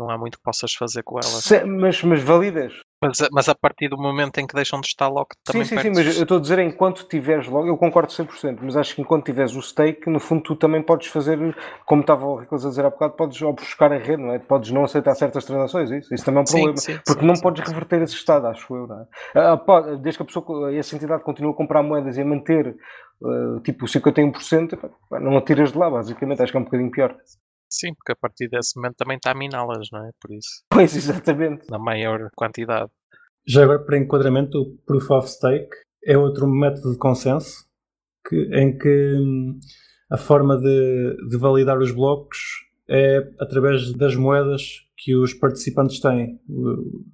Não 0.00 0.08
há 0.08 0.16
muito 0.16 0.38
que 0.38 0.42
possas 0.42 0.72
fazer 0.72 1.02
com 1.02 1.16
elas. 1.16 1.44
Se, 1.44 1.62
mas, 1.62 2.02
mas 2.02 2.22
validas? 2.22 2.72
Mas, 3.02 3.18
mas 3.30 3.48
a 3.50 3.54
partir 3.54 3.88
do 3.88 3.98
momento 3.98 4.38
em 4.38 4.46
que 4.46 4.54
deixam 4.54 4.80
de 4.80 4.86
estar 4.86 5.08
locked 5.08 5.36
também 5.44 5.64
Sim, 5.64 5.76
sim, 5.76 5.82
sim, 5.82 5.90
mas 5.90 6.16
eu 6.16 6.22
estou 6.22 6.38
a 6.38 6.40
dizer 6.40 6.58
enquanto 6.58 7.06
tiveres 7.06 7.46
logo, 7.48 7.66
eu 7.66 7.76
concordo 7.76 8.10
100%, 8.10 8.58
mas 8.62 8.76
acho 8.76 8.94
que 8.94 9.02
enquanto 9.02 9.26
tiveres 9.26 9.54
o 9.54 9.60
stake, 9.60 10.08
no 10.08 10.18
fundo 10.18 10.42
tu 10.42 10.56
também 10.56 10.82
podes 10.82 11.08
fazer, 11.08 11.38
como 11.84 12.00
estava 12.00 12.26
o 12.26 12.36
Ricolas 12.36 12.64
a 12.64 12.70
dizer 12.70 12.84
há 12.84 12.90
bocado, 12.90 13.14
podes 13.14 13.40
buscar 13.40 13.92
a 13.92 13.98
rede, 13.98 14.22
não 14.22 14.32
é? 14.32 14.38
Podes 14.38 14.70
não 14.70 14.84
aceitar 14.84 15.14
certas 15.14 15.44
transações, 15.44 15.90
isso, 15.90 16.14
isso 16.14 16.24
também 16.24 16.40
é 16.40 16.42
um 16.42 16.44
problema, 16.44 16.76
sim, 16.78 16.94
sim, 16.94 17.00
porque 17.06 17.24
não 17.24 17.34
podes 17.34 17.66
reverter 17.66 18.02
esse 18.02 18.14
estado, 18.14 18.46
acho 18.46 18.74
eu, 18.74 18.86
não 18.86 19.00
é? 19.00 19.06
Ah, 19.34 19.56
desde 20.00 20.18
que 20.18 20.22
a 20.22 20.26
pessoa, 20.26 20.74
essa 20.74 20.96
entidade 20.96 21.22
continua 21.22 21.52
a 21.52 21.56
comprar 21.56 21.82
moedas 21.82 22.16
e 22.16 22.20
a 22.20 22.24
manter 22.24 22.76
uh, 23.22 23.60
tipo 23.60 23.86
51%, 23.86 24.78
não 25.12 25.36
a 25.36 25.42
tiras 25.42 25.72
de 25.72 25.78
lá, 25.78 25.90
basicamente, 25.90 26.42
acho 26.42 26.52
que 26.52 26.58
é 26.58 26.60
um 26.60 26.64
bocadinho 26.64 26.90
pior. 26.90 27.16
Sim, 27.70 27.94
porque 27.94 28.12
a 28.12 28.16
partir 28.16 28.48
desse 28.48 28.76
momento 28.76 28.96
também 28.96 29.16
está 29.16 29.30
a 29.30 29.34
miná-las, 29.34 29.88
não 29.92 30.04
é? 30.04 30.10
Por 30.20 30.32
isso. 30.32 30.64
Pois, 30.68 30.94
exatamente. 30.96 31.70
Na 31.70 31.78
maior 31.78 32.28
quantidade. 32.34 32.90
Já 33.46 33.62
agora, 33.62 33.78
para 33.78 33.98
enquadramento, 33.98 34.60
o 34.60 34.76
Proof 34.84 35.10
of 35.10 35.30
Stake 35.30 35.76
é 36.04 36.18
outro 36.18 36.46
método 36.46 36.92
de 36.92 36.98
consenso 36.98 37.64
que, 38.28 38.36
em 38.52 38.76
que 38.76 39.14
hum, 39.18 39.58
a 40.10 40.16
forma 40.16 40.58
de, 40.58 41.16
de 41.28 41.36
validar 41.36 41.78
os 41.78 41.92
blocos 41.92 42.38
é 42.88 43.18
através 43.38 43.92
das 43.94 44.16
moedas 44.16 44.84
que 44.96 45.14
os 45.14 45.32
participantes 45.32 46.00
têm. 46.00 46.40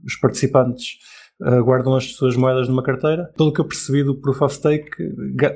Os 0.05 0.17
participantes 0.17 0.99
uh, 1.41 1.63
guardam 1.63 1.95
as 1.95 2.15
suas 2.15 2.37
moedas 2.37 2.69
numa 2.69 2.83
carteira. 2.83 3.33
Pelo 3.37 3.53
que 3.53 3.61
eu 3.61 3.65
percebi 3.65 4.03
do 4.03 4.15
Proof 4.15 4.43
of 4.43 4.55
Stake, 4.55 4.91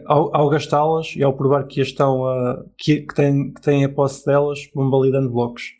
ao, 0.07 0.35
ao 0.35 0.49
gastá-las 0.49 1.15
e 1.17 1.23
ao 1.23 1.37
provar 1.37 1.67
que, 1.67 1.81
estão, 1.81 2.23
uh, 2.23 2.65
que, 2.77 3.01
que, 3.03 3.15
têm, 3.15 3.53
que 3.53 3.61
têm 3.61 3.85
a 3.85 3.89
posse 3.89 4.25
delas, 4.25 4.69
vão 4.75 4.91
validando 4.91 5.31
blocos. 5.31 5.75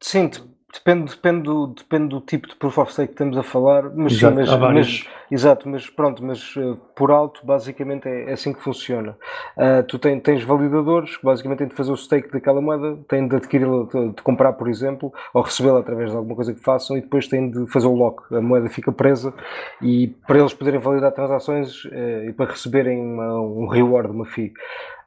Sim, 0.00 0.30
depende, 0.78 1.10
depende, 1.10 1.42
do, 1.42 1.66
depende 1.68 2.08
do 2.08 2.20
tipo 2.20 2.48
de 2.48 2.56
proof 2.56 2.78
of 2.78 2.92
stake 2.92 3.08
que 3.08 3.14
estamos 3.14 3.36
a 3.36 3.42
falar, 3.42 3.90
mas 3.94 4.12
Exato, 4.12 4.34
sim, 4.34 4.40
mas, 4.40 4.50
mas- 4.74 5.08
exato, 5.30 5.68
mas 5.68 5.90
pronto, 5.90 6.24
mas 6.24 6.56
uh, 6.56 6.76
por 6.96 7.10
alto 7.10 7.44
basicamente 7.44 8.08
é, 8.08 8.30
é 8.30 8.32
assim 8.32 8.52
que 8.52 8.62
funciona. 8.62 9.16
Uh, 9.56 9.82
tu 9.86 9.98
tem- 9.98 10.18
tens 10.20 10.42
validadores 10.42 11.16
que 11.16 11.24
basicamente 11.24 11.58
têm 11.58 11.68
de 11.68 11.74
fazer 11.74 11.92
o 11.92 11.96
stake 11.96 12.30
daquela 12.30 12.60
moeda, 12.60 12.98
têm 13.08 13.26
de 13.28 13.36
adquiri-la, 13.36 13.84
de, 13.84 14.08
de 14.14 14.22
comprar, 14.22 14.52
por 14.54 14.68
exemplo, 14.68 15.12
ou 15.34 15.42
recebê-la 15.42 15.80
através 15.80 16.10
de 16.10 16.16
alguma 16.16 16.34
coisa 16.34 16.54
que 16.54 16.60
façam 16.60 16.96
e 16.96 17.00
depois 17.00 17.28
têm 17.28 17.50
de 17.50 17.66
fazer 17.70 17.86
o 17.86 17.94
lock. 17.94 18.22
A 18.34 18.40
moeda 18.40 18.68
fica 18.68 18.90
presa 18.92 19.34
e 19.82 20.08
para 20.26 20.38
eles 20.38 20.54
poderem 20.54 20.80
validar 20.80 21.12
transações 21.12 21.84
uh, 21.84 22.24
e 22.28 22.32
para 22.32 22.50
receberem 22.50 22.98
uma- 23.00 23.40
um 23.40 23.66
reward, 23.66 24.10
uma 24.10 24.24
fee. 24.26 24.52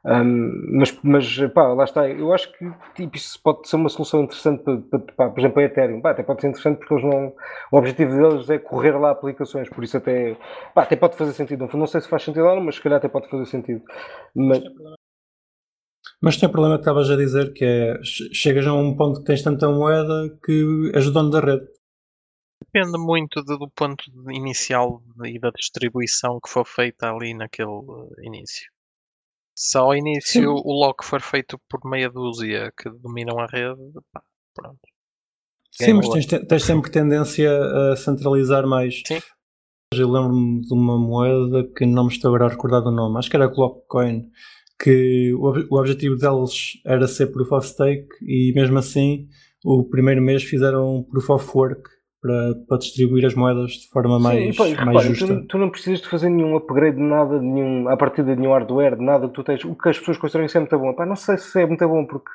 Um, 0.04 0.78
mas, 0.80 0.98
mas 1.04 1.38
pá, 1.54 1.68
lá 1.74 1.84
está. 1.84 2.08
Eu 2.08 2.32
acho 2.32 2.50
que 2.52 2.64
tipo, 2.96 3.16
isso 3.16 3.40
pode 3.40 3.68
ser 3.68 3.76
uma 3.76 3.88
solução 3.88 4.22
interessante 4.24 4.62
para, 4.64 4.78
para- 4.98 5.12
pá, 5.14 5.30
por 5.30 5.38
exemplo, 5.40 5.60
a 5.60 5.64
Ethereum. 5.64 6.00
Pá, 6.00 6.10
até 6.10 6.22
pode 6.24 6.40
ser 6.40 6.48
interessante 6.48 6.78
porque 6.78 6.94
eles 6.94 7.04
não. 7.04 7.32
O 7.70 7.76
objetivo 7.78 8.12
deles 8.16 8.50
é 8.50 8.58
correr 8.58 8.98
lá 8.98 9.10
aplicações, 9.12 9.68
por 9.68 9.84
isso 9.84 9.96
até, 9.96 10.36
pá, 10.74 10.82
até 10.82 10.96
pode 10.96 11.16
fazer 11.16 11.32
sentido. 11.34 11.68
Não 11.72 11.86
sei 11.86 12.00
se 12.00 12.08
faz 12.08 12.22
sentido 12.24 12.46
ou 12.46 12.56
não, 12.56 12.64
mas 12.64 12.74
se 12.76 12.82
calhar 12.82 12.98
até 12.98 13.08
pode 13.08 13.28
fazer 13.30 13.46
sentido. 13.46 13.82
Mas, 14.34 14.60
Mas 16.22 16.38
tem 16.38 16.48
o 16.48 16.52
problema 16.52 16.76
que 16.76 16.80
estavas 16.80 17.10
a 17.10 17.16
dizer, 17.16 17.52
que 17.52 17.64
é 17.64 18.02
che- 18.02 18.32
chegas 18.32 18.66
a 18.66 18.72
um 18.72 18.96
ponto 18.96 19.20
que 19.20 19.26
tens 19.26 19.42
tanta 19.42 19.68
moeda 19.68 20.16
que 20.42 20.90
és 20.94 21.06
o 21.06 21.12
dono 21.12 21.28
da 21.30 21.40
rede. 21.40 21.66
Depende 22.64 22.96
muito 22.98 23.42
do, 23.44 23.70
ponto 23.70 24.02
inicial 24.30 25.02
e 25.24 25.38
da 25.38 25.50
distribuição 25.50 26.40
que 26.42 26.48
for 26.48 26.66
feita 26.66 27.10
ali 27.10 27.34
naquele 27.34 27.70
eh, 27.70 28.26
início. 28.26 28.71
Se 29.54 29.76
ao 29.76 29.94
início 29.94 30.40
Sim. 30.40 30.46
o 30.46 30.72
lock 30.72 31.04
for 31.04 31.20
feito 31.20 31.60
por 31.68 31.80
meia 31.88 32.08
dúzia 32.08 32.72
que 32.76 32.88
dominam 32.90 33.38
a 33.38 33.46
rede, 33.46 33.80
pá, 34.12 34.22
pronto. 34.54 34.80
Sim, 35.70 35.86
Game 35.86 35.98
mas 35.98 36.08
tens, 36.08 36.46
tens 36.46 36.64
sempre 36.64 36.90
tendência 36.90 37.50
a 37.92 37.96
centralizar 37.96 38.66
mais. 38.66 39.02
Sim. 39.06 39.20
Eu 39.94 40.10
lembro-me 40.10 40.62
de 40.62 40.72
uma 40.72 40.98
moeda 40.98 41.68
que 41.76 41.84
não 41.84 42.04
me 42.04 42.12
estou 42.12 42.28
agora 42.28 42.46
a 42.46 42.54
recordar 42.54 42.80
do 42.80 42.90
nome, 42.90 43.18
acho 43.18 43.28
que 43.28 43.36
era 43.36 43.44
a 43.44 43.48
Clockcoin, 43.48 44.30
que 44.82 45.34
o, 45.34 45.74
o 45.74 45.78
objetivo 45.78 46.16
deles 46.16 46.80
era 46.84 47.06
ser 47.06 47.26
Proof 47.26 47.52
of 47.52 47.68
Stake 47.68 48.08
e 48.22 48.52
mesmo 48.54 48.78
assim 48.78 49.28
o 49.64 49.84
primeiro 49.84 50.22
mês 50.22 50.42
fizeram 50.42 51.06
Proof 51.10 51.30
of 51.30 51.50
Work 51.54 51.90
para, 52.22 52.54
para 52.68 52.78
distribuir 52.78 53.26
as 53.26 53.34
moedas 53.34 53.72
de 53.72 53.88
forma 53.88 54.16
sim, 54.18 54.22
mais, 54.22 54.56
pá, 54.56 54.64
mais 54.64 54.78
repara, 54.78 55.00
justa. 55.02 55.26
tu, 55.26 55.46
tu 55.48 55.58
não 55.58 55.68
precisas 55.68 56.00
de 56.00 56.08
fazer 56.08 56.30
nenhum 56.30 56.56
upgrade 56.56 56.96
de 56.96 57.02
nada, 57.02 57.40
de 57.40 57.44
nenhum, 57.44 57.88
a 57.88 57.96
partir 57.96 58.22
de 58.22 58.36
nenhum 58.36 58.52
hardware, 58.52 58.96
de 58.96 59.02
nada 59.02 59.26
que 59.26 59.34
tu 59.34 59.42
tens. 59.42 59.64
O 59.64 59.74
que 59.74 59.88
as 59.88 59.98
pessoas 59.98 60.18
constroem 60.18 60.46
isso 60.46 60.56
é 60.56 60.60
muito 60.60 60.78
bom. 60.78 60.94
Pá, 60.94 61.04
não 61.04 61.16
sei 61.16 61.36
se 61.36 61.60
é 61.60 61.66
muito 61.66 61.86
bom, 61.86 62.06
porque, 62.06 62.30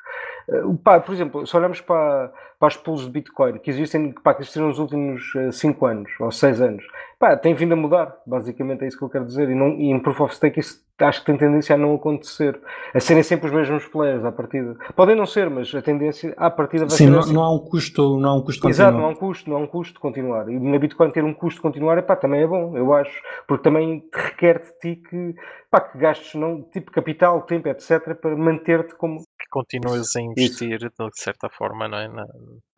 por 1.04 1.12
exemplo, 1.12 1.46
se 1.46 1.56
olharmos 1.56 1.80
para, 1.80 2.32
para 2.58 2.68
as 2.68 2.76
pools 2.76 3.02
de 3.02 3.10
Bitcoin 3.10 3.58
que 3.58 3.70
existem, 3.70 4.12
pá, 4.12 4.34
que 4.34 4.42
existiram 4.42 4.68
nos 4.68 4.78
últimos 4.78 5.32
5 5.52 5.86
anos 5.86 6.10
ou 6.20 6.30
6 6.30 6.60
anos, 6.60 6.84
pá, 7.18 7.36
tem 7.36 7.54
vindo 7.54 7.72
a 7.72 7.76
mudar. 7.76 8.16
Basicamente 8.26 8.84
é 8.84 8.88
isso 8.88 8.98
que 8.98 9.04
eu 9.04 9.10
quero 9.10 9.26
dizer. 9.26 9.50
E, 9.50 9.54
não, 9.54 9.70
e 9.70 9.90
em 9.90 10.00
Proof 10.00 10.20
of 10.20 10.34
Stake 10.34 10.60
isso 10.60 10.86
acho 11.06 11.20
que 11.20 11.26
tem 11.26 11.36
tendência 11.36 11.74
a 11.74 11.78
não 11.78 11.94
acontecer. 11.94 12.58
A 12.94 13.00
serem 13.00 13.22
sempre 13.22 13.46
os 13.46 13.52
mesmos 13.52 13.86
players 13.86 14.24
à 14.24 14.32
partida. 14.32 14.76
Podem 14.96 15.14
não 15.14 15.26
ser, 15.26 15.48
mas 15.48 15.72
a 15.74 15.82
tendência 15.82 16.34
à 16.36 16.50
partida 16.50 16.86
vai 16.86 16.96
Sim, 16.96 17.04
ser 17.04 17.10
não, 17.10 17.18
assim. 17.20 17.32
não 17.32 17.42
há 17.42 17.54
um 17.54 17.58
custo, 17.58 18.18
não 18.18 18.30
há 18.30 18.34
um 18.34 18.42
custo 18.42 18.68
Exato, 18.68 18.96
não 18.96 19.04
há 19.04 19.08
um 19.08 19.14
custo, 19.14 19.50
não 19.50 19.56
há 19.56 19.60
um 19.60 19.66
custo 19.66 19.94
de 19.94 20.00
continuar. 20.00 20.48
E 20.48 20.58
na 20.58 20.78
Bitcoin 20.78 21.10
ter 21.10 21.24
um 21.24 21.34
custo 21.34 21.58
de 21.58 21.62
continuar, 21.62 21.98
epá, 21.98 22.16
também 22.16 22.42
é 22.42 22.46
bom, 22.46 22.76
eu 22.76 22.92
acho. 22.92 23.22
Porque 23.46 23.62
também 23.62 24.00
te 24.00 24.16
requer 24.16 24.60
de 24.60 24.78
ti 24.80 25.02
que, 25.08 25.34
pá, 25.70 25.80
que 25.80 25.98
gastes 25.98 26.34
não, 26.34 26.62
tipo 26.62 26.90
capital, 26.90 27.42
tempo, 27.42 27.68
etc. 27.68 28.14
para 28.14 28.36
manter-te 28.36 28.94
como. 28.94 29.22
Que 29.48 29.50
continuas 29.50 30.14
a 30.14 30.20
investir 30.20 30.78
de 30.78 30.90
certa 31.14 31.48
forma 31.48 31.88
não 31.88 31.98
é? 31.98 32.08
No 32.08 32.24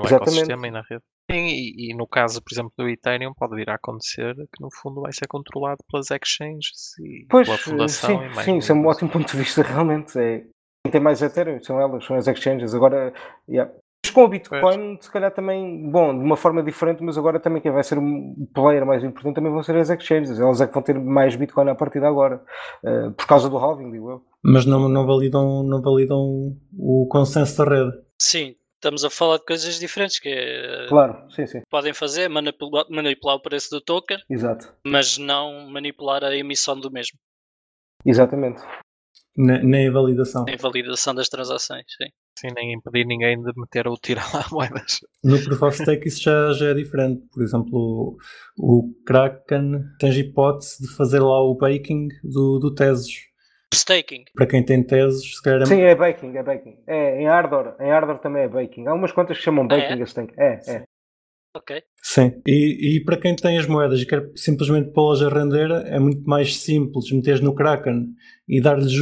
Exatamente. 0.01 0.15
ecossistema 0.15 0.69
e 0.69 0.71
na 0.71 0.83
rede. 0.89 1.03
Sim, 1.31 1.47
E, 1.47 1.91
e 1.91 1.95
no 1.95 2.07
caso, 2.09 2.43
por 2.43 2.53
exemplo, 2.53 2.73
do 2.77 2.89
Ethereum, 2.89 3.33
pode 3.33 3.55
vir 3.55 3.71
a 3.71 3.75
acontecer 3.75 4.35
que 4.35 4.61
no 4.61 4.69
fundo 4.73 5.01
vai 5.01 5.13
ser 5.13 5.29
controlado 5.29 5.79
pelas 5.89 6.11
exchanges 6.11 6.99
e 6.99 7.27
Pois, 7.29 7.47
pela 7.47 7.57
eh, 7.57 7.61
fundação. 7.61 8.11
sim, 8.11 8.17
e 8.17 8.35
mais 8.35 8.45
sim, 8.45 8.59
isso 8.59 8.73
é 8.73 8.75
um 8.75 8.87
ótimo 8.87 9.11
ponto 9.11 9.31
de 9.31 9.37
vista, 9.37 9.63
realmente. 9.63 10.19
É, 10.19 10.41
quem 10.85 10.93
tem 10.93 11.01
mais 11.01 11.23
Ethereum 11.23 11.63
são 11.63 11.81
elas, 11.81 12.05
são 12.05 12.17
as 12.17 12.27
exchanges. 12.27 12.75
Agora, 12.75 13.13
yeah. 13.49 13.73
Mas 14.05 14.13
com 14.13 14.25
o 14.25 14.29
Bitcoin, 14.29 14.99
se 15.01 15.11
calhar 15.11 15.31
também, 15.31 15.89
bom, 15.91 16.19
de 16.19 16.25
uma 16.25 16.37
forma 16.37 16.63
diferente, 16.63 17.03
mas 17.03 17.19
agora 17.19 17.39
também 17.39 17.61
quem 17.61 17.71
vai 17.71 17.85
ser 17.85 17.99
o 17.99 18.49
player 18.55 18.85
mais 18.85 19.05
importante 19.05 19.35
também 19.35 19.53
vão 19.53 19.63
ser 19.63 19.77
as 19.77 19.91
exchanges. 19.91 20.41
Elas 20.41 20.61
é 20.61 20.67
que 20.67 20.73
vão 20.73 20.83
ter 20.83 20.99
mais 20.99 21.37
Bitcoin 21.37 21.69
a 21.69 21.75
partir 21.75 22.01
de 22.01 22.07
agora, 22.07 22.43
eh, 22.83 23.11
por 23.17 23.27
causa 23.27 23.49
do 23.49 23.59
halving, 23.59 23.91
digo 23.93 24.11
eu. 24.11 24.30
Mas 24.43 24.65
não, 24.65 24.89
não, 24.89 25.07
validam, 25.07 25.63
não 25.63 25.83
validam 25.83 26.57
o 26.79 27.07
consenso 27.11 27.59
da 27.59 27.65
rede. 27.71 27.99
Sim, 28.21 28.55
estamos 28.77 29.05
a 29.05 29.11
falar 29.11 29.39
de 29.39 29.45
coisas 29.45 29.79
diferentes 29.79 30.19
que 30.19 30.29
eh, 30.31 30.87
Claro, 30.89 31.31
sim, 31.31 31.47
sim, 31.47 31.61
podem 31.71 31.93
fazer, 31.93 32.29
manipular, 32.29 32.87
manipular 32.89 33.37
o 33.37 33.41
preço 33.43 33.71
do 33.71 33.81
token, 33.81 34.19
exato. 34.31 34.73
mas 34.87 35.19
não 35.19 35.69
manipular 35.71 36.25
a 36.25 36.35
emissão 36.37 36.79
do 36.79 36.91
mesmo, 36.91 37.19
Exatamente. 38.05 38.63
Ne- 39.37 39.63
Nem 39.63 39.89
a 39.89 39.93
validação. 39.93 40.45
em 40.49 40.57
validação 40.57 41.15
das 41.15 41.29
transações. 41.29 41.85
Sim. 41.97 42.09
Sim, 42.39 42.49
nem 42.57 42.73
impedir 42.73 43.05
ninguém 43.07 43.37
de 43.41 43.53
meter 43.57 43.87
ou 43.87 43.97
tirar 43.99 44.33
lá 44.35 44.47
moedas. 44.51 45.01
No 45.23 45.43
Proof 45.45 45.63
of 45.63 45.77
Stake 45.77 46.09
isso 46.09 46.23
já, 46.23 46.53
já 46.55 46.69
é 46.71 46.75
diferente. 46.75 47.23
Por 47.33 47.43
exemplo, 47.43 48.17
o, 48.59 48.79
o 48.81 48.95
Kraken 49.05 49.83
tens 49.99 50.17
hipótese 50.17 50.83
de 50.83 50.89
fazer 50.97 51.21
lá 51.21 51.43
o 51.43 51.55
baking 51.55 52.09
do, 52.25 52.59
do 52.59 52.75
Tesos. 52.75 53.29
Staking. 53.81 54.25
Para 54.35 54.47
quem 54.47 54.65
tem 54.65 54.83
Tesos, 54.83 55.37
se 55.37 55.43
calhar 55.43 55.63
é 55.63 55.67
Sim, 55.67 55.81
é 55.81 55.95
baking, 55.95 56.37
é 56.37 56.43
baking. 56.43 56.79
É, 56.87 57.21
em 57.23 57.27
Ardor, 57.29 57.77
em 57.81 57.91
Ardor 57.91 58.19
também 58.19 58.43
é 58.43 58.49
baking. 58.49 58.87
Há 58.87 58.95
umas 58.95 59.13
quantas 59.13 59.37
que 59.39 59.45
chamam 59.45 59.67
Ah, 59.71 59.75
é? 59.77 59.89
baking 59.89 60.03
esse 60.03 60.15
tank. 60.15 60.33
É, 60.39 60.61
é. 60.69 60.85
Ok. 61.55 61.83
Sim, 62.03 62.41
e, 62.47 62.97
e 62.97 63.05
para 63.05 63.17
quem 63.21 63.35
tem 63.37 63.59
as 63.59 63.67
moedas 63.67 64.01
e 64.01 64.07
quer 64.07 64.31
simplesmente 64.37 64.91
pô-las 64.93 65.21
a 65.23 65.29
render, 65.29 65.71
é 65.87 65.99
muito 65.99 66.23
mais 66.29 66.57
simples 66.57 67.11
meteres 67.13 67.41
no 67.41 67.55
Kraken 67.55 68.15
e 68.49 68.61
dar-lhes 68.61 68.93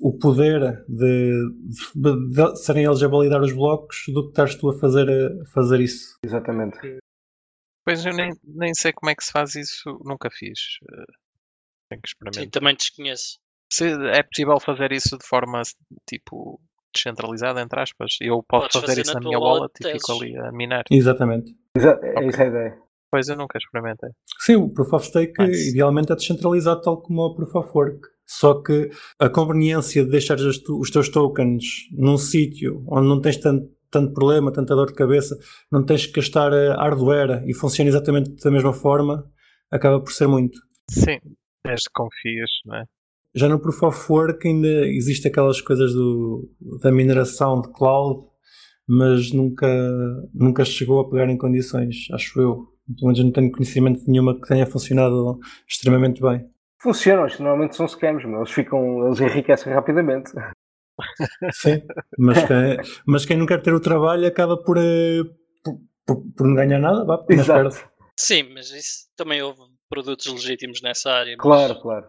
o- 0.00 0.16
poder 0.18 0.84
de, 0.88 1.32
de- 1.94 2.28
de 2.32 2.56
serem 2.56 2.84
eles 2.84 3.02
a 3.02 3.08
validar 3.08 3.40
os 3.42 3.52
blocos 3.52 4.04
do 4.08 4.24
que 4.24 4.28
estás 4.30 4.54
tu 4.54 4.68
a 4.70 4.78
fazer, 4.78 5.08
a 5.10 5.44
fazer 5.52 5.80
isso. 5.80 6.16
Exatamente. 6.24 6.78
Pois 7.84 8.04
eu 8.06 8.14
nem, 8.14 8.30
nem 8.44 8.74
sei 8.74 8.92
como 8.92 9.10
é 9.10 9.14
que 9.14 9.24
se 9.24 9.32
faz 9.32 9.54
isso, 9.54 9.98
nunca 10.04 10.28
fiz. 10.30 10.58
Eh, 10.92 11.04
Tenho 11.90 12.02
que 12.02 12.08
Sim, 12.08 12.12
experimentar. 12.14 12.50
também 12.50 12.76
desconheço. 12.76 13.38
Se 13.70 13.86
é 13.86 14.22
possível 14.22 14.58
fazer 14.60 14.92
isso 14.92 15.16
de 15.18 15.26
forma 15.26 15.62
tipo 16.08 16.60
descentralizada, 16.94 17.60
entre 17.60 17.80
aspas, 17.80 18.16
eu 18.20 18.42
posso 18.42 18.62
Podes 18.64 18.80
fazer, 18.80 18.86
fazer 18.86 19.00
isso 19.02 19.14
na 19.14 19.20
na 19.20 19.26
minha 19.26 19.38
wallet 19.38 19.72
e 19.80 19.92
fico 19.92 20.12
ali 20.12 20.36
a 20.36 20.50
minar. 20.52 20.84
Exatamente. 20.90 21.54
Exa 21.76 21.98
é 22.02 22.10
Ok. 22.18 22.28
essa 22.28 22.42
a 22.42 22.46
ideia. 22.46 22.78
Pois 23.10 23.28
eu 23.28 23.36
nunca 23.36 23.58
experimentei. 23.58 24.10
Sim, 24.40 24.56
o 24.56 24.68
Proof 24.70 24.92
of 24.92 25.06
Stake 25.06 25.32
Nice. 25.38 25.70
idealmente 25.70 26.12
é 26.12 26.16
descentralizado 26.16 26.80
tal 26.82 27.00
como 27.00 27.22
o 27.22 27.34
Proof 27.34 27.54
of 27.56 27.70
Work. 27.74 28.00
Só 28.26 28.62
que 28.62 28.90
a 29.18 29.30
conveniência 29.30 30.04
de 30.04 30.10
deixar 30.10 30.36
os 30.36 30.90
teus 30.90 31.08
tokens 31.08 31.64
num 31.92 32.18
sítio 32.18 32.84
onde 32.88 33.08
não 33.08 33.20
tens 33.22 33.38
tanto, 33.38 33.66
tanto 33.90 34.12
problema, 34.12 34.52
tanta 34.52 34.74
dor 34.74 34.88
de 34.88 34.94
cabeça, 34.94 35.38
não 35.72 35.84
tens 35.84 36.04
que 36.06 36.12
gastar 36.12 36.52
eh, 36.52 36.74
hardware 36.74 37.42
e 37.46 37.54
funciona 37.54 37.88
exatamente 37.88 38.34
da 38.42 38.50
mesma 38.50 38.74
forma, 38.74 39.24
acaba 39.70 39.98
por 40.02 40.12
ser 40.12 40.26
muito. 40.26 40.58
Sim, 40.90 41.18
desde 41.64 41.84
que 41.86 41.92
confias, 41.94 42.50
não 42.66 42.76
é? 42.76 42.84
Já 43.34 43.48
no 43.48 43.58
Proof 43.60 43.82
of 43.82 44.12
Work 44.12 44.46
ainda 44.48 44.86
existe 44.86 45.28
aquelas 45.28 45.60
coisas 45.60 45.92
do, 45.92 46.48
da 46.82 46.90
mineração 46.90 47.60
de 47.60 47.70
cloud, 47.72 48.22
mas 48.88 49.32
nunca, 49.32 49.66
nunca 50.34 50.64
chegou 50.64 51.00
a 51.00 51.08
pegar 51.10 51.28
em 51.28 51.36
condições, 51.36 52.06
acho 52.12 52.40
eu. 52.40 52.66
Pelo 52.96 53.06
menos 53.08 53.18
eu 53.18 53.24
não 53.26 53.32
tenho 53.32 53.52
conhecimento 53.52 54.00
de 54.02 54.10
nenhuma 54.10 54.34
que 54.40 54.48
tenha 54.48 54.64
funcionado 54.66 55.38
extremamente 55.68 56.22
bem. 56.22 56.48
Funcionam, 56.80 57.26
isto 57.26 57.42
normalmente 57.42 57.76
são 57.76 57.86
scams, 57.86 58.24
meu. 58.26 58.38
eles 58.38 58.50
ficam, 58.50 59.06
eles 59.06 59.20
enriquecem 59.20 59.72
rapidamente. 59.72 60.30
Sim, 61.52 61.82
mas 62.18 62.38
quem, 62.44 62.76
mas 63.06 63.26
quem 63.26 63.36
não 63.36 63.46
quer 63.46 63.60
ter 63.62 63.74
o 63.74 63.80
trabalho 63.80 64.26
acaba 64.26 64.56
por, 64.56 64.76
eh, 64.78 65.22
por, 65.62 65.78
por- 66.06 66.22
por 66.36 66.46
não 66.46 66.54
ganhar 66.54 66.78
nada, 66.78 67.04
vá, 67.04 67.18
mas 67.28 67.46
perde. 67.46 67.68
Exato. 67.68 67.88
Sim, 68.18 68.44
mas 68.54 68.70
isso 68.70 69.06
também 69.16 69.42
houve 69.42 69.60
produtos 69.88 70.26
legítimos 70.32 70.80
nessa 70.82 71.10
área. 71.12 71.36
mas- 71.36 71.42
Claro, 71.42 71.80
claro. 71.80 72.06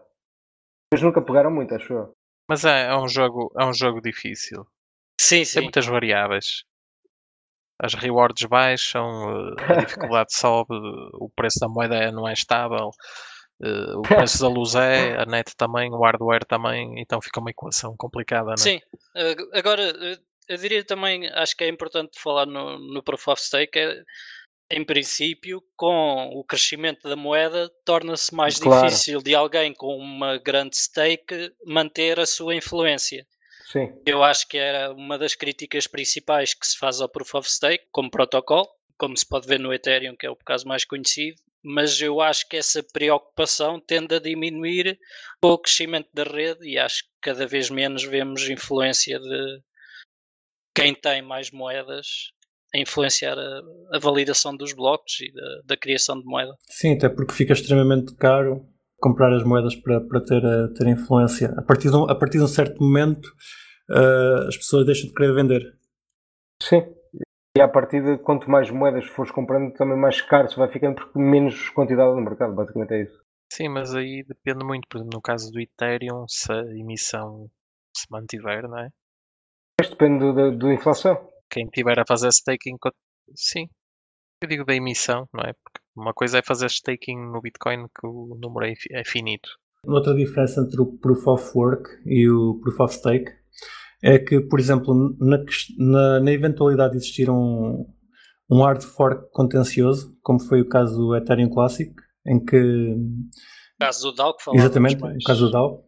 Mas 0.91 1.01
nunca 1.01 1.21
pegaram 1.21 1.51
muito, 1.51 1.73
acho 1.75 1.93
eu. 1.93 2.13
Mas 2.47 2.65
é, 2.65 2.87
é 2.87 2.95
um 2.95 3.07
jogo, 3.07 3.51
é 3.59 3.65
um 3.65 3.73
jogo 3.73 4.01
difícil. 4.01 4.65
Sim, 5.19 5.37
Tem 5.37 5.45
sim. 5.45 5.61
muitas 5.61 5.85
variáveis. 5.85 6.63
As 7.81 7.93
rewards 7.93 8.45
baixam, 8.47 9.55
eh, 9.57 9.73
a 9.73 9.77
dificuldade 9.85 10.33
sobe, 10.35 10.73
o 11.13 11.29
preço 11.35 11.59
da 11.59 11.67
moeda 11.69 12.11
não 12.11 12.27
é 12.27 12.33
estável, 12.33 12.89
eh, 13.63 13.95
o 13.95 14.01
preço 14.35 14.41
da 14.41 14.49
luz 14.49 14.75
é, 14.75 15.15
a 15.21 15.25
net 15.25 15.55
também, 15.55 15.89
o 15.93 16.01
hardware 16.01 16.45
também, 16.45 16.99
então 16.99 17.21
fica 17.21 17.39
uma 17.39 17.51
equação 17.51 17.95
complicada, 17.97 18.47
não 18.47 18.53
é? 18.53 18.57
Sim. 18.57 18.81
Ag- 19.15 19.49
Agora, 19.53 19.81
eu- 19.83 20.17
eu 20.49 20.57
diria 20.57 20.83
também, 20.83 21.27
acho 21.27 21.55
que 21.55 21.63
é 21.63 21.69
importante 21.69 22.19
falar 22.19 22.45
no, 22.47 22.79
no 22.79 23.03
Proof 23.03 23.27
of 23.29 23.41
Stake, 23.41 23.77
é, 23.79 24.03
em 24.72 24.84
princípio, 24.86 25.63
com 25.76 26.30
o 26.34 26.43
crescimento 26.43 27.07
da 27.09 27.15
moeda, 27.15 27.70
torna-se 27.84 28.34
mais 28.34 28.59
Claro. 28.59 28.86
difícil 28.88 29.22
de 29.22 29.34
alguém 29.34 29.74
com 29.74 29.95
uma 29.97 30.38
grande 30.38 30.78
stake 30.78 31.51
manter 31.65 32.20
a 32.20 32.26
sua 32.26 32.55
influência. 32.55 33.26
Sim. 33.72 33.91
Eu 34.05 34.24
acho 34.24 34.47
que 34.47 34.57
era 34.57 34.91
uma 34.93 35.17
das 35.17 35.36
críticas 35.36 35.88
principais 35.88 36.53
que 36.53 36.65
se 36.65 36.78
faz 36.78 37.01
ao 37.01 37.09
Proof 37.09 37.36
of 37.36 37.51
Stake 37.51 37.86
como 37.91 38.09
protocolo, 38.09 38.67
como 38.97 39.15
se 39.17 39.28
pode 39.28 39.47
ver 39.47 39.59
no 39.59 39.74
Ethereum, 39.74 40.15
que 40.15 40.26
é 40.26 40.30
o 40.30 40.36
caso 40.36 40.67
mais 40.67 40.86
conhecido, 40.86 41.39
mas 41.63 41.99
eu 42.01 42.22
acho 42.22 42.47
que 42.47 42.57
essa 42.57 42.82
preocupação 42.84 43.80
tende 43.80 44.15
a 44.15 44.20
diminuir 44.20 44.99
com 45.41 45.49
o 45.49 45.57
crescimento 45.57 46.09
da 46.13 46.24
rede 46.24 46.67
e 46.67 46.78
acho 46.78 47.03
que 47.03 47.09
cada 47.22 47.45
vez 47.45 47.70
menos 47.70 48.03
vemos 48.03 48.47
influência 48.49 49.20
de 49.20 49.61
quem 50.76 50.93
tem 50.95 51.22
mais 51.22 51.51
moedas 51.51 52.32
a 52.74 52.78
influenciar 52.78 53.38
a, 53.38 53.61
a 53.93 53.99
validação 53.99 54.55
dos 54.55 54.74
blocos 54.74 55.20
e 55.22 55.32
da, 55.32 55.61
da, 55.65 55.78
criação 55.78 56.20
de 56.20 56.26
moeda. 56.26 56.55
Sim, 56.70 56.95
até 56.95 57.09
porque 57.09 57.34
fica 57.34 57.53
extremamente 57.53 58.15
caro 58.15 58.65
comprar 58.99 59.34
as 59.34 59.43
moedas 59.43 59.76
para, 59.76 60.01
para 60.01 60.22
ter, 60.22 60.41
ter 60.74 60.88
influência. 60.88 61.53
A 61.57 61.61
partir, 61.61 61.89
de 61.89 61.95
um, 61.95 62.03
a 62.09 62.15
partir 62.15 62.38
de 62.38 62.43
um 62.43 62.47
certo 62.47 62.82
momento, 62.84 63.28
uh, 63.89 64.47
as 64.47 64.57
pessoas 64.57 64.86
deixam 64.86 65.07
de 65.07 65.13
querer 65.13 65.34
vender. 65.34 65.74
Sim, 66.61 66.84
e 67.57 67.61
a 67.61 67.67
partir 67.67 68.03
de 68.03 68.17
quanto 68.20 68.49
mais 68.49 68.70
moedas 68.70 69.05
fores 69.05 69.32
comprando, 69.32 69.74
também 69.74 69.97
mais 69.97 70.22
caro 70.22 70.49
se 70.49 70.57
vai 70.57 70.70
ficando 70.70 70.95
porque 70.95 71.17
menos 71.17 71.70
quantidade 71.70 72.15
no 72.15 72.22
mercado, 72.22 72.53
basicamente 72.53 72.93
é 72.93 73.03
isso. 73.03 73.20
Sim, 73.51 73.70
mas 73.70 73.95
aí 73.95 74.24
depende 74.24 74.63
muito, 74.63 74.88
por 74.88 74.97
exemplo, 74.97 75.15
no 75.15 75.22
caso 75.22 75.51
do 75.51 75.59
Ethereum, 75.59 76.28
se 76.28 76.51
a 76.51 76.61
emissão 76.78 77.49
se 77.95 78.05
mantiver, 78.11 78.67
não 78.70 78.78
é? 78.78 78.89
Mas 79.80 79.89
depende 79.89 80.57
da 80.57 80.74
inflação. 80.74 81.30
Quem 81.49 81.65
tiver 81.67 81.99
a 81.99 82.05
fazer 82.07 82.29
staking, 82.29 82.77
sim. 83.35 83.67
Eu 84.41 84.47
digo 84.49 84.65
da 84.65 84.75
emissão, 84.75 85.27
não 85.33 85.43
é? 85.43 85.53
Porque 85.53 85.81
uma 85.95 86.13
coisa 86.13 86.37
é 86.37 86.41
fazer 86.41 86.67
staking 86.67 87.17
no 87.17 87.41
Bitcoin 87.41 87.87
que 87.87 88.05
o 88.05 88.37
número 88.39 88.65
é, 88.65 88.73
é 88.91 89.03
finito. 89.03 89.49
Outra 89.85 90.13
diferença 90.13 90.61
entre 90.61 90.81
o 90.81 90.97
Proof 90.97 91.27
of 91.27 91.51
Work 91.55 91.89
e 92.05 92.29
o 92.29 92.59
Proof 92.61 92.79
of 92.79 92.93
Stake 92.93 93.31
é 94.01 94.17
que, 94.17 94.39
por 94.41 94.59
exemplo, 94.59 94.93
na, 95.19 95.37
na, 95.77 96.19
na 96.19 96.31
eventualidade 96.31 96.91
de 96.91 96.97
existir 96.97 97.29
um, 97.29 97.85
um 98.49 98.63
hard 98.63 98.81
fork 98.81 99.29
contencioso, 99.31 100.17
como 100.21 100.39
foi 100.39 100.61
o 100.61 100.69
caso 100.69 100.95
do 100.95 101.15
Ethereum 101.15 101.49
Classic, 101.49 101.93
em 102.25 102.43
que. 102.43 102.57
O 102.57 103.79
caso 103.79 104.11
do 104.11 104.15
DAO, 104.15 104.35
que 104.35 104.57
Exatamente, 104.57 105.03
o 105.03 105.23
caso 105.25 105.45
do 105.45 105.51
DAO, 105.51 105.85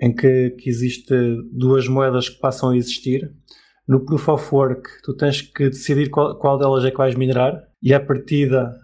em 0.00 0.14
que, 0.14 0.50
que 0.58 0.70
existe 0.70 1.14
duas 1.52 1.86
moedas 1.86 2.28
que 2.28 2.38
passam 2.40 2.70
a 2.70 2.76
existir. 2.76 3.30
No 3.86 4.04
Proof 4.04 4.28
of 4.28 4.54
Work, 4.54 4.88
tu 5.02 5.14
tens 5.14 5.42
que 5.42 5.68
decidir 5.68 6.08
qual, 6.10 6.38
qual 6.38 6.58
delas 6.58 6.84
é 6.84 6.90
que 6.90 6.96
vais 6.96 7.14
minerar, 7.14 7.62
e 7.82 7.92
a 7.92 8.00
partida 8.00 8.74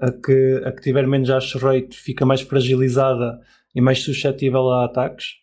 a 0.00 0.10
que, 0.10 0.62
a 0.64 0.72
que 0.72 0.82
tiver 0.82 1.06
menos 1.06 1.28
hash 1.28 1.54
rate 1.56 1.96
fica 1.96 2.24
mais 2.24 2.40
fragilizada 2.40 3.40
e 3.74 3.80
mais 3.80 4.02
suscetível 4.02 4.70
a 4.70 4.84
ataques. 4.84 5.34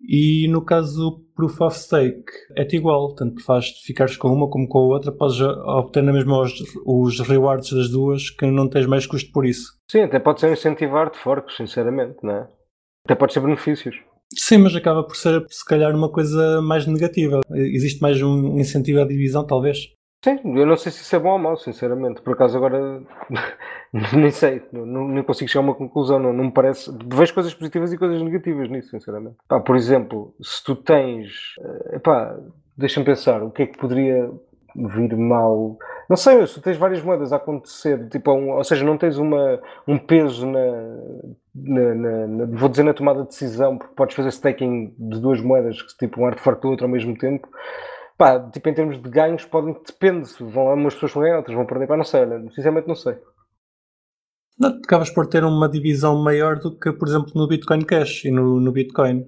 E 0.00 0.46
no 0.48 0.64
caso 0.64 0.96
do 0.96 1.24
Proof 1.34 1.60
of 1.60 1.76
Stake 1.76 2.30
é-te 2.54 2.76
igual, 2.76 3.14
tanto 3.14 3.42
faz 3.42 3.70
ficares 3.84 4.16
com 4.16 4.28
uma 4.28 4.48
como 4.48 4.68
com 4.68 4.78
a 4.78 4.82
outra, 4.82 5.10
podes 5.10 5.40
obter 5.40 6.02
na 6.02 6.12
mesma 6.12 6.40
os, 6.40 6.52
os 6.86 7.20
rewards 7.20 7.72
das 7.72 7.88
duas 7.90 8.30
que 8.30 8.46
não 8.46 8.68
tens 8.68 8.86
mais 8.86 9.06
custo 9.06 9.32
por 9.32 9.44
isso. 9.44 9.72
Sim, 9.90 10.02
até 10.02 10.20
pode 10.20 10.40
ser 10.40 10.52
incentivar-te 10.52 11.18
forks, 11.18 11.56
sinceramente, 11.56 12.18
não 12.22 12.32
é? 12.32 12.48
Até 13.04 13.14
pode 13.16 13.32
ser 13.32 13.40
benefícios. 13.40 13.96
Sim, 14.34 14.58
mas 14.58 14.74
acaba 14.76 15.02
por 15.02 15.16
ser 15.16 15.44
se 15.48 15.64
calhar 15.64 15.94
uma 15.94 16.10
coisa 16.10 16.60
mais 16.60 16.86
negativa. 16.86 17.40
Existe 17.50 18.00
mais 18.00 18.22
um 18.22 18.58
incentivo 18.58 19.00
à 19.00 19.04
divisão, 19.04 19.46
talvez. 19.46 19.94
Sim, 20.24 20.40
eu 20.44 20.66
não 20.66 20.76
sei 20.76 20.90
se 20.90 21.02
isso 21.02 21.14
é 21.14 21.18
bom 21.18 21.30
ou 21.30 21.38
mau, 21.38 21.56
sinceramente. 21.56 22.20
Por 22.20 22.32
acaso 22.32 22.56
agora 22.56 23.02
nem 24.12 24.30
sei, 24.30 24.62
não, 24.72 24.84
não 24.84 25.22
consigo 25.22 25.48
chegar 25.48 25.62
a 25.62 25.68
uma 25.68 25.74
conclusão. 25.74 26.18
Não, 26.18 26.32
não 26.32 26.44
me 26.44 26.52
parece. 26.52 26.90
Vejo 27.06 27.32
coisas 27.32 27.54
positivas 27.54 27.92
e 27.92 27.98
coisas 27.98 28.20
negativas 28.20 28.68
nisso, 28.68 28.90
sinceramente. 28.90 29.36
Pá, 29.48 29.60
por 29.60 29.76
exemplo, 29.76 30.34
se 30.42 30.62
tu 30.64 30.74
tens. 30.74 31.54
Eh, 31.60 31.96
epá, 31.96 32.36
deixa-me 32.76 33.06
pensar, 33.06 33.42
o 33.42 33.50
que 33.50 33.62
é 33.62 33.66
que 33.66 33.78
poderia 33.78 34.30
vir 34.74 35.16
mal. 35.16 35.78
Não 36.08 36.16
sei, 36.16 36.46
se 36.46 36.54
tu 36.54 36.62
tens 36.62 36.76
várias 36.76 37.02
moedas 37.02 37.32
a 37.32 37.36
acontecer, 37.36 38.08
tipo, 38.08 38.32
um, 38.32 38.50
ou 38.50 38.64
seja, 38.64 38.84
não 38.84 38.98
tens 38.98 39.18
uma, 39.18 39.60
um 39.86 39.98
peso 39.98 40.46
na, 40.46 40.60
na, 41.62 42.26
na, 42.26 42.46
vou 42.46 42.68
dizer, 42.68 42.82
na 42.82 42.94
tomada 42.94 43.22
de 43.22 43.28
decisão, 43.28 43.78
porque 43.78 43.94
podes 43.94 44.16
fazer 44.16 44.28
staking 44.28 44.94
de 44.98 45.20
duas 45.20 45.40
moedas, 45.40 45.76
tipo 45.98 46.20
um 46.20 46.26
artefato 46.26 46.62
do 46.62 46.68
outro 46.70 46.86
ao 46.86 46.92
mesmo 46.92 47.16
tempo 47.16 47.48
pá, 48.18 48.40
tipo, 48.50 48.68
em 48.68 48.74
termos 48.74 49.00
de 49.00 49.08
ganhos, 49.08 49.44
podem, 49.44 49.74
depende, 49.86 50.28
vão, 50.40 50.74
umas 50.74 50.94
pessoas 50.94 51.12
vão 51.12 51.22
ganhar, 51.22 51.36
outras 51.36 51.56
vão 51.56 51.64
perder, 51.64 51.86
pá, 51.86 51.96
não 51.96 52.04
sei, 52.04 52.22
olha, 52.22 52.40
sinceramente 52.50 52.88
não 52.88 52.96
sei. 52.96 53.16
Não, 54.58 54.70
acabas 54.70 55.08
por 55.08 55.28
ter 55.28 55.44
uma 55.44 55.68
divisão 55.68 56.20
maior 56.20 56.58
do 56.58 56.76
que, 56.76 56.92
por 56.92 57.06
exemplo, 57.06 57.30
no 57.36 57.46
Bitcoin 57.46 57.82
Cash 57.82 58.24
e 58.24 58.30
no, 58.32 58.58
no 58.58 58.72
Bitcoin, 58.72 59.24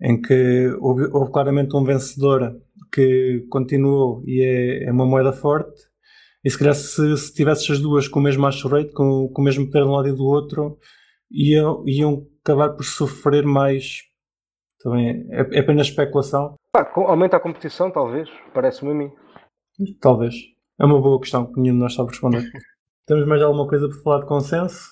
em 0.00 0.20
que 0.20 0.74
houve, 0.80 1.04
houve, 1.12 1.30
claramente 1.30 1.76
um 1.76 1.84
vencedor 1.84 2.58
que 2.90 3.46
continuou 3.50 4.24
e 4.26 4.42
é, 4.42 4.84
é 4.84 4.92
uma 4.92 5.04
moeda 5.04 5.32
forte, 5.32 5.82
e 6.42 6.50
se 6.50 6.58
calhar 6.58 6.74
se, 6.74 7.16
se 7.18 7.34
tivesses 7.34 7.70
as 7.70 7.78
duas 7.78 8.08
com 8.08 8.18
o 8.18 8.22
mesmo 8.22 8.46
hash 8.46 8.64
rate, 8.64 8.92
com, 8.92 9.28
com 9.28 9.42
o 9.42 9.44
mesmo 9.44 9.66
poder 9.66 9.84
de 9.84 9.88
um 9.88 9.92
lado 9.92 10.08
e 10.08 10.12
do 10.12 10.24
outro, 10.24 10.78
iam, 11.32 11.82
iam 11.86 12.26
acabar 12.44 12.70
por 12.70 12.84
sofrer 12.84 13.44
mais. 13.44 14.02
Também 14.80 15.26
é, 15.30 15.56
é 15.56 15.60
apenas 15.60 15.88
especulação, 15.88 16.56
Pá, 16.72 16.90
aumenta 16.96 17.36
a 17.36 17.40
competição, 17.40 17.90
talvez, 17.90 18.30
parece-me 18.54 18.92
a 18.92 18.94
mim. 18.94 19.12
Talvez. 20.00 20.34
É 20.80 20.86
uma 20.86 21.02
boa 21.02 21.20
questão 21.20 21.52
que 21.52 21.60
nenhum 21.60 21.74
de 21.74 21.80
nós 21.80 21.94
sabe 21.94 22.08
responder. 22.08 22.42
Temos 23.06 23.26
mais 23.26 23.42
alguma 23.42 23.68
coisa 23.68 23.88
para 23.88 23.98
falar 23.98 24.20
de 24.20 24.26
consenso? 24.26 24.88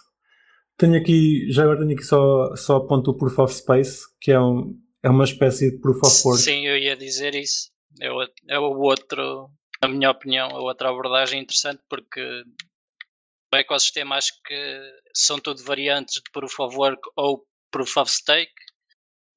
Tenho 0.76 0.98
aqui, 0.98 1.50
já 1.50 1.62
agora 1.62 1.78
tenho 1.78 1.92
aqui 1.92 2.02
só, 2.02 2.54
só 2.54 2.76
a 2.76 2.86
ponto 2.86 3.12
do 3.12 3.16
Proof 3.16 3.38
of 3.38 3.54
Space, 3.54 4.02
que 4.20 4.30
é, 4.30 4.38
um, 4.38 4.78
é 5.02 5.08
uma 5.08 5.24
espécie 5.24 5.70
de 5.70 5.80
Proof 5.80 6.04
of 6.04 6.26
Work. 6.26 6.42
Sim, 6.42 6.66
eu 6.66 6.76
ia 6.76 6.94
dizer 6.96 7.34
isso. 7.34 7.70
É 7.98 8.12
o, 8.12 8.22
é 8.48 8.58
o 8.58 8.78
outro, 8.78 9.48
na 9.82 9.88
minha 9.88 10.10
opinião, 10.10 10.50
a 10.50 10.60
outra 10.60 10.90
abordagem 10.90 11.40
interessante, 11.40 11.80
porque 11.88 12.20
o 12.20 12.69
ecossistema 13.58 14.16
acho 14.16 14.32
que 14.44 14.92
são 15.14 15.38
tudo 15.38 15.62
variantes 15.64 16.14
de 16.14 16.30
Proof 16.32 16.60
of 16.60 16.76
Work 16.76 17.00
ou 17.16 17.44
Proof 17.70 17.96
of 17.96 18.10
Stake, 18.10 18.52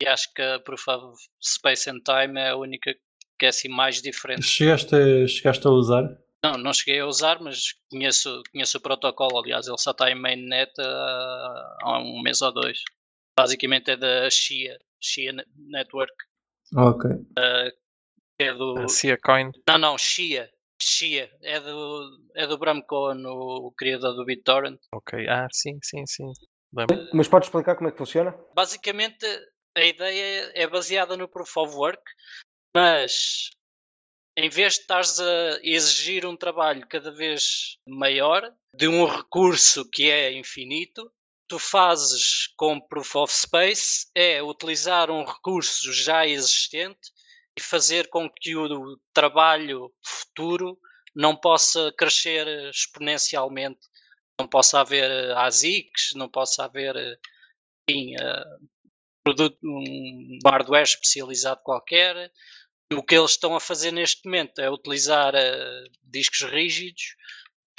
e 0.01 0.07
acho 0.07 0.32
que 0.34 0.41
a 0.41 0.59
Proof 0.59 0.88
of 0.88 1.18
Space 1.41 1.89
and 1.89 1.99
Time 2.01 2.39
é 2.39 2.49
a 2.49 2.55
única 2.55 2.93
que 3.39 3.45
é 3.45 3.49
assim 3.49 3.70
mais 3.70 4.01
diferente. 4.01 4.43
Chegaste 4.43 4.95
a, 4.95 5.28
chegaste 5.28 5.68
a 5.68 5.70
usar? 5.70 6.03
Não, 6.43 6.57
não 6.57 6.74
cheguei 6.74 6.99
a 6.99 7.05
usar, 7.05 7.41
mas 7.41 7.74
conheço, 7.89 8.41
conheço 8.51 8.78
o 8.78 8.82
protocolo. 8.82 9.39
Aliás, 9.39 9.68
ele 9.68 9.78
só 9.78 9.91
está 9.91 10.11
em 10.11 10.16
mainnet 10.16 10.72
há, 10.78 11.78
há 11.82 11.99
um 11.99 12.22
mês 12.22 12.41
ou 12.41 12.51
dois. 12.51 12.80
Basicamente 13.38 13.91
é 13.91 13.97
da 13.97 14.30
Shia, 14.30 14.78
Shia 15.01 15.34
Network. 15.55 16.14
Ok. 16.76 17.09
Uh, 17.09 17.72
é 18.39 18.53
do. 18.53 18.88
Shia 18.89 19.18
Coin? 19.18 19.51
Não, 19.68 19.78
não, 19.78 19.97
Shia. 19.97 20.49
Shia. 20.82 21.30
É 21.41 21.59
do, 21.59 22.19
é 22.36 22.47
do 22.47 22.57
Bram 22.57 22.82
Cohen, 22.82 23.26
o, 23.26 23.67
o 23.67 23.71
criador 23.71 24.15
do 24.15 24.26
BitTorrent. 24.26 24.80
Ok. 24.93 25.28
Ah, 25.28 25.47
sim, 25.51 25.80
sim, 25.84 26.05
sim. 26.05 26.32
Lembro. 26.76 27.09
Mas 27.13 27.28
podes 27.28 27.47
explicar 27.47 27.76
como 27.76 27.89
é 27.89 27.91
que 27.91 27.97
funciona? 27.97 28.36
Basicamente, 28.55 29.26
a 29.76 29.84
ideia 29.84 30.51
é 30.55 30.67
baseada 30.67 31.15
no 31.15 31.28
Proof 31.28 31.57
of 31.57 31.76
Work, 31.76 32.03
mas 32.76 33.51
em 34.36 34.49
vez 34.49 34.74
de 34.74 34.82
estares 34.82 35.19
a 35.19 35.59
exigir 35.61 36.26
um 36.26 36.36
trabalho 36.36 36.88
cada 36.88 37.11
vez 37.11 37.78
maior 37.88 38.51
de 38.76 38.88
um 38.88 39.05
recurso 39.05 39.88
que 39.91 40.09
é 40.09 40.34
infinito, 40.34 41.11
tu 41.47 41.59
fazes 41.59 42.47
com 42.57 42.82
Proof 42.82 43.15
of 43.15 43.34
Space 43.34 44.07
é 44.15 44.41
utilizar 44.41 45.11
um 45.11 45.24
recurso 45.24 45.93
já 45.93 46.26
existente 46.26 47.11
e 47.58 47.62
fazer 47.62 48.10
com 48.10 48.30
que 48.30 48.56
o 48.56 48.97
trabalho 49.14 49.93
futuro 50.04 50.78
não 51.16 51.36
possa 51.36 51.93
crescer 51.97 52.47
exponencialmente, 52.70 53.80
não 54.39 54.47
possa 54.47 54.80
haver 54.80 55.32
ASICs, 55.38 56.14
não 56.16 56.28
possa 56.28 56.66
haver 56.66 56.95
enfim, 57.88 58.16
produto, 59.24 59.58
um 59.64 60.39
hardware 60.45 60.84
especializado 60.84 61.62
qualquer. 61.64 62.32
O 62.91 63.04
que 63.04 63.16
eles 63.16 63.32
estão 63.32 63.56
a 63.56 63.60
fazer 63.60 63.91
neste 63.91 64.26
momento 64.26 64.60
é 64.60 64.70
utilizar 64.70 65.34
discos 66.04 66.41
rígidos 66.41 67.16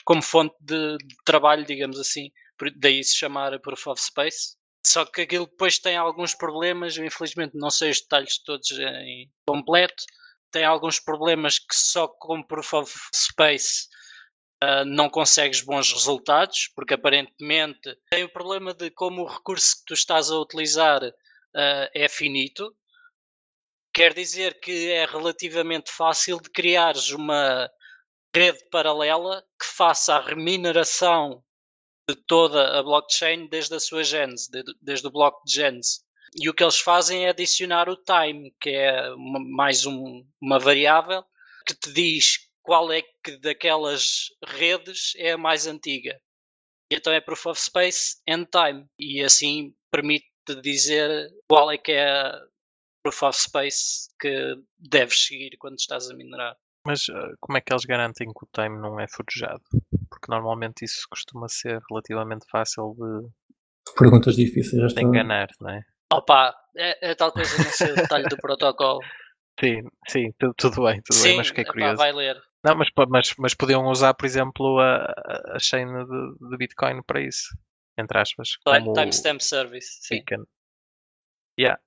como 0.05 0.23
fonte 0.23 0.55
de, 0.61 0.97
de, 0.99 1.17
trabalho, 1.25 1.65
digamos 1.65 1.99
assim, 1.99 2.31
daí 2.77 3.03
se 3.03 3.17
chamar 3.17 3.59
Proof 3.61 3.87
of 3.87 4.01
Space. 4.01 4.57
Só 4.87 5.05
que 5.05 5.23
aquilo 5.23 5.47
depois 5.47 5.79
tem 5.79 5.97
alguns 5.97 6.35
problemas, 6.35 6.97
infelizmente 6.97 7.57
não 7.57 7.71
sei 7.71 7.91
os 7.91 8.01
detalhes 8.01 8.39
todos 8.39 8.71
em 8.73 9.31
completo, 9.47 10.05
tem 10.51 10.65
alguns 10.65 11.01
problemas 11.01 11.59
que 11.59 11.75
só 11.75 12.07
com 12.07 12.43
Proof 12.43 12.75
of 12.75 12.95
Space 13.15 13.89
uh, 14.63 14.85
não 14.85 15.09
consegues 15.09 15.61
bons 15.63 15.93
resultados, 15.93 16.71
porque 16.77 16.95
aparentemente 16.95 17.97
tem 18.11 18.25
o 18.25 18.33
problema 18.33 18.75
de 18.75 18.91
como 18.91 19.23
o 19.23 19.27
recurso 19.27 19.79
que 19.79 19.85
tu 19.87 19.95
estás 19.95 20.31
a 20.31 20.39
utilizar 20.39 21.03
uh, 21.03 21.91
é 21.95 22.09
finito, 22.09 22.75
quer 23.93 24.13
dizer 24.13 24.61
que 24.61 24.91
é 24.91 25.07
relativamente 25.07 25.91
fácil 25.91 26.41
de 26.41 26.51
criares 26.51 27.11
uma 27.11 27.71
rede 28.35 28.65
paralela 28.71 29.43
que 29.61 29.67
faça 29.67 30.17
a 30.17 30.21
remuneração 30.21 31.44
de 32.09 32.15
toda 32.15 32.79
a 32.79 32.83
blockchain 32.83 33.49
desde 33.49 33.75
a 33.75 33.81
sua 33.81 34.05
gênese, 34.05 34.51
desde 34.81 35.07
o 35.07 35.11
bloco 35.11 35.43
de 35.45 35.55
gênese. 35.55 36.01
E 36.37 36.49
o 36.49 36.55
que 36.55 36.63
eles 36.63 36.79
fazem 36.79 37.27
é 37.27 37.31
adicionar 37.31 37.89
o 37.89 37.97
time, 37.97 38.55
que 38.61 38.71
é 38.71 39.11
uma, 39.13 39.39
mais 39.41 39.87
um, 39.87 40.27
uma 40.41 40.59
variável 40.59 41.25
que 41.67 41.75
te 41.75 41.93
diz 41.93 42.39
qual 42.63 42.93
é 42.93 43.03
que 43.03 43.37
daquelas 43.39 44.29
redes 44.45 45.13
é 45.17 45.33
a 45.33 45.39
mais 45.39 45.67
antiga. 45.67 46.21
E 46.91 46.97
então 46.97 47.13
é 47.13 47.21
Proof 47.21 47.47
of 47.47 47.61
Space 47.61 48.17
and 48.29 48.47
Time. 48.47 48.87
E 48.99 49.23
assim 49.23 49.75
permite 49.91 50.27
dizer 50.63 51.31
qual 51.49 51.71
é 51.71 51.79
que 51.79 51.93
é 51.93 52.11
a 52.11 52.47
Proof 53.03 53.23
of 53.23 53.39
Space 53.39 54.09
que 54.21 54.57
deves 54.79 55.27
seguir 55.27 55.57
quando 55.59 55.79
estás 55.79 56.11
a 56.11 56.15
minerar. 56.15 56.57
Mas 56.87 57.09
uh, 57.09 57.35
como 57.41 57.57
é 57.57 57.61
que 57.61 57.73
eles 57.73 57.85
garantem 57.85 58.27
que 58.27 58.45
o 58.45 58.49
time 58.53 58.79
não 58.79 59.01
é 59.01 59.07
forjado? 59.09 59.63
Porque 60.15 60.31
normalmente 60.31 60.85
isso 60.85 61.07
costuma 61.11 61.49
ser 61.49 61.81
relativamente 61.91 62.47
fácil 62.49 62.95
de, 62.97 63.29
Perguntas 63.99 64.37
difíceis. 64.37 64.95
de 64.95 65.03
enganar, 65.03 65.49
não 65.61 65.71
é? 65.71 65.83
Opa, 66.13 66.55
é, 66.77 67.11
é 67.11 67.15
tal 67.17 67.33
coisa, 67.33 67.59
não 67.59 67.71
sei 67.73 67.93
o 67.93 67.97
detalhe 67.97 68.29
do 68.29 68.39
protocolo. 68.39 69.01
Sim, 69.61 69.83
sim, 70.09 70.33
tudo, 70.39 70.55
tudo 70.57 70.85
bem, 70.85 71.01
tudo 71.03 71.19
Sim, 71.19 71.29
bem, 71.29 71.37
mas 71.37 71.49
fiquei 71.49 71.65
curioso. 71.65 71.97
vai 71.97 72.13
ler. 72.13 72.37
Não, 72.65 72.75
mas, 72.77 72.89
mas, 73.09 73.35
mas 73.39 73.55
podiam 73.55 73.85
usar, 73.87 74.15
por 74.15 74.27
exemplo, 74.27 74.79
a, 74.81 75.05
a- 75.55 75.59
chain 75.61 75.87
de, 75.87 76.49
de 76.51 76.57
Bitcoin 76.57 77.03
para 77.05 77.21
isso, 77.21 77.57
entre 77.99 78.19
aspas, 78.19 78.49
Time- 78.65 78.93
Timestamp 78.95 79.41
Service. 79.41 79.99
Sim. 80.01 80.17
Beacon. 80.25 80.45
Yeah, 81.59 81.79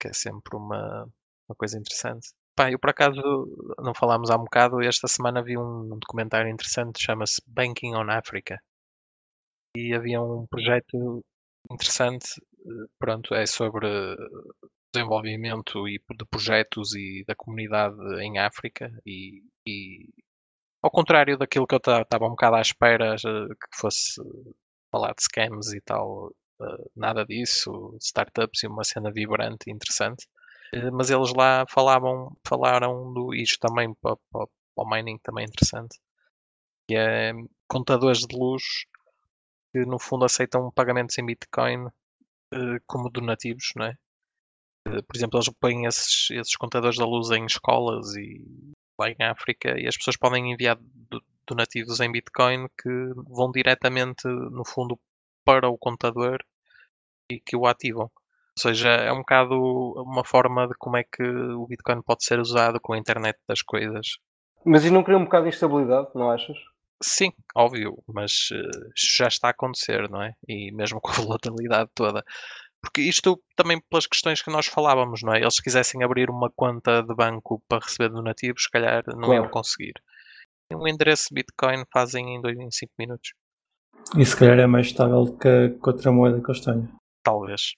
que 0.00 0.08
é 0.08 0.12
sempre 0.12 0.56
uma, 0.56 1.04
uma 1.48 1.56
coisa 1.56 1.78
interessante. 1.78 2.28
Pá, 2.54 2.70
eu 2.70 2.78
por 2.78 2.90
acaso, 2.90 3.20
não 3.82 3.92
falámos 3.92 4.30
há 4.30 4.36
um 4.36 4.44
bocado, 4.44 4.80
esta 4.82 5.08
semana 5.08 5.42
vi 5.42 5.58
um 5.58 5.98
documentário 5.98 6.48
interessante, 6.50 7.02
chama-se 7.02 7.42
Banking 7.46 7.94
on 7.96 8.08
Africa. 8.10 8.60
E 9.76 9.94
havia 9.94 10.20
um 10.20 10.46
projeto 10.46 11.24
interessante, 11.70 12.40
eh, 12.66 12.86
pronto, 12.98 13.34
é 13.34 13.46
sobre 13.46 13.86
desenvolvimento 14.94 15.86
e 15.88 15.98
de 15.98 16.24
projetos 16.26 16.94
e 16.94 17.24
da 17.26 17.34
comunidade 17.34 17.96
em 18.22 18.38
África 18.38 18.90
e, 19.06 19.42
e 19.66 20.08
ao 20.82 20.90
contrário 20.90 21.38
daquilo 21.38 21.66
que 21.66 21.74
eu 21.74 21.78
estava 21.78 22.26
um 22.26 22.30
bocado 22.30 22.56
à 22.56 22.60
espera 22.62 23.14
eh, 23.16 23.48
que 23.54 23.78
fosse 23.80 24.20
falar 24.92 25.14
de 25.14 25.22
scams 25.24 25.72
e 25.74 25.80
tal, 25.82 26.32
eh, 26.62 26.84
nada 26.96 27.24
disso, 27.26 27.96
startups 28.00 28.62
e 28.64 28.68
uma 28.68 28.84
cena 28.84 29.12
vibrante 29.12 29.68
e 29.68 29.72
interessante. 29.72 30.26
Eh, 30.72 30.90
Mas 30.90 31.10
eles 31.10 31.32
lá 31.34 31.64
falavam, 31.68 32.36
falaram 32.46 33.12
do 33.12 33.34
isto 33.34 33.58
também 33.60 33.94
para, 33.94 34.16
para, 34.30 34.46
para 34.74 34.84
o 34.84 34.88
mining 34.90 35.18
também 35.18 35.44
é 35.44 35.48
interessante, 35.48 35.98
que 36.88 36.96
é 36.96 37.32
contadores 37.68 38.20
de 38.20 38.36
luz 38.36 38.62
que 39.72 39.80
no 39.86 39.98
fundo 39.98 40.24
aceitam 40.24 40.70
pagamentos 40.72 41.18
em 41.18 41.26
Bitcoin 41.26 41.88
eh, 42.54 42.80
como 42.86 43.10
donativos, 43.10 43.72
não 43.76 43.86
é? 43.86 43.94
Eh, 44.88 45.02
Por 45.02 45.16
exemplo, 45.16 45.38
eles 45.38 45.50
põem 45.60 45.86
esses, 45.86 46.30
esses 46.30 46.56
contadores 46.56 46.98
da 46.98 47.06
luz 47.06 47.30
em 47.30 47.46
escolas 47.46 48.14
e 48.16 48.42
lá 48.98 49.10
em 49.10 49.16
África 49.24 49.78
e 49.80 49.86
as 49.88 49.96
pessoas 49.96 50.16
podem 50.16 50.52
enviar 50.52 50.76
do- 50.80 51.22
donativos 51.46 52.00
em 52.00 52.12
Bitcoin 52.12 52.68
que 52.80 52.90
vão 53.28 53.50
diretamente, 53.52 54.26
no 54.28 54.64
fundo, 54.66 54.98
para 55.44 55.68
o 55.68 55.78
contador 55.78 56.38
e 57.30 57.40
que 57.40 57.56
o 57.56 57.66
ativam. 57.66 58.10
Ou 58.56 58.62
seja, 58.62 58.88
é 58.88 59.12
um 59.12 59.18
bocado 59.18 59.54
uma 60.02 60.24
forma 60.24 60.66
de 60.66 60.74
como 60.78 60.96
é 60.96 61.04
que 61.04 61.22
o 61.22 61.66
Bitcoin 61.66 62.02
pode 62.02 62.24
ser 62.24 62.38
usado 62.38 62.80
com 62.80 62.92
a 62.92 62.98
internet 62.98 63.38
das 63.48 63.62
coisas. 63.62 64.06
Mas 64.64 64.84
isso 64.84 64.92
não 64.92 65.02
cria 65.02 65.16
um 65.16 65.24
bocado 65.24 65.44
de 65.44 65.50
instabilidade, 65.50 66.08
não 66.14 66.30
achas? 66.30 66.56
Sim, 67.02 67.32
óbvio, 67.54 67.96
mas 68.06 68.48
eh, 68.52 68.90
isto 68.94 69.16
já 69.16 69.26
está 69.28 69.48
a 69.48 69.52
acontecer, 69.52 70.10
não 70.10 70.22
é? 70.22 70.34
E 70.46 70.70
mesmo 70.72 71.00
com 71.00 71.10
a 71.10 71.14
volatilidade 71.14 71.90
toda. 71.94 72.22
Porque 72.82 73.02
isto 73.02 73.42
também 73.56 73.80
pelas 73.90 74.06
questões 74.06 74.42
que 74.42 74.50
nós 74.50 74.66
falávamos, 74.66 75.22
não 75.22 75.34
é? 75.34 75.40
Eles 75.40 75.54
se 75.54 75.62
quisessem 75.62 76.02
abrir 76.02 76.30
uma 76.30 76.50
conta 76.50 77.02
de 77.02 77.14
banco 77.14 77.62
para 77.68 77.84
receber 77.84 78.10
donativos, 78.10 78.64
se 78.64 78.70
calhar 78.70 79.02
não 79.06 79.32
iam 79.32 79.42
Claro. 79.42 79.50
conseguir. 79.50 79.94
Um 80.72 80.86
endereço 80.86 81.32
Bitcoin 81.32 81.84
fazem 81.92 82.36
em 82.36 82.40
2 82.40 82.58
em 82.58 82.70
5 82.70 82.92
minutos. 82.98 83.32
E 84.16 84.24
se 84.24 84.36
calhar 84.36 84.58
é 84.58 84.66
mais 84.66 84.86
estável 84.86 85.24
do 85.24 85.36
que 85.36 85.48
a, 85.48 85.68
que 85.68 85.88
outra 85.88 86.12
moeda 86.12 86.40
que 86.40 86.50
eles 86.50 86.64
tenham. 86.64 86.88
Talvez. 87.22 87.74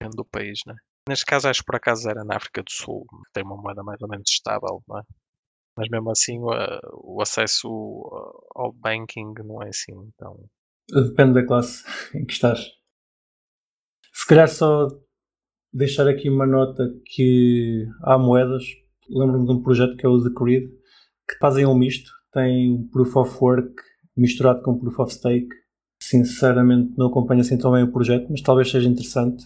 Depende 0.00 0.16
do 0.16 0.24
país, 0.24 0.60
não 0.66 0.74
é? 0.74 0.76
Neste 1.08 1.24
caso, 1.24 1.48
acho 1.48 1.60
que 1.60 1.66
por 1.66 1.76
acaso 1.76 2.08
era 2.08 2.22
na 2.24 2.36
África 2.36 2.62
do 2.62 2.70
Sul, 2.70 3.06
tem 3.32 3.42
uma 3.42 3.56
moeda 3.56 3.82
mais 3.82 4.00
ou 4.02 4.08
menos 4.08 4.30
estável, 4.30 4.82
não 4.86 4.98
é? 4.98 5.02
Mas 5.76 5.88
mesmo 5.88 6.10
assim, 6.10 6.38
o, 6.40 7.22
acesso 7.22 7.68
uh, 7.68 8.46
ao 8.54 8.72
banking 8.72 9.32
não 9.44 9.62
é 9.62 9.68
assim 9.68 9.94
tão. 10.18 10.36
Depende 10.90 11.34
da 11.34 11.46
classe 11.46 11.84
em 12.16 12.26
que 12.26 12.32
estás. 12.32 12.66
Se 14.12 14.26
calhar 14.26 14.48
só 14.48 14.88
deixar 15.72 16.08
aqui 16.08 16.28
uma 16.28 16.46
nota 16.46 16.84
que 17.06 17.86
há 18.02 18.18
moedas. 18.18 18.64
Lembro-me 19.08 19.46
de 19.46 19.52
um 19.52 19.62
projeto 19.62 19.96
que 19.96 20.04
é 20.04 20.08
o 20.08 20.22
The 20.22 20.30
Creed, 20.36 20.68
que 21.28 21.38
fazem 21.40 21.64
um 21.64 21.74
misto. 21.74 22.10
Tem 22.32 22.72
um 22.72 22.88
Proof 22.88 23.16
of 23.16 23.38
Work 23.40 23.74
misturado 24.16 24.62
com 24.62 24.78
Proof 24.78 24.98
of 24.98 25.14
Stake. 25.14 25.48
Sinceramente 26.08 26.96
não 26.96 27.08
acompanho 27.08 27.42
assim 27.42 27.58
tão 27.58 27.72
bem 27.72 27.82
o 27.82 27.92
projeto, 27.92 28.28
mas 28.30 28.40
talvez 28.40 28.70
seja 28.70 28.88
interessante. 28.88 29.44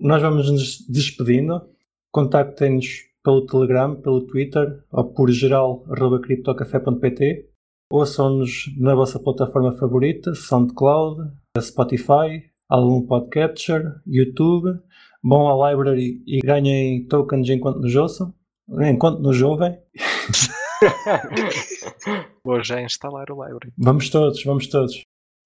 Nós 0.00 0.20
vamos 0.20 0.50
nos 0.50 0.84
despedindo. 0.88 1.62
Contactem-nos 2.10 3.04
pelo 3.22 3.46
Telegram, 3.46 3.94
pelo 3.94 4.26
Twitter 4.26 4.82
ou 4.90 5.12
por 5.12 5.30
geral.criptocafé.pt 5.30 7.50
Ouçam-nos 7.88 8.74
na 8.76 8.96
vossa 8.96 9.20
plataforma 9.20 9.72
favorita, 9.78 10.34
SoundCloud, 10.34 11.30
Spotify, 11.60 12.50
algum 12.68 13.06
podcatcher, 13.06 14.00
YouTube. 14.04 14.76
Vão 15.22 15.48
à 15.48 15.70
library 15.70 16.20
e 16.26 16.40
ganhem 16.40 17.06
tokens 17.06 17.48
enquanto 17.48 17.78
nos 17.78 17.94
ouçam, 17.94 18.34
enquanto 18.80 19.20
nos 19.20 19.40
ouvem. 19.40 19.78
Hoje 22.44 22.74
é 22.74 22.84
instalar 22.84 23.30
o 23.30 23.44
library. 23.44 23.72
Vamos 23.78 24.10
todos, 24.10 24.42
vamos 24.42 24.66
todos. 24.66 25.04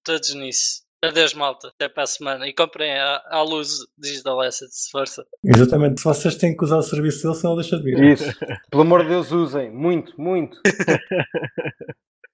Todos 0.08 0.34
nisso. 0.34 0.82
Adeus, 1.04 1.32
malta. 1.34 1.68
Até 1.68 1.88
para 1.88 2.02
a 2.02 2.06
semana. 2.06 2.48
E 2.48 2.52
comprem 2.54 2.90
à, 2.92 3.22
à 3.30 3.42
luz 3.42 3.68
Digital 3.96 4.40
Assets. 4.40 4.88
Força. 4.90 5.24
Exatamente, 5.44 6.00
se 6.00 6.04
vocês 6.04 6.34
têm 6.36 6.56
que 6.56 6.64
usar 6.64 6.78
o 6.78 6.82
serviço 6.82 7.22
deles, 7.22 7.38
senão 7.38 7.54
deixa 7.54 7.76
de 7.76 7.82
vir. 7.84 8.02
Isso. 8.02 8.24
Pelo 8.70 8.82
amor 8.82 9.02
de 9.02 9.10
Deus, 9.10 9.30
usem. 9.30 9.70
Muito, 9.70 10.12
muito. 10.20 10.58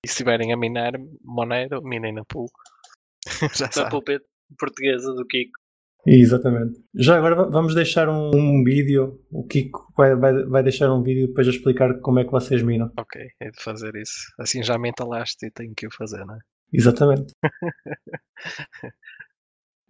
E 0.05 0.09
se 0.09 0.13
estiverem 0.13 0.53
a 0.53 0.57
minar 0.57 0.93
Monero, 1.25 1.83
minem 1.83 2.13
na 2.13 2.25
pool. 2.27 2.47
Já 3.57 3.71
Na 3.83 3.89
pulpete 3.89 4.25
portuguesa 4.59 5.15
do 5.15 5.25
Kiko. 5.27 5.53
Exatamente. 6.07 6.79
Já 6.95 7.17
agora 7.17 7.35
va- 7.35 7.49
vamos 7.49 7.75
deixar 7.75 8.11
um, 8.11 8.31
um 8.35 8.63
vídeo. 8.63 9.25
O 9.31 9.47
Kiko 9.47 9.81
vai, 9.97 10.15
vai, 10.15 10.45
vai 10.45 10.63
deixar 10.63 10.93
um 10.93 11.03
vídeo 11.03 11.29
depois 11.29 11.49
a 11.49 11.51
explicar 11.51 11.99
como 12.01 12.19
é 12.21 12.25
que 12.25 12.31
vocês 12.31 12.63
minam. 12.63 12.93
Ok, 12.99 13.19
é 13.41 13.51
de 13.51 13.63
fazer 13.63 13.97
isso. 13.97 14.31
Assim 14.39 14.63
já 14.63 14.79
me 14.79 14.91
entalaste 14.91 15.47
e 15.47 15.51
tenho 15.51 15.73
que 15.75 15.87
o 15.87 15.91
fazer, 15.91 16.23
não 16.27 16.35
é? 16.35 16.39
Exatamente. 16.75 17.33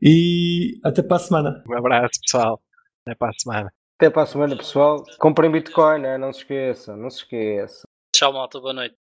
e 0.03 0.78
até 0.85 1.03
para 1.03 1.16
a 1.16 1.20
semana. 1.20 1.64
Um 1.66 1.78
abraço, 1.78 2.20
pessoal. 2.20 2.61
Até 3.07 3.16
para 3.16 3.30
a 3.30 3.32
semana. 3.39 3.72
Até 3.99 4.11
para 4.11 4.22
a 4.22 4.26
semana, 4.26 4.57
pessoal. 4.57 5.03
Comprem 5.18 5.51
Bitcoin, 5.51 6.01
né? 6.03 6.18
não 6.18 6.32
se 6.32 6.41
esqueçam, 6.41 6.97
não 6.97 7.09
se 7.09 7.18
esqueçam. 7.18 7.85
Tchau, 8.14 8.32
malta. 8.32 8.61
Boa 8.61 8.74
noite. 8.74 9.03